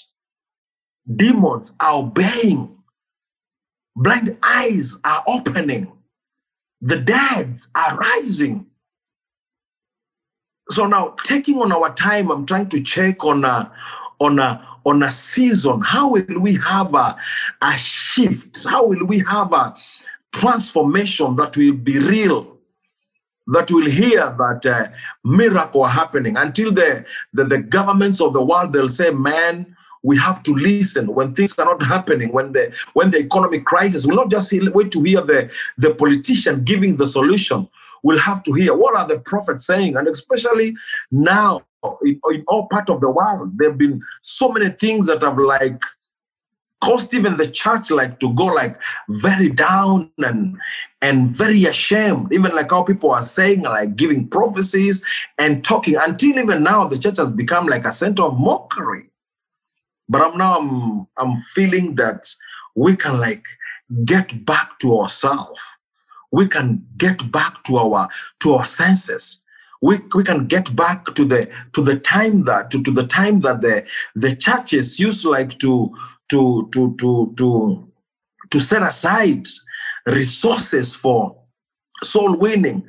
Demons 1.16 1.76
are 1.82 2.04
obeying 2.04 2.81
Blind 3.96 4.38
eyes 4.42 5.00
are 5.04 5.24
opening. 5.28 5.92
The 6.82 7.00
dead 7.00 7.58
are 7.76 7.98
rising. 7.98 8.68
So 10.70 10.86
now, 10.88 11.16
taking 11.24 11.62
on 11.62 11.72
our 11.72 11.94
time, 11.94 12.32
I'm 12.32 12.46
trying 12.46 12.70
to 12.70 12.82
check 12.82 13.26
on 13.26 13.44
a, 13.44 13.72
on 14.20 14.39
a, 14.39 14.68
on 14.86 15.04
a 15.04 15.10
season. 15.10 15.82
How 15.82 16.12
will 16.12 16.42
we 16.42 16.56
have 16.56 16.94
a, 16.94 17.18
a 17.62 17.78
shift? 17.78 18.66
How 18.68 18.88
will 18.88 19.06
we 19.06 19.20
have 19.30 19.52
a 19.54 19.76
transformation 20.32 21.36
that 21.36 21.58
will 21.58 21.74
be 21.74 22.00
real? 22.00 22.58
That 23.48 23.70
will 23.70 23.89
hear 23.89 24.34
that 24.38 24.66
uh, 24.66 24.88
miracle 25.26 25.84
happening 25.84 26.38
until 26.38 26.72
the, 26.72 27.06
the, 27.34 27.44
the 27.44 27.58
governments 27.58 28.22
of 28.22 28.34
the 28.34 28.44
world 28.44 28.72
they'll 28.72 28.88
say, 28.88 29.12
man, 29.12 29.76
we 30.04 30.18
have 30.18 30.41
to 30.43 30.54
listen 30.54 31.14
when 31.14 31.34
things 31.34 31.58
are 31.60 31.66
not 31.66 31.84
happening 31.84 32.32
when 32.34 32.52
the 32.54 32.74
when 32.93 33.12
the 33.12 33.20
economic 33.20 33.66
crisis 33.66 34.06
we'll 34.06 34.16
not 34.16 34.32
just 34.32 34.52
wait 34.74 34.91
to 34.91 35.04
hear 35.04 35.22
the 35.22 35.52
the 35.78 35.93
politician 35.95 36.64
giving 36.64 36.95
the 36.97 37.08
solution. 37.08 37.68
We'll 38.04 38.20
have 38.20 38.41
to 38.43 38.54
hear 38.54 38.76
what 38.76 38.97
are 38.97 39.08
the 39.08 39.20
prophets 39.20 39.66
saying 39.66 39.95
and 39.95 40.08
especially 40.08 40.76
now 41.12 41.62
in, 42.04 42.20
in 42.32 42.43
all 42.47 42.68
part 42.68 42.89
of 42.89 42.99
the 42.99 43.12
world 43.12 43.58
there 43.58 43.70
have 43.70 43.78
been 43.78 44.02
so 44.22 44.52
many 44.52 44.68
things 44.68 45.08
that 45.08 45.22
have 45.22 45.38
like 45.38 45.84
caused 46.82 47.14
even 47.14 47.38
the 47.38 47.47
church 47.47 47.91
like 47.91 48.20
to 48.20 48.34
go 48.34 48.45
like 48.45 48.76
very 49.08 49.49
down 49.49 50.10
and 50.24 50.58
and 51.04 51.30
very 51.30 51.64
ashamed. 51.66 52.34
Even 52.34 52.56
like 52.56 52.72
how 52.72 52.84
people 52.84 53.12
are 53.12 53.22
saying 53.22 53.62
like 53.62 53.95
giving 53.95 54.28
prophecies 54.28 55.06
and 55.38 55.64
talking 55.64 55.95
until 55.95 56.39
even 56.39 56.64
now 56.64 56.86
the 56.86 56.97
church 56.97 57.18
has 57.18 57.30
become 57.30 57.68
like 57.68 57.86
a 57.86 57.91
center 57.91 58.24
of 58.24 58.39
mockery 58.39 59.11
but 60.12 60.22
I'm 60.22 60.38
now 60.38 60.59
I'm 60.59 61.07
I'm 61.18 61.41
feeling 61.55 61.95
that 61.95 62.28
we 62.76 62.97
can 62.97 63.18
like 63.18 63.45
get 64.03 64.45
back 64.45 64.78
to 64.80 64.99
ourselves. 64.99 65.64
We 66.32 66.47
can 66.47 66.86
get 66.97 67.32
back 67.32 67.64
to 67.64 67.78
our 67.78 68.09
to 68.41 68.53
our 68.55 68.66
senses. 68.66 69.45
We, 69.82 69.97
we 70.14 70.24
can 70.24 70.45
get 70.47 70.76
back 70.76 71.05
to 71.16 71.26
the 71.26 71.49
to 71.74 71.82
the 71.82 71.97
time 71.97 72.43
that 72.43 72.70
to, 72.72 72.84
to 72.84 72.91
the 72.91 73.07
time 73.07 73.39
that 73.39 73.62
the 73.62 73.86
the 74.16 74.36
churches 74.36 74.99
used 74.99 75.26
like 75.26 75.57
to 75.59 75.95
to 76.30 76.70
to 76.74 76.95
to 76.97 77.34
to 77.38 77.91
to 78.51 78.59
set 78.59 78.84
aside 78.84 79.47
resources 80.05 80.93
for 80.93 81.36
soul 82.03 82.38
winning 82.38 82.86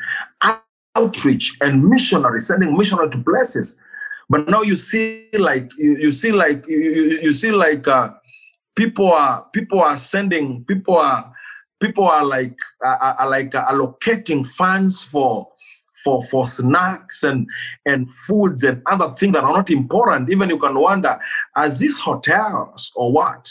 outreach 0.97 1.57
and 1.61 1.85
missionary 1.85 2.41
sending 2.41 2.77
missionary 2.77 3.11
to 3.11 3.19
places 3.23 3.83
but 4.33 4.49
now 4.49 4.63
you 4.63 4.77
see 4.77 5.29
like 5.35 5.71
you, 5.77 5.95
you 5.99 6.11
see 6.11 6.33
like 6.33 6.67
you, 6.67 7.19
you 7.23 7.33
see 7.33 7.51
like 7.51 7.87
uh, 7.87 8.11
people 8.75 9.13
are 9.13 9.47
people 9.53 9.83
are 9.83 9.97
sending 9.99 10.65
people 10.65 10.97
are 10.97 11.31
people 11.83 12.05
are 12.05 12.25
like 12.25 12.57
are, 12.83 13.15
are 13.21 13.29
like 13.29 13.55
uh, 13.55 13.67
allocating 13.67 14.47
funds 14.47 15.05
for 15.05 15.47
for 16.03 16.23
for 16.23 16.47
snacks 16.47 17.23
and 17.23 17.47
and 17.85 18.11
foods 18.11 18.65
and 18.65 18.81
other 18.91 19.09
things 19.11 19.35
that 19.35 19.45
are 19.45 19.53
not 19.53 19.71
important. 19.71 20.31
Even 20.31 20.49
you 20.49 20.57
can 20.57 20.81
wonder 20.81 21.21
as 21.55 21.79
these 21.79 21.99
hotels 22.01 22.91
or 22.97 23.13
what? 23.13 23.47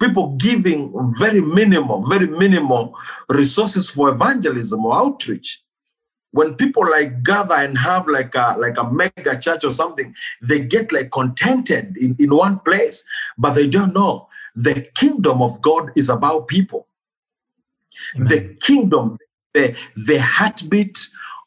People 0.00 0.36
giving 0.36 0.90
very 1.18 1.42
minimal 1.42 2.02
very 2.08 2.28
minimal 2.28 2.94
resources 3.28 3.90
for 3.90 4.08
evangelism 4.08 4.86
or 4.86 4.94
outreach 4.94 5.62
when 6.32 6.54
people 6.54 6.88
like 6.90 7.22
gather 7.22 7.54
and 7.54 7.78
have 7.78 8.06
like 8.06 8.34
a 8.34 8.56
like 8.58 8.76
a 8.78 8.90
mega 8.90 9.38
church 9.38 9.64
or 9.64 9.72
something 9.72 10.14
they 10.42 10.60
get 10.60 10.92
like 10.92 11.10
contented 11.10 11.96
in, 11.96 12.14
in 12.18 12.34
one 12.34 12.58
place 12.60 13.04
but 13.36 13.52
they 13.52 13.66
don't 13.66 13.94
know 13.94 14.28
the 14.54 14.88
kingdom 14.94 15.40
of 15.42 15.60
god 15.62 15.90
is 15.96 16.08
about 16.08 16.48
people 16.48 16.86
Amen. 18.14 18.28
the 18.28 18.56
kingdom 18.60 19.18
the, 19.54 19.76
the 20.06 20.18
heartbeat 20.18 20.98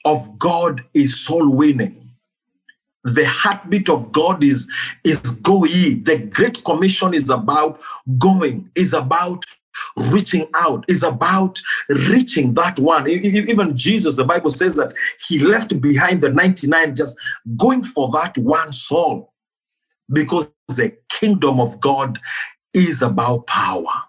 of 0.06 0.40
god 0.40 0.84
is 0.94 1.20
soul 1.20 1.56
winning 1.56 2.02
the 3.04 3.26
heartbeat 3.26 3.90
of 3.90 4.12
God 4.12 4.44
is, 4.44 4.72
is 5.04 5.20
go 5.42 5.66
ye. 5.66 5.96
The 5.96 6.20
Great 6.28 6.64
Commission 6.64 7.14
is 7.14 7.30
about 7.30 7.82
going, 8.20 8.70
is 8.76 8.94
about 8.94 9.44
reaching 10.12 10.48
out, 10.56 10.86
is 10.88 11.04
about 11.04 11.60
reaching 11.90 12.54
that 12.56 12.80
one. 12.80 13.08
Even 13.08 13.76
Jesus, 13.76 14.16
the 14.16 14.26
Bible 14.26 14.50
says 14.50 14.76
that 14.76 14.94
he 15.28 15.40
left 15.40 15.80
behind 15.82 16.22
the 16.22 16.30
99, 16.30 16.96
just 16.96 17.18
going 17.58 17.84
for 17.84 18.10
that 18.12 18.38
one 18.38 18.74
soul. 18.74 19.34
Because 20.12 20.52
the 20.68 20.96
kingdom 21.10 21.60
of 21.60 21.80
God 21.80 22.20
is 22.74 23.02
about 23.02 23.48
power. 23.48 24.04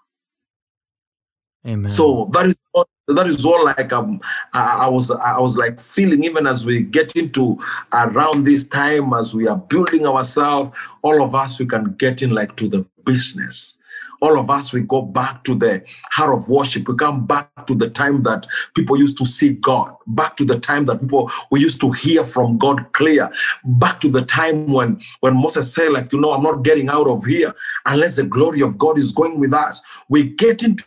Amen. 1.66 1.88
So 1.88 2.28
that 2.32 2.46
is 2.46 2.58
all, 2.72 2.88
that 3.08 3.26
is 3.26 3.44
all 3.44 3.64
like 3.64 3.92
um 3.92 4.20
I, 4.52 4.80
I 4.82 4.88
was 4.88 5.12
I 5.12 5.38
was 5.38 5.56
like 5.56 5.78
feeling 5.78 6.24
even 6.24 6.46
as 6.46 6.66
we 6.66 6.82
get 6.82 7.14
into 7.14 7.58
around 7.92 8.44
this 8.44 8.66
time 8.66 9.12
as 9.14 9.32
we 9.34 9.46
are 9.46 9.56
building 9.56 10.06
ourselves, 10.06 10.76
all 11.02 11.22
of 11.22 11.34
us 11.36 11.60
we 11.60 11.66
can 11.66 11.94
get 11.94 12.20
in 12.22 12.30
like 12.30 12.56
to 12.56 12.68
the 12.68 12.84
business 13.04 13.78
all 14.22 14.38
of 14.38 14.48
us, 14.48 14.72
we 14.72 14.82
go 14.82 15.02
back 15.02 15.42
to 15.44 15.54
the 15.54 15.84
heart 16.12 16.38
of 16.38 16.48
worship. 16.48 16.88
We 16.88 16.94
come 16.94 17.26
back 17.26 17.66
to 17.66 17.74
the 17.74 17.90
time 17.90 18.22
that 18.22 18.46
people 18.74 18.96
used 18.96 19.18
to 19.18 19.26
see 19.26 19.54
God, 19.54 19.94
back 20.06 20.36
to 20.36 20.44
the 20.44 20.60
time 20.60 20.86
that 20.86 21.00
people 21.00 21.30
we 21.50 21.60
used 21.60 21.80
to 21.80 21.90
hear 21.90 22.24
from 22.24 22.56
God 22.56 22.92
clear, 22.92 23.30
back 23.64 23.98
to 24.00 24.08
the 24.08 24.22
time 24.22 24.72
when, 24.72 25.00
when 25.20 25.34
Moses 25.34 25.74
said, 25.74 25.92
like, 25.92 26.12
you 26.12 26.20
know, 26.20 26.32
I'm 26.32 26.42
not 26.42 26.62
getting 26.62 26.88
out 26.88 27.08
of 27.08 27.24
here 27.24 27.52
unless 27.86 28.16
the 28.16 28.22
glory 28.22 28.62
of 28.62 28.78
God 28.78 28.96
is 28.96 29.10
going 29.10 29.40
with 29.40 29.52
us. 29.52 29.82
We 30.08 30.30
get 30.34 30.62
into 30.62 30.84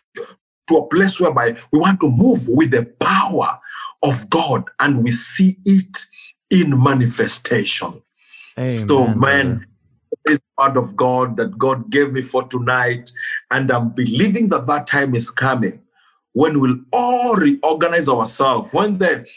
to 0.67 0.77
a 0.77 0.87
place 0.87 1.19
whereby 1.19 1.55
we 1.71 1.79
want 1.79 1.99
to 2.01 2.09
move 2.09 2.47
with 2.47 2.71
the 2.71 2.85
power 2.99 3.59
of 4.01 4.29
God 4.29 4.63
and 4.79 5.03
we 5.03 5.11
see 5.11 5.57
it 5.65 5.99
in 6.49 6.81
manifestation. 6.81 8.01
Amen, 8.57 8.69
so, 8.69 9.07
man, 9.07 9.67
word 10.59 10.77
of 10.77 10.95
God 10.95 11.37
that 11.37 11.57
God 11.57 11.89
gave 11.89 12.11
me 12.11 12.21
for 12.21 12.43
tonight. 12.47 13.11
And 13.51 13.71
I'm 13.71 13.89
believing 13.89 14.47
that 14.49 14.67
that 14.67 14.87
time 14.87 15.15
is 15.15 15.29
coming 15.29 15.81
when 16.33 16.59
we'll 16.59 16.79
all 16.91 17.35
reorganize 17.35 18.09
ourselves, 18.09 18.73
when 18.73 18.97
the 18.97 19.27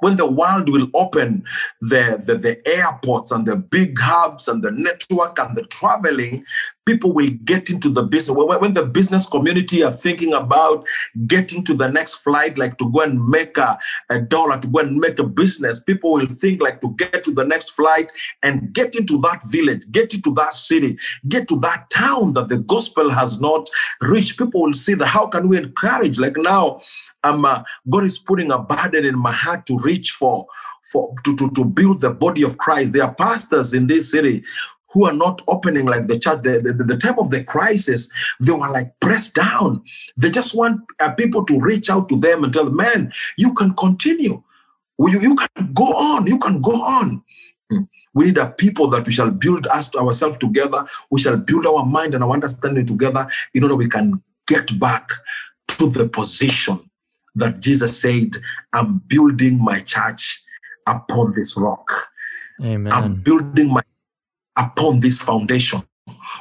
when 0.00 0.16
the 0.16 0.30
world 0.30 0.68
will 0.68 0.86
open 0.94 1.44
the, 1.80 2.22
the, 2.24 2.36
the 2.36 2.68
airports 2.68 3.32
and 3.32 3.46
the 3.46 3.56
big 3.56 3.98
hubs 3.98 4.46
and 4.46 4.62
the 4.62 4.70
network 4.70 5.36
and 5.40 5.56
the 5.56 5.64
traveling, 5.64 6.44
people 6.88 7.12
will 7.12 7.28
get 7.44 7.68
into 7.68 7.90
the 7.90 8.02
business. 8.02 8.34
When 8.34 8.72
the 8.72 8.86
business 8.86 9.26
community 9.26 9.84
are 9.84 9.92
thinking 9.92 10.32
about 10.32 10.86
getting 11.26 11.62
to 11.64 11.74
the 11.74 11.86
next 11.86 12.14
flight, 12.16 12.56
like 12.56 12.78
to 12.78 12.90
go 12.90 13.02
and 13.02 13.28
make 13.28 13.58
a, 13.58 13.78
a 14.08 14.18
dollar, 14.18 14.58
to 14.58 14.66
go 14.68 14.78
and 14.78 14.96
make 14.96 15.18
a 15.18 15.24
business, 15.24 15.80
people 15.80 16.14
will 16.14 16.24
think 16.24 16.62
like 16.62 16.80
to 16.80 16.94
get 16.96 17.22
to 17.24 17.30
the 17.30 17.44
next 17.44 17.72
flight 17.72 18.10
and 18.42 18.72
get 18.72 18.94
into 18.94 19.20
that 19.20 19.42
village, 19.48 19.82
get 19.92 20.14
into 20.14 20.32
that 20.32 20.54
city, 20.54 20.96
get 21.28 21.46
to 21.48 21.60
that 21.60 21.90
town 21.90 22.32
that 22.32 22.48
the 22.48 22.56
gospel 22.56 23.10
has 23.10 23.38
not 23.38 23.68
reached. 24.00 24.38
People 24.38 24.62
will 24.62 24.72
see 24.72 24.94
that 24.94 25.08
how 25.08 25.26
can 25.26 25.46
we 25.46 25.58
encourage? 25.58 26.18
Like 26.18 26.38
now, 26.38 26.80
um, 27.22 27.44
uh, 27.44 27.64
God 27.90 28.04
is 28.04 28.18
putting 28.18 28.50
a 28.50 28.58
burden 28.58 29.04
in 29.04 29.18
my 29.18 29.32
heart 29.32 29.66
to 29.66 29.76
reach 29.84 30.12
for, 30.12 30.46
for 30.90 31.14
to, 31.26 31.36
to, 31.36 31.50
to 31.50 31.66
build 31.66 32.00
the 32.00 32.10
body 32.10 32.42
of 32.42 32.56
Christ. 32.56 32.94
There 32.94 33.02
are 33.02 33.14
pastors 33.14 33.74
in 33.74 33.88
this 33.88 34.10
city 34.10 34.42
who 34.90 35.04
are 35.04 35.12
not 35.12 35.42
opening 35.48 35.86
like 35.86 36.06
the 36.06 36.18
church. 36.18 36.42
The, 36.42 36.60
the, 36.60 36.84
the 36.84 36.96
time 36.96 37.18
of 37.18 37.30
the 37.30 37.44
crisis, 37.44 38.10
they 38.40 38.52
were 38.52 38.70
like 38.70 38.98
pressed 39.00 39.34
down. 39.34 39.82
They 40.16 40.30
just 40.30 40.54
want 40.54 40.80
uh, 41.00 41.12
people 41.12 41.44
to 41.46 41.60
reach 41.60 41.90
out 41.90 42.08
to 42.08 42.18
them 42.18 42.44
and 42.44 42.52
tell 42.52 42.64
them, 42.64 42.76
man, 42.76 43.12
you 43.36 43.54
can 43.54 43.74
continue. 43.74 44.42
You, 44.98 45.20
you 45.20 45.36
can 45.36 45.72
go 45.72 45.84
on. 45.84 46.26
You 46.26 46.38
can 46.38 46.60
go 46.60 46.72
on. 46.72 47.22
Hmm. 47.70 47.82
We 48.14 48.26
need 48.26 48.38
a 48.38 48.50
people 48.50 48.88
that 48.90 49.06
we 49.06 49.12
shall 49.12 49.30
build 49.30 49.66
us 49.68 49.90
to 49.90 49.98
ourselves 49.98 50.38
together. 50.38 50.84
We 51.10 51.20
shall 51.20 51.36
build 51.36 51.66
our 51.66 51.84
mind 51.84 52.14
and 52.14 52.24
our 52.24 52.32
understanding 52.32 52.86
together 52.86 53.28
in 53.54 53.62
order 53.62 53.76
we 53.76 53.88
can 53.88 54.22
get 54.46 54.78
back 54.80 55.10
to 55.68 55.90
the 55.90 56.08
position 56.08 56.80
that 57.34 57.60
Jesus 57.60 58.00
said, 58.00 58.30
I'm 58.72 58.98
building 59.06 59.62
my 59.62 59.80
church 59.80 60.42
upon 60.86 61.32
this 61.34 61.56
rock. 61.56 62.08
Amen. 62.60 62.92
I'm 62.92 63.20
building 63.20 63.68
my 63.68 63.82
upon 64.58 65.00
this 65.00 65.22
foundation 65.22 65.82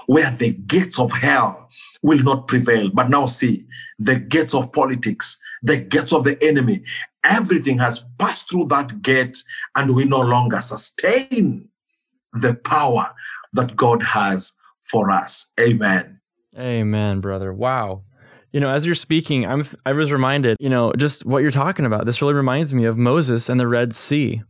where 0.07 0.31
the 0.31 0.53
gates 0.53 0.99
of 0.99 1.11
hell 1.11 1.69
will 2.01 2.21
not 2.23 2.47
prevail. 2.47 2.89
But 2.93 3.09
now 3.09 3.25
see, 3.25 3.65
the 3.99 4.17
gates 4.17 4.53
of 4.53 4.71
politics, 4.71 5.37
the 5.63 5.77
gates 5.77 6.13
of 6.13 6.23
the 6.23 6.41
enemy, 6.43 6.83
everything 7.23 7.77
has 7.79 8.05
passed 8.17 8.49
through 8.49 8.65
that 8.65 9.01
gate, 9.01 9.37
and 9.75 9.95
we 9.95 10.05
no 10.05 10.21
longer 10.21 10.61
sustain 10.61 11.67
the 12.33 12.53
power 12.53 13.13
that 13.53 13.75
God 13.75 14.03
has 14.03 14.53
for 14.83 15.11
us. 15.11 15.51
Amen. 15.59 16.19
Amen, 16.57 17.21
brother. 17.21 17.53
Wow. 17.53 18.03
You 18.53 18.61
know, 18.61 18.69
as 18.69 18.85
you're 18.85 18.95
speaking, 18.95 19.45
I'm 19.45 19.63
I 19.85 19.91
was 19.91 20.11
reminded, 20.11 20.57
you 20.59 20.69
know, 20.69 20.93
just 20.93 21.25
what 21.25 21.41
you're 21.41 21.51
talking 21.51 21.85
about. 21.85 22.05
This 22.05 22.21
really 22.21 22.33
reminds 22.33 22.73
me 22.73 22.85
of 22.85 22.97
Moses 22.97 23.49
and 23.49 23.59
the 23.59 23.67
Red 23.67 23.93
Sea. 23.93 24.41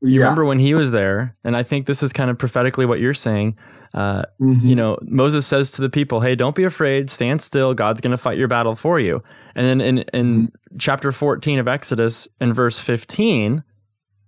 You 0.00 0.20
yeah. 0.20 0.24
remember 0.24 0.44
when 0.44 0.58
he 0.58 0.74
was 0.74 0.90
there, 0.90 1.36
and 1.44 1.56
I 1.56 1.62
think 1.62 1.86
this 1.86 2.02
is 2.02 2.12
kind 2.12 2.30
of 2.30 2.38
prophetically 2.38 2.86
what 2.86 3.00
you're 3.00 3.14
saying. 3.14 3.56
Uh, 3.92 4.22
mm-hmm. 4.40 4.66
You 4.66 4.76
know, 4.76 4.98
Moses 5.02 5.46
says 5.46 5.72
to 5.72 5.82
the 5.82 5.90
people, 5.90 6.20
"Hey, 6.20 6.34
don't 6.34 6.54
be 6.54 6.64
afraid. 6.64 7.10
Stand 7.10 7.42
still. 7.42 7.74
God's 7.74 8.00
going 8.00 8.12
to 8.12 8.18
fight 8.18 8.38
your 8.38 8.48
battle 8.48 8.74
for 8.74 9.00
you." 9.00 9.22
And 9.54 9.66
then 9.66 9.80
in 9.80 9.98
in 10.14 10.48
mm-hmm. 10.48 10.76
chapter 10.78 11.12
14 11.12 11.58
of 11.58 11.68
Exodus, 11.68 12.28
in 12.40 12.52
verse 12.52 12.78
15, 12.78 13.64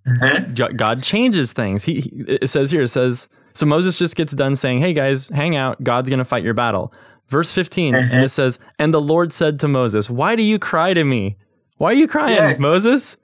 mm-hmm. 0.07 0.77
God 0.77 1.03
changes 1.03 1.53
things. 1.53 1.85
He, 1.85 2.01
he 2.01 2.25
it 2.29 2.49
says 2.49 2.71
here, 2.71 2.83
it 2.83 2.89
says, 2.89 3.29
so 3.55 3.67
Moses 3.67 3.99
just 3.99 4.17
gets 4.17 4.33
done 4.33 4.57
saying, 4.57 4.79
"Hey 4.79 4.93
guys, 4.93 5.29
hang 5.29 5.57
out. 5.57 5.83
God's 5.83 6.09
going 6.09 6.19
to 6.19 6.25
fight 6.25 6.45
your 6.45 6.55
battle." 6.55 6.93
Verse 7.29 7.53
15, 7.53 7.95
and 7.95 8.25
it 8.25 8.29
says, 8.29 8.59
"And 8.79 8.93
the 8.93 9.01
Lord 9.01 9.33
said 9.33 9.59
to 9.61 9.69
Moses, 9.69 10.11
Why 10.11 10.37
do 10.37 10.43
you 10.43 10.59
cry 10.59 10.93
to 10.93 11.05
me? 11.05 11.39
Why 11.79 11.91
are 11.91 11.95
you 11.95 12.09
crying, 12.09 12.37
yes. 12.37 12.61
Moses?" 12.61 13.17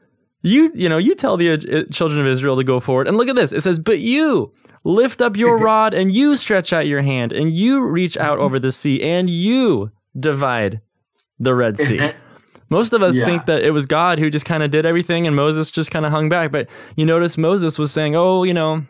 You, 0.42 0.70
you 0.74 0.88
know, 0.88 0.98
you 0.98 1.14
tell 1.14 1.36
the 1.36 1.52
uh, 1.52 1.92
children 1.92 2.20
of 2.20 2.26
Israel 2.26 2.56
to 2.56 2.64
go 2.64 2.78
forward. 2.78 3.08
And 3.08 3.16
look 3.16 3.28
at 3.28 3.36
this. 3.36 3.52
It 3.52 3.62
says, 3.62 3.78
But 3.78 3.98
you 3.98 4.52
lift 4.84 5.20
up 5.20 5.36
your 5.36 5.56
rod 5.58 5.94
and 5.94 6.14
you 6.14 6.36
stretch 6.36 6.72
out 6.72 6.86
your 6.86 7.02
hand 7.02 7.32
and 7.32 7.56
you 7.56 7.84
reach 7.84 8.16
out 8.16 8.38
over 8.38 8.58
the 8.58 8.72
sea 8.72 9.02
and 9.02 9.28
you 9.28 9.90
divide 10.18 10.80
the 11.38 11.54
Red 11.54 11.78
Sea. 11.78 12.10
Most 12.70 12.92
of 12.92 13.02
us 13.02 13.16
yeah. 13.16 13.24
think 13.24 13.46
that 13.46 13.62
it 13.62 13.70
was 13.70 13.86
God 13.86 14.18
who 14.18 14.30
just 14.30 14.44
kind 14.44 14.62
of 14.62 14.70
did 14.70 14.84
everything 14.84 15.26
and 15.26 15.34
Moses 15.34 15.70
just 15.70 15.90
kind 15.90 16.04
of 16.04 16.12
hung 16.12 16.28
back. 16.28 16.52
But 16.52 16.68
you 16.96 17.06
notice 17.06 17.38
Moses 17.38 17.78
was 17.78 17.90
saying, 17.90 18.14
Oh, 18.14 18.44
you 18.44 18.54
know, 18.54 18.84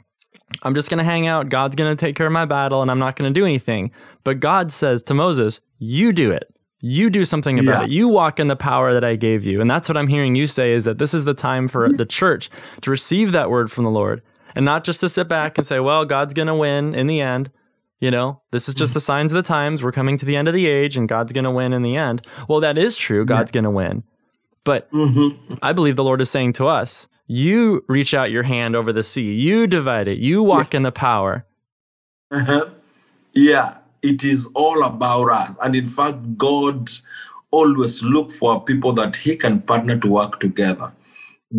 I'm 0.63 0.75
just 0.75 0.91
going 0.91 0.99
to 0.99 1.05
hang 1.05 1.27
out. 1.27 1.49
God's 1.49 1.77
going 1.77 1.95
to 1.95 1.99
take 1.99 2.17
care 2.17 2.27
of 2.27 2.33
my 2.33 2.45
battle 2.45 2.83
and 2.83 2.91
I'm 2.91 2.99
not 2.99 3.17
going 3.17 3.33
to 3.33 3.41
do 3.41 3.45
anything. 3.45 3.93
But 4.25 4.41
God 4.41 4.73
says 4.73 5.03
to 5.05 5.15
Moses, 5.15 5.61
You 5.79 6.13
do 6.13 6.31
it. 6.31 6.53
You 6.81 7.11
do 7.11 7.25
something 7.25 7.59
about 7.59 7.81
yeah. 7.81 7.85
it. 7.85 7.91
You 7.91 8.09
walk 8.09 8.39
in 8.39 8.47
the 8.47 8.57
power 8.57 8.93
that 8.93 9.05
I 9.05 9.17
gave 9.17 9.45
you. 9.45 9.61
And 9.61 9.69
that's 9.69 9.89
what 9.89 9.97
I'm 9.97 10.07
hearing 10.07 10.35
you 10.37 10.47
say 10.47 10.73
is 10.73 10.85
that 10.85 10.99
this 10.99 11.13
is 11.13 11.25
the 11.25 11.35
time 11.35 11.67
for 11.67 11.89
the 11.89 12.07
church 12.07 12.51
to 12.83 12.91
receive 12.91 13.33
that 13.33 13.51
word 13.51 13.71
from 13.71 13.85
the 13.85 13.91
Lord 13.91 14.23
and 14.55 14.65
not 14.65 14.85
just 14.85 15.01
to 15.01 15.09
sit 15.09 15.29
back 15.29 15.59
and 15.59 15.67
say, 15.67 15.81
well, 15.81 16.05
God's 16.05 16.35
going 16.35 16.47
to 16.49 16.55
win 16.55 16.95
in 16.95 17.09
the 17.09 17.21
end. 17.21 17.51
You 18.01 18.13
know, 18.13 18.39
this 18.53 18.69
is 18.69 18.75
just 18.75 18.95
the 18.95 19.01
signs 19.01 19.33
of 19.33 19.37
the 19.37 19.43
times. 19.43 19.83
We're 19.83 19.91
coming 19.91 20.19
to 20.19 20.27
the 20.27 20.37
end 20.37 20.47
of 20.47 20.55
the 20.55 20.69
age 20.69 20.97
and 20.97 21.09
God's 21.09 21.33
going 21.33 21.45
to 21.45 21.51
win 21.51 21.73
in 21.73 21.83
the 21.83 21.97
end. 21.97 22.25
Well, 22.49 22.61
that 22.61 22.79
is 22.79 22.95
true. 22.95 23.25
God's 23.25 23.51
yeah. 23.51 23.55
going 23.55 23.65
to 23.65 23.71
win. 23.71 24.05
But 24.63 24.89
mm-hmm. 24.93 25.55
I 25.61 25.73
believe 25.73 25.97
the 25.97 26.05
Lord 26.05 26.21
is 26.21 26.31
saying 26.31 26.53
to 26.55 26.67
us, 26.69 27.09
you 27.27 27.85
reach 27.89 28.15
out 28.15 28.31
your 28.31 28.45
hand 28.45 28.77
over 28.77 28.93
the 28.93 29.03
sea, 29.03 29.35
you 29.35 29.67
divide 29.67 30.07
it, 30.07 30.19
you 30.19 30.45
walk 30.45 30.73
yeah. 30.73 30.77
in 30.79 30.83
the 30.85 30.93
power. 30.93 31.45
Uh-huh. 32.31 32.69
Yeah 33.35 33.79
it 34.03 34.25
is 34.25 34.51
all 34.55 34.83
about 34.85 35.31
us. 35.31 35.57
And 35.63 35.75
in 35.75 35.87
fact, 35.87 36.37
God 36.37 36.91
always 37.51 38.03
look 38.03 38.31
for 38.31 38.63
people 38.63 38.93
that 38.93 39.17
he 39.17 39.37
can 39.37 39.63
partner 39.63 39.99
to 39.99 40.09
work 40.09 40.41
together. 40.41 40.93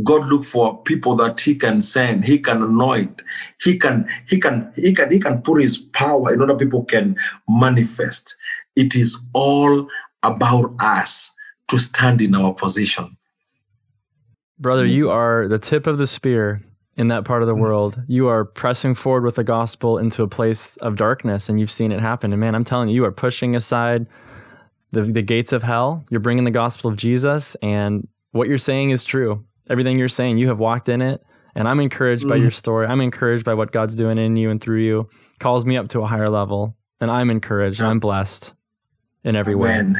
God 0.04 0.28
look 0.28 0.44
for 0.44 0.82
people 0.84 1.16
that 1.16 1.40
he 1.40 1.56
can 1.56 1.82
send, 1.82 2.24
he 2.24 2.38
can 2.38 2.62
anoint, 2.62 3.24
he 3.60 3.78
can, 3.78 4.08
he 4.28 4.40
can, 4.40 4.72
he 4.76 4.94
can, 4.94 5.12
he 5.12 5.20
can 5.20 5.42
put 5.42 5.62
his 5.62 5.78
power 5.78 6.32
in 6.32 6.42
order 6.42 6.56
people 6.56 6.86
can 6.86 7.16
manifest. 7.48 8.36
It 8.76 8.96
is 8.96 9.20
all 9.34 9.88
about 10.22 10.76
us 10.80 11.36
to 11.70 11.80
stand 11.80 12.22
in 12.22 12.36
our 12.36 12.54
position. 12.54 13.18
Brother, 14.60 14.86
you 14.86 15.10
are 15.10 15.48
the 15.48 15.58
tip 15.58 15.88
of 15.88 15.98
the 15.98 16.06
spear 16.06 16.62
in 17.00 17.08
that 17.08 17.24
part 17.24 17.42
of 17.42 17.48
the 17.48 17.56
world. 17.56 18.00
You 18.08 18.28
are 18.28 18.44
pressing 18.44 18.94
forward 18.94 19.24
with 19.24 19.36
the 19.36 19.44
gospel 19.46 19.98
into 19.98 20.22
a 20.22 20.28
place 20.28 20.76
of 20.78 20.98
darkness, 20.98 21.48
and 21.48 21.58
you've 21.58 21.72
seen 21.72 21.94
it 21.94 22.02
happen. 22.02 22.34
And 22.34 22.42
man, 22.42 22.56
I'm 22.56 22.66
telling 22.66 22.90
you, 22.90 22.96
you 22.96 23.06
are 23.06 23.12
pushing 23.12 23.56
aside 23.56 24.06
the, 24.92 25.04
the 25.04 25.22
gates 25.22 25.54
of 25.54 25.64
hell. 25.64 26.04
You're 26.10 26.20
bringing 26.20 26.44
the 26.44 26.52
gospel 26.52 26.92
of 26.92 26.98
Jesus, 26.98 27.56
and 27.62 28.06
what 28.32 28.50
you're 28.50 28.58
saying 28.58 28.90
is 28.90 29.06
true. 29.06 29.46
Everything 29.70 29.98
you're 29.98 30.10
saying, 30.10 30.40
you 30.40 30.50
have 30.50 30.60
walked 30.60 30.90
in 30.90 31.02
it. 31.02 31.24
And 31.56 31.70
I'm 31.70 31.80
encouraged 31.80 32.26
mm. 32.26 32.30
by 32.30 32.36
your 32.36 32.52
story. 32.52 32.86
I'm 32.86 33.00
encouraged 33.00 33.46
by 33.46 33.54
what 33.54 33.72
God's 33.72 33.96
doing 33.96 34.18
in 34.18 34.36
you 34.36 34.50
and 34.50 34.60
through 34.60 34.82
you. 34.82 35.10
Calls 35.40 35.66
me 35.66 35.78
up 35.78 35.88
to 35.90 36.02
a 36.02 36.06
higher 36.06 36.28
level. 36.28 36.76
And 37.00 37.10
I'm 37.10 37.30
encouraged. 37.30 37.80
I'm 37.80 38.00
blessed 38.00 38.54
in 39.24 39.38
every 39.38 39.54
Amen. 39.54 39.94
way. 39.94 40.00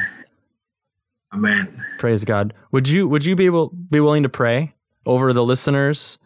Amen. 1.32 1.84
Praise 1.98 2.24
God. 2.24 2.52
Would 2.72 2.88
you 2.88 3.08
would 3.08 3.24
you 3.24 3.36
be 3.36 3.46
able 3.46 3.68
be 3.68 4.00
willing 4.00 4.24
to 4.24 4.28
pray 4.28 4.74
over 5.06 5.32
the 5.32 5.44
listeners 5.44 6.18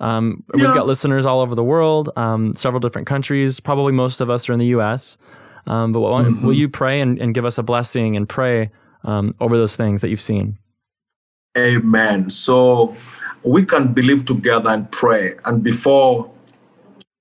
Um, 0.00 0.42
We've 0.54 0.62
got 0.62 0.86
listeners 0.86 1.26
all 1.26 1.40
over 1.40 1.54
the 1.54 1.64
world, 1.64 2.10
um, 2.16 2.54
several 2.54 2.80
different 2.80 3.06
countries. 3.06 3.60
Probably 3.60 3.92
most 3.92 4.20
of 4.20 4.30
us 4.30 4.48
are 4.48 4.52
in 4.52 4.58
the 4.58 4.66
U.S. 4.66 5.18
Um, 5.66 5.92
but 5.92 6.00
will, 6.00 6.10
Mm-hmm. 6.10 6.46
will 6.46 6.54
you 6.54 6.68
pray 6.68 7.00
and, 7.00 7.20
and 7.20 7.34
give 7.34 7.44
us 7.44 7.58
a 7.58 7.62
blessing 7.62 8.16
and 8.16 8.28
pray 8.28 8.70
um, 9.04 9.32
over 9.40 9.56
those 9.56 9.76
things 9.76 10.00
that 10.00 10.08
you've 10.08 10.20
seen? 10.20 10.58
Amen. 11.58 12.30
So 12.30 12.96
we 13.42 13.64
can 13.64 13.92
believe 13.92 14.24
together 14.24 14.70
and 14.70 14.90
pray. 14.90 15.34
And 15.44 15.62
before 15.62 16.30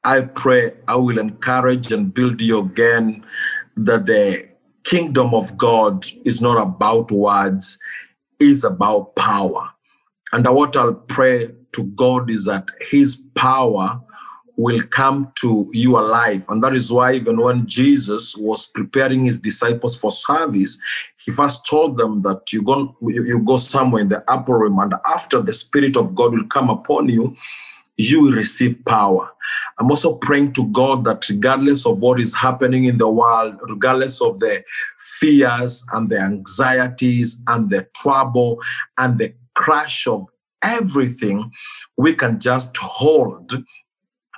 I 0.04 0.22
pray, 0.22 0.72
I 0.88 0.96
will 0.96 1.18
encourage 1.20 1.92
and 1.92 2.14
build 2.14 2.42
you 2.42 2.60
again 2.60 3.26
that 3.76 4.06
the 4.06 4.48
kingdom 4.84 5.34
of 5.34 5.58
God 5.58 6.06
is 6.26 6.42
not 6.42 6.62
about 6.62 7.12
words, 7.12 7.78
is 8.40 8.64
about 8.64 9.16
power. 9.16 9.70
And 10.32 10.48
what 10.48 10.78
I'll 10.78 10.94
pray 10.94 11.50
to 11.74 11.84
God 11.96 12.30
is 12.30 12.46
that 12.46 12.68
his 12.90 13.16
power 13.36 14.02
will 14.60 14.82
come 14.92 15.32
to 15.36 15.66
your 15.72 16.02
life. 16.02 16.46
And 16.50 16.62
that 16.64 16.74
is 16.74 16.92
why, 16.92 17.14
even 17.14 17.40
when 17.40 17.66
Jesus 17.66 18.36
was 18.36 18.66
preparing 18.66 19.24
his 19.24 19.40
disciples 19.40 19.96
for 19.96 20.12
service, 20.12 20.78
he 21.18 21.32
first 21.32 21.66
told 21.66 21.98
them 21.98 22.24
that 22.24 22.52
you 22.52 22.62
go, 22.62 22.98
you, 23.02 23.24
you 23.24 23.40
go 23.40 23.56
somewhere 23.56 24.02
in 24.02 24.10
the 24.10 24.22
upper 24.30 24.58
room, 24.58 24.80
and 24.80 24.94
after 25.06 25.40
the 25.42 25.54
Spirit 25.54 25.96
of 25.96 26.14
God 26.14 26.34
will 26.34 26.48
come 26.48 26.70
upon 26.70 27.08
you, 27.08 27.36
you 27.96 28.22
will 28.22 28.34
receive 28.34 28.84
power. 28.86 29.30
I'm 29.78 29.90
also 29.90 30.16
praying 30.16 30.54
to 30.54 30.68
God 30.72 31.06
that 31.06 31.28
regardless 31.30 31.86
of 31.86 32.00
what 32.00 32.20
is 32.20 32.36
happening 32.36 32.86
in 32.86 32.98
the 32.98 33.10
world, 33.10 33.60
regardless 33.70 34.22
of 34.22 34.40
the 34.40 34.64
fears 34.98 35.86
and 35.94 36.10
the 36.10 36.20
anxieties 36.20 37.44
and 37.48 37.70
the 37.70 37.88
trouble 37.96 38.60
and 38.98 39.18
the 39.18 39.34
crash 39.56 40.08
of 40.08 40.28
everything, 40.64 41.52
we 41.98 42.14
can 42.14 42.40
just 42.40 42.76
hold 42.78 43.64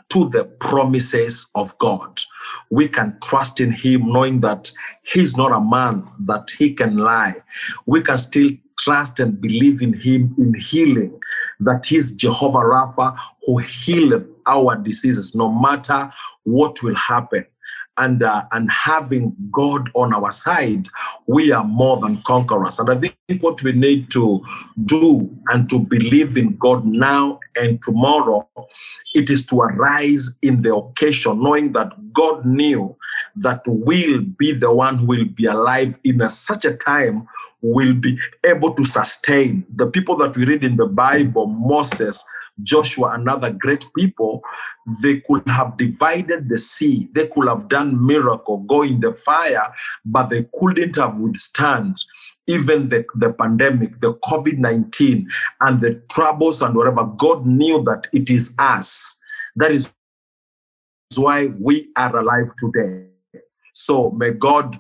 to 0.09 0.29
the 0.29 0.43
promises 0.59 1.49
of 1.55 1.77
God. 1.77 2.19
We 2.69 2.87
can 2.87 3.17
trust 3.23 3.61
in 3.61 3.71
Him, 3.71 4.11
knowing 4.11 4.41
that 4.41 4.71
He's 5.03 5.37
not 5.37 5.51
a 5.51 5.61
man 5.61 6.07
that 6.25 6.49
He 6.57 6.73
can 6.73 6.97
lie. 6.97 7.35
We 7.85 8.01
can 8.01 8.17
still 8.17 8.49
trust 8.77 9.19
and 9.19 9.39
believe 9.39 9.81
in 9.81 9.93
Him 9.93 10.35
in 10.37 10.53
healing, 10.53 11.17
that 11.61 11.85
He's 11.85 12.13
Jehovah 12.13 12.59
Rapha 12.59 13.17
who 13.45 13.59
healeth 13.59 14.27
our 14.47 14.75
diseases, 14.75 15.33
no 15.33 15.49
matter 15.51 16.11
what 16.43 16.83
will 16.83 16.95
happen. 16.95 17.45
And, 17.97 18.23
uh, 18.23 18.45
and 18.51 18.71
having 18.71 19.35
God 19.51 19.89
on 19.93 20.13
our 20.13 20.31
side, 20.31 20.87
we 21.27 21.51
are 21.51 21.63
more 21.63 21.99
than 21.99 22.21
conquerors. 22.25 22.79
And 22.79 22.89
I 22.89 22.95
think 22.95 23.15
what 23.41 23.61
we 23.63 23.73
need 23.73 24.09
to 24.11 24.41
do 24.85 25.29
and 25.47 25.69
to 25.69 25.79
believe 25.79 26.37
in 26.37 26.55
God 26.57 26.85
now 26.85 27.39
and 27.55 27.81
tomorrow, 27.81 28.47
it 29.13 29.29
is 29.29 29.45
to 29.47 29.61
arise 29.61 30.35
in 30.41 30.61
the 30.61 30.73
occasion, 30.73 31.43
knowing 31.43 31.73
that 31.73 32.13
God 32.13 32.45
knew 32.45 32.95
that 33.35 33.61
we'll 33.67 34.21
be 34.21 34.53
the 34.53 34.73
one 34.73 34.97
who 34.97 35.07
will 35.07 35.25
be 35.25 35.45
alive 35.45 35.93
in 36.03 36.21
a, 36.21 36.29
such 36.29 36.65
a 36.65 36.75
time 36.75 37.27
will 37.61 37.93
be 37.93 38.17
able 38.45 38.73
to 38.73 38.83
sustain 38.85 39.65
the 39.75 39.87
people 39.87 40.15
that 40.17 40.35
we 40.35 40.45
read 40.45 40.63
in 40.63 40.77
the 40.77 40.87
Bible, 40.87 41.47
Moses, 41.47 42.25
Joshua, 42.63 43.11
and 43.13 43.27
other 43.27 43.51
great 43.51 43.85
people, 43.95 44.41
they 45.01 45.19
could 45.21 45.47
have 45.47 45.77
divided 45.77 46.49
the 46.49 46.57
sea. 46.57 47.09
They 47.13 47.27
could 47.27 47.47
have 47.47 47.67
done 47.67 48.05
miracle, 48.05 48.57
go 48.59 48.83
in 48.83 48.99
the 48.99 49.13
fire, 49.13 49.73
but 50.05 50.27
they 50.29 50.47
couldn't 50.59 50.95
have 50.95 51.17
withstand 51.17 51.95
even 52.47 52.89
the, 52.89 53.05
the 53.15 53.31
pandemic, 53.33 53.99
the 53.99 54.13
COVID-19, 54.15 55.25
and 55.61 55.79
the 55.79 56.01
troubles 56.11 56.61
and 56.61 56.75
whatever. 56.75 57.05
God 57.05 57.45
knew 57.45 57.83
that 57.83 58.07
it 58.13 58.29
is 58.29 58.55
us. 58.59 59.17
That 59.55 59.71
is 59.71 59.93
why 61.15 61.47
we 61.59 61.91
are 61.95 62.15
alive 62.15 62.51
today. 62.57 63.07
So 63.73 64.11
may 64.11 64.31
God 64.31 64.79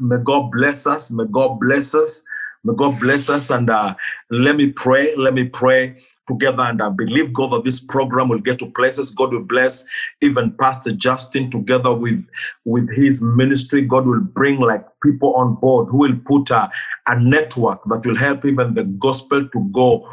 May 0.00 0.16
God 0.16 0.50
bless 0.50 0.86
us. 0.86 1.10
May 1.10 1.24
God 1.30 1.60
bless 1.60 1.94
us. 1.94 2.24
May 2.64 2.74
God 2.74 2.98
bless 2.98 3.28
us. 3.28 3.50
And 3.50 3.68
uh, 3.68 3.94
let 4.30 4.56
me 4.56 4.72
pray. 4.72 5.14
Let 5.16 5.34
me 5.34 5.44
pray 5.44 5.98
together. 6.30 6.62
And 6.62 6.80
I 6.82 6.88
believe 6.90 7.32
God 7.32 7.52
that 7.52 7.64
this 7.64 7.80
program 7.80 8.28
will 8.28 8.38
get 8.38 8.58
to 8.60 8.70
places. 8.70 9.10
God 9.10 9.32
will 9.32 9.44
bless 9.44 9.84
even 10.20 10.52
Pastor 10.52 10.92
Justin 10.92 11.50
together 11.50 11.92
with, 11.92 12.28
with 12.64 12.88
his 12.94 13.22
ministry. 13.22 13.82
God 13.82 14.06
will 14.06 14.20
bring 14.20 14.60
like 14.60 14.84
people 15.02 15.34
on 15.34 15.56
board 15.56 15.88
who 15.90 15.98
will 15.98 16.18
put 16.24 16.50
a, 16.50 16.70
a 17.08 17.20
network 17.20 17.80
that 17.86 18.06
will 18.06 18.16
help 18.16 18.44
even 18.44 18.74
the 18.74 18.84
gospel 18.84 19.48
to 19.48 19.68
go 19.72 20.08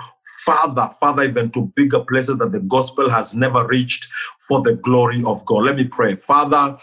farther, 0.46 0.90
farther, 1.00 1.24
even 1.24 1.50
to 1.52 1.72
bigger 1.76 2.00
places 2.02 2.38
that 2.38 2.52
the 2.52 2.60
gospel 2.60 3.10
has 3.10 3.36
never 3.36 3.66
reached 3.68 4.08
for 4.48 4.62
the 4.62 4.76
glory 4.76 5.22
of 5.26 5.46
God. 5.46 5.64
Let 5.66 5.76
me 5.76 5.86
pray. 5.86 6.16
Father, 6.16 6.78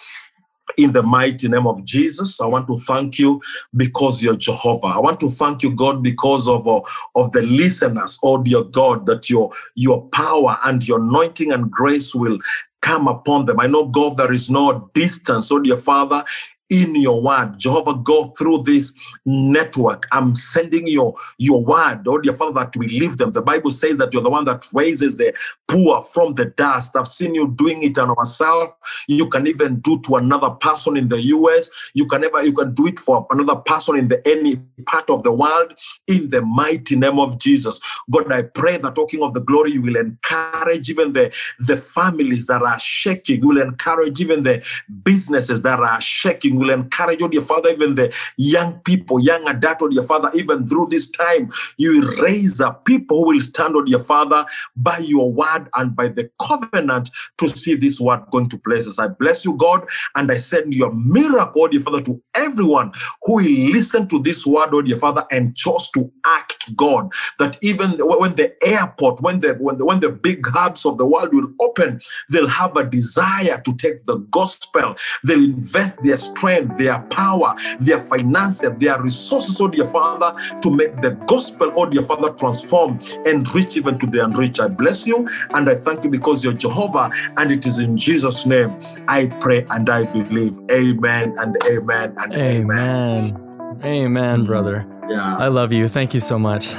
in 0.76 0.92
the 0.92 1.02
mighty 1.02 1.48
name 1.48 1.66
of 1.66 1.84
Jesus. 1.84 2.40
I 2.40 2.46
want 2.46 2.66
to 2.68 2.76
thank 2.76 3.18
you 3.18 3.40
because 3.76 4.22
you're 4.22 4.36
Jehovah. 4.36 4.88
I 4.88 4.98
want 4.98 5.20
to 5.20 5.28
thank 5.28 5.62
you, 5.62 5.70
God, 5.70 6.02
because 6.02 6.48
of, 6.48 6.66
uh, 6.66 6.80
of 7.14 7.32
the 7.32 7.42
listeners, 7.42 8.18
oh 8.22 8.42
dear 8.42 8.62
God, 8.62 9.06
that 9.06 9.30
your, 9.30 9.50
your 9.74 10.08
power 10.08 10.58
and 10.64 10.86
your 10.86 11.00
anointing 11.00 11.52
and 11.52 11.70
grace 11.70 12.14
will 12.14 12.38
come 12.80 13.08
upon 13.08 13.46
them. 13.46 13.60
I 13.60 13.66
know, 13.66 13.86
God, 13.86 14.16
there 14.16 14.32
is 14.32 14.50
no 14.50 14.90
distance, 14.92 15.50
oh 15.50 15.58
dear 15.58 15.76
Father, 15.76 16.24
in 16.70 16.94
your 16.94 17.22
word. 17.22 17.58
Jehovah, 17.58 17.94
go 17.94 18.24
through 18.38 18.62
this 18.62 18.98
network. 19.26 20.06
I'm 20.12 20.34
sending 20.34 20.86
your, 20.86 21.14
your 21.38 21.64
word, 21.64 22.02
oh 22.06 22.18
dear 22.18 22.32
Father, 22.32 22.54
that 22.54 22.76
we 22.76 22.88
leave 22.88 23.16
them. 23.16 23.32
The 23.32 23.42
Bible 23.42 23.70
says 23.70 23.98
that 23.98 24.12
you're 24.12 24.22
the 24.22 24.30
one 24.30 24.44
that 24.46 24.66
raises 24.72 25.16
the 25.18 25.34
poor 25.68 26.02
from 26.02 26.34
the 26.34 26.46
dust. 26.46 26.96
I've 26.96 27.08
seen 27.08 27.34
you 27.34 27.52
doing 27.56 27.82
it 27.82 27.98
on 27.98 28.10
ourselves. 28.10 28.72
You 29.08 29.28
can 29.28 29.46
even 29.46 29.80
do 29.80 30.00
to 30.02 30.16
another 30.16 30.50
person 30.50 30.96
in 30.96 31.08
the 31.08 31.20
US. 31.20 31.70
You 31.94 32.06
can 32.06 32.24
ever 32.24 32.42
you 32.42 32.52
can 32.52 32.74
do 32.74 32.86
it 32.86 32.98
for 32.98 33.26
another 33.30 33.56
person 33.56 33.96
in 33.96 34.08
the 34.08 34.22
any 34.26 34.56
part 34.86 35.10
of 35.10 35.22
the 35.22 35.32
world 35.32 35.74
in 36.06 36.30
the 36.30 36.42
mighty 36.42 36.96
name 36.96 37.18
of 37.18 37.38
Jesus. 37.38 37.80
God, 38.10 38.32
I 38.32 38.42
pray 38.42 38.78
that 38.78 38.98
oh 38.98 39.04
talking 39.04 39.22
of 39.22 39.34
the 39.34 39.40
glory, 39.40 39.72
you 39.72 39.82
will 39.82 39.96
encourage 39.96 40.43
even 40.72 41.12
the, 41.12 41.34
the 41.58 41.76
families 41.76 42.46
that 42.46 42.62
are 42.62 42.78
shaking. 42.78 43.46
Will 43.46 43.60
encourage 43.60 44.20
even 44.20 44.42
the 44.42 44.64
businesses 45.02 45.62
that 45.62 45.80
are 45.80 46.00
shaking. 46.00 46.56
Will 46.56 46.70
encourage, 46.70 47.22
oh 47.22 47.28
dear 47.28 47.40
Father, 47.40 47.70
even 47.70 47.94
the 47.94 48.14
young 48.36 48.80
people, 48.80 49.20
young 49.20 49.46
adult, 49.48 49.78
oh 49.82 49.88
dear 49.88 50.02
Father, 50.02 50.30
even 50.34 50.66
through 50.66 50.86
this 50.90 51.10
time, 51.10 51.50
you 51.76 52.14
raise 52.22 52.60
up 52.60 52.84
people 52.84 53.24
who 53.24 53.34
will 53.34 53.40
stand, 53.40 53.74
oh 53.76 53.82
dear 53.82 53.98
Father, 53.98 54.44
by 54.76 54.98
your 54.98 55.32
word 55.32 55.68
and 55.76 55.94
by 55.94 56.08
the 56.08 56.30
covenant 56.40 57.10
to 57.38 57.48
see 57.48 57.74
this 57.74 58.00
word 58.00 58.20
going 58.30 58.48
to 58.48 58.58
places. 58.58 58.98
I 58.98 59.08
bless 59.08 59.44
you, 59.44 59.54
God, 59.56 59.86
and 60.14 60.30
I 60.30 60.36
send 60.36 60.74
your 60.74 60.92
miracle, 60.92 61.62
oh 61.62 61.68
dear 61.68 61.80
Father, 61.80 62.00
to 62.02 62.22
everyone 62.34 62.92
who 63.22 63.36
will 63.36 63.70
listen 63.70 64.08
to 64.08 64.18
this 64.20 64.46
word, 64.46 64.70
oh 64.72 64.82
dear 64.82 64.96
Father, 64.96 65.24
and 65.30 65.56
chose 65.56 65.90
to 65.90 66.10
act, 66.26 66.74
God. 66.76 67.10
That 67.38 67.58
even 67.62 67.98
when 67.98 68.34
the 68.34 68.54
airport, 68.66 69.20
when 69.20 69.40
the 69.40 69.54
when 69.54 69.78
the 69.78 69.84
when 69.84 70.00
the 70.00 70.10
big 70.10 70.42
hubs 70.54 70.86
of 70.86 70.98
the 70.98 71.06
world 71.06 71.34
will 71.34 71.52
open, 71.60 72.00
they'll 72.30 72.48
have 72.48 72.76
a 72.76 72.84
desire 72.84 73.60
to 73.64 73.76
take 73.76 74.04
the 74.04 74.16
gospel. 74.30 74.94
They'll 75.24 75.44
invest 75.44 76.02
their 76.02 76.16
strength, 76.16 76.78
their 76.78 77.00
power, 77.10 77.54
their 77.80 78.00
finances, 78.00 78.70
their 78.78 79.00
resources, 79.02 79.60
oh 79.60 79.68
dear 79.68 79.84
Father, 79.84 80.34
to 80.60 80.70
make 80.70 81.00
the 81.00 81.12
gospel, 81.26 81.72
oh 81.76 81.86
dear 81.86 82.02
Father, 82.02 82.30
transform 82.30 82.98
and 83.26 83.52
reach 83.54 83.76
even 83.76 83.98
to 83.98 84.06
the 84.06 84.24
unreached. 84.24 84.60
I 84.60 84.68
bless 84.68 85.06
you 85.06 85.28
and 85.54 85.68
I 85.68 85.74
thank 85.74 86.04
you 86.04 86.10
because 86.10 86.44
you're 86.44 86.52
Jehovah, 86.52 87.10
and 87.36 87.50
it 87.52 87.66
is 87.66 87.78
in 87.78 87.96
Jesus' 87.96 88.46
name 88.46 88.78
I 89.08 89.26
pray 89.40 89.66
and 89.70 89.88
I 89.90 90.04
believe. 90.04 90.58
Amen 90.70 91.34
and 91.38 91.56
amen 91.66 92.14
and 92.18 92.34
amen. 92.34 92.64
Amen. 92.74 93.80
Amen, 93.84 94.44
brother. 94.44 94.86
Yeah, 95.08 95.36
I 95.36 95.48
love 95.48 95.72
you. 95.72 95.88
Thank 95.88 96.14
you 96.14 96.20
so 96.20 96.38
much. 96.38 96.74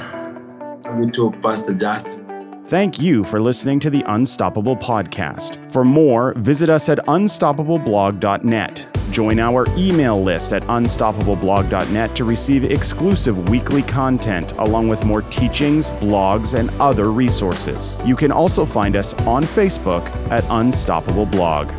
me 0.96 1.12
too, 1.12 1.32
Pastor 1.42 1.74
Justin. 1.74 2.25
Thank 2.68 3.00
you 3.00 3.24
for 3.24 3.40
listening 3.40 3.80
to 3.82 3.92
the 3.92 4.04
Unstoppable 4.08 4.76
Podcast. 4.76 5.72
For 5.72 5.86
more, 5.86 6.34
visit 6.38 6.68
us 6.68 6.90
at 6.90 6.98
unstoppableblog.net. 6.98 8.88
Join 9.12 9.38
our 9.38 9.68
email 9.78 10.24
list 10.24 10.52
at 10.52 10.64
unstoppableblog.net 10.64 12.16
to 12.16 12.24
receive 12.24 12.64
exclusive 12.64 13.50
weekly 13.50 13.84
content, 13.84 14.54
along 14.54 14.88
with 14.88 15.06
more 15.06 15.22
teachings, 15.22 15.92
blogs, 15.92 16.58
and 16.58 16.72
other 16.82 17.12
resources. 17.12 18.00
You 18.04 18.16
can 18.16 18.32
also 18.32 18.66
find 18.66 18.96
us 18.96 19.14
on 19.26 19.44
Facebook 19.44 20.08
at 20.32 20.44
Unstoppable 20.50 21.28
Blog. 21.28 21.72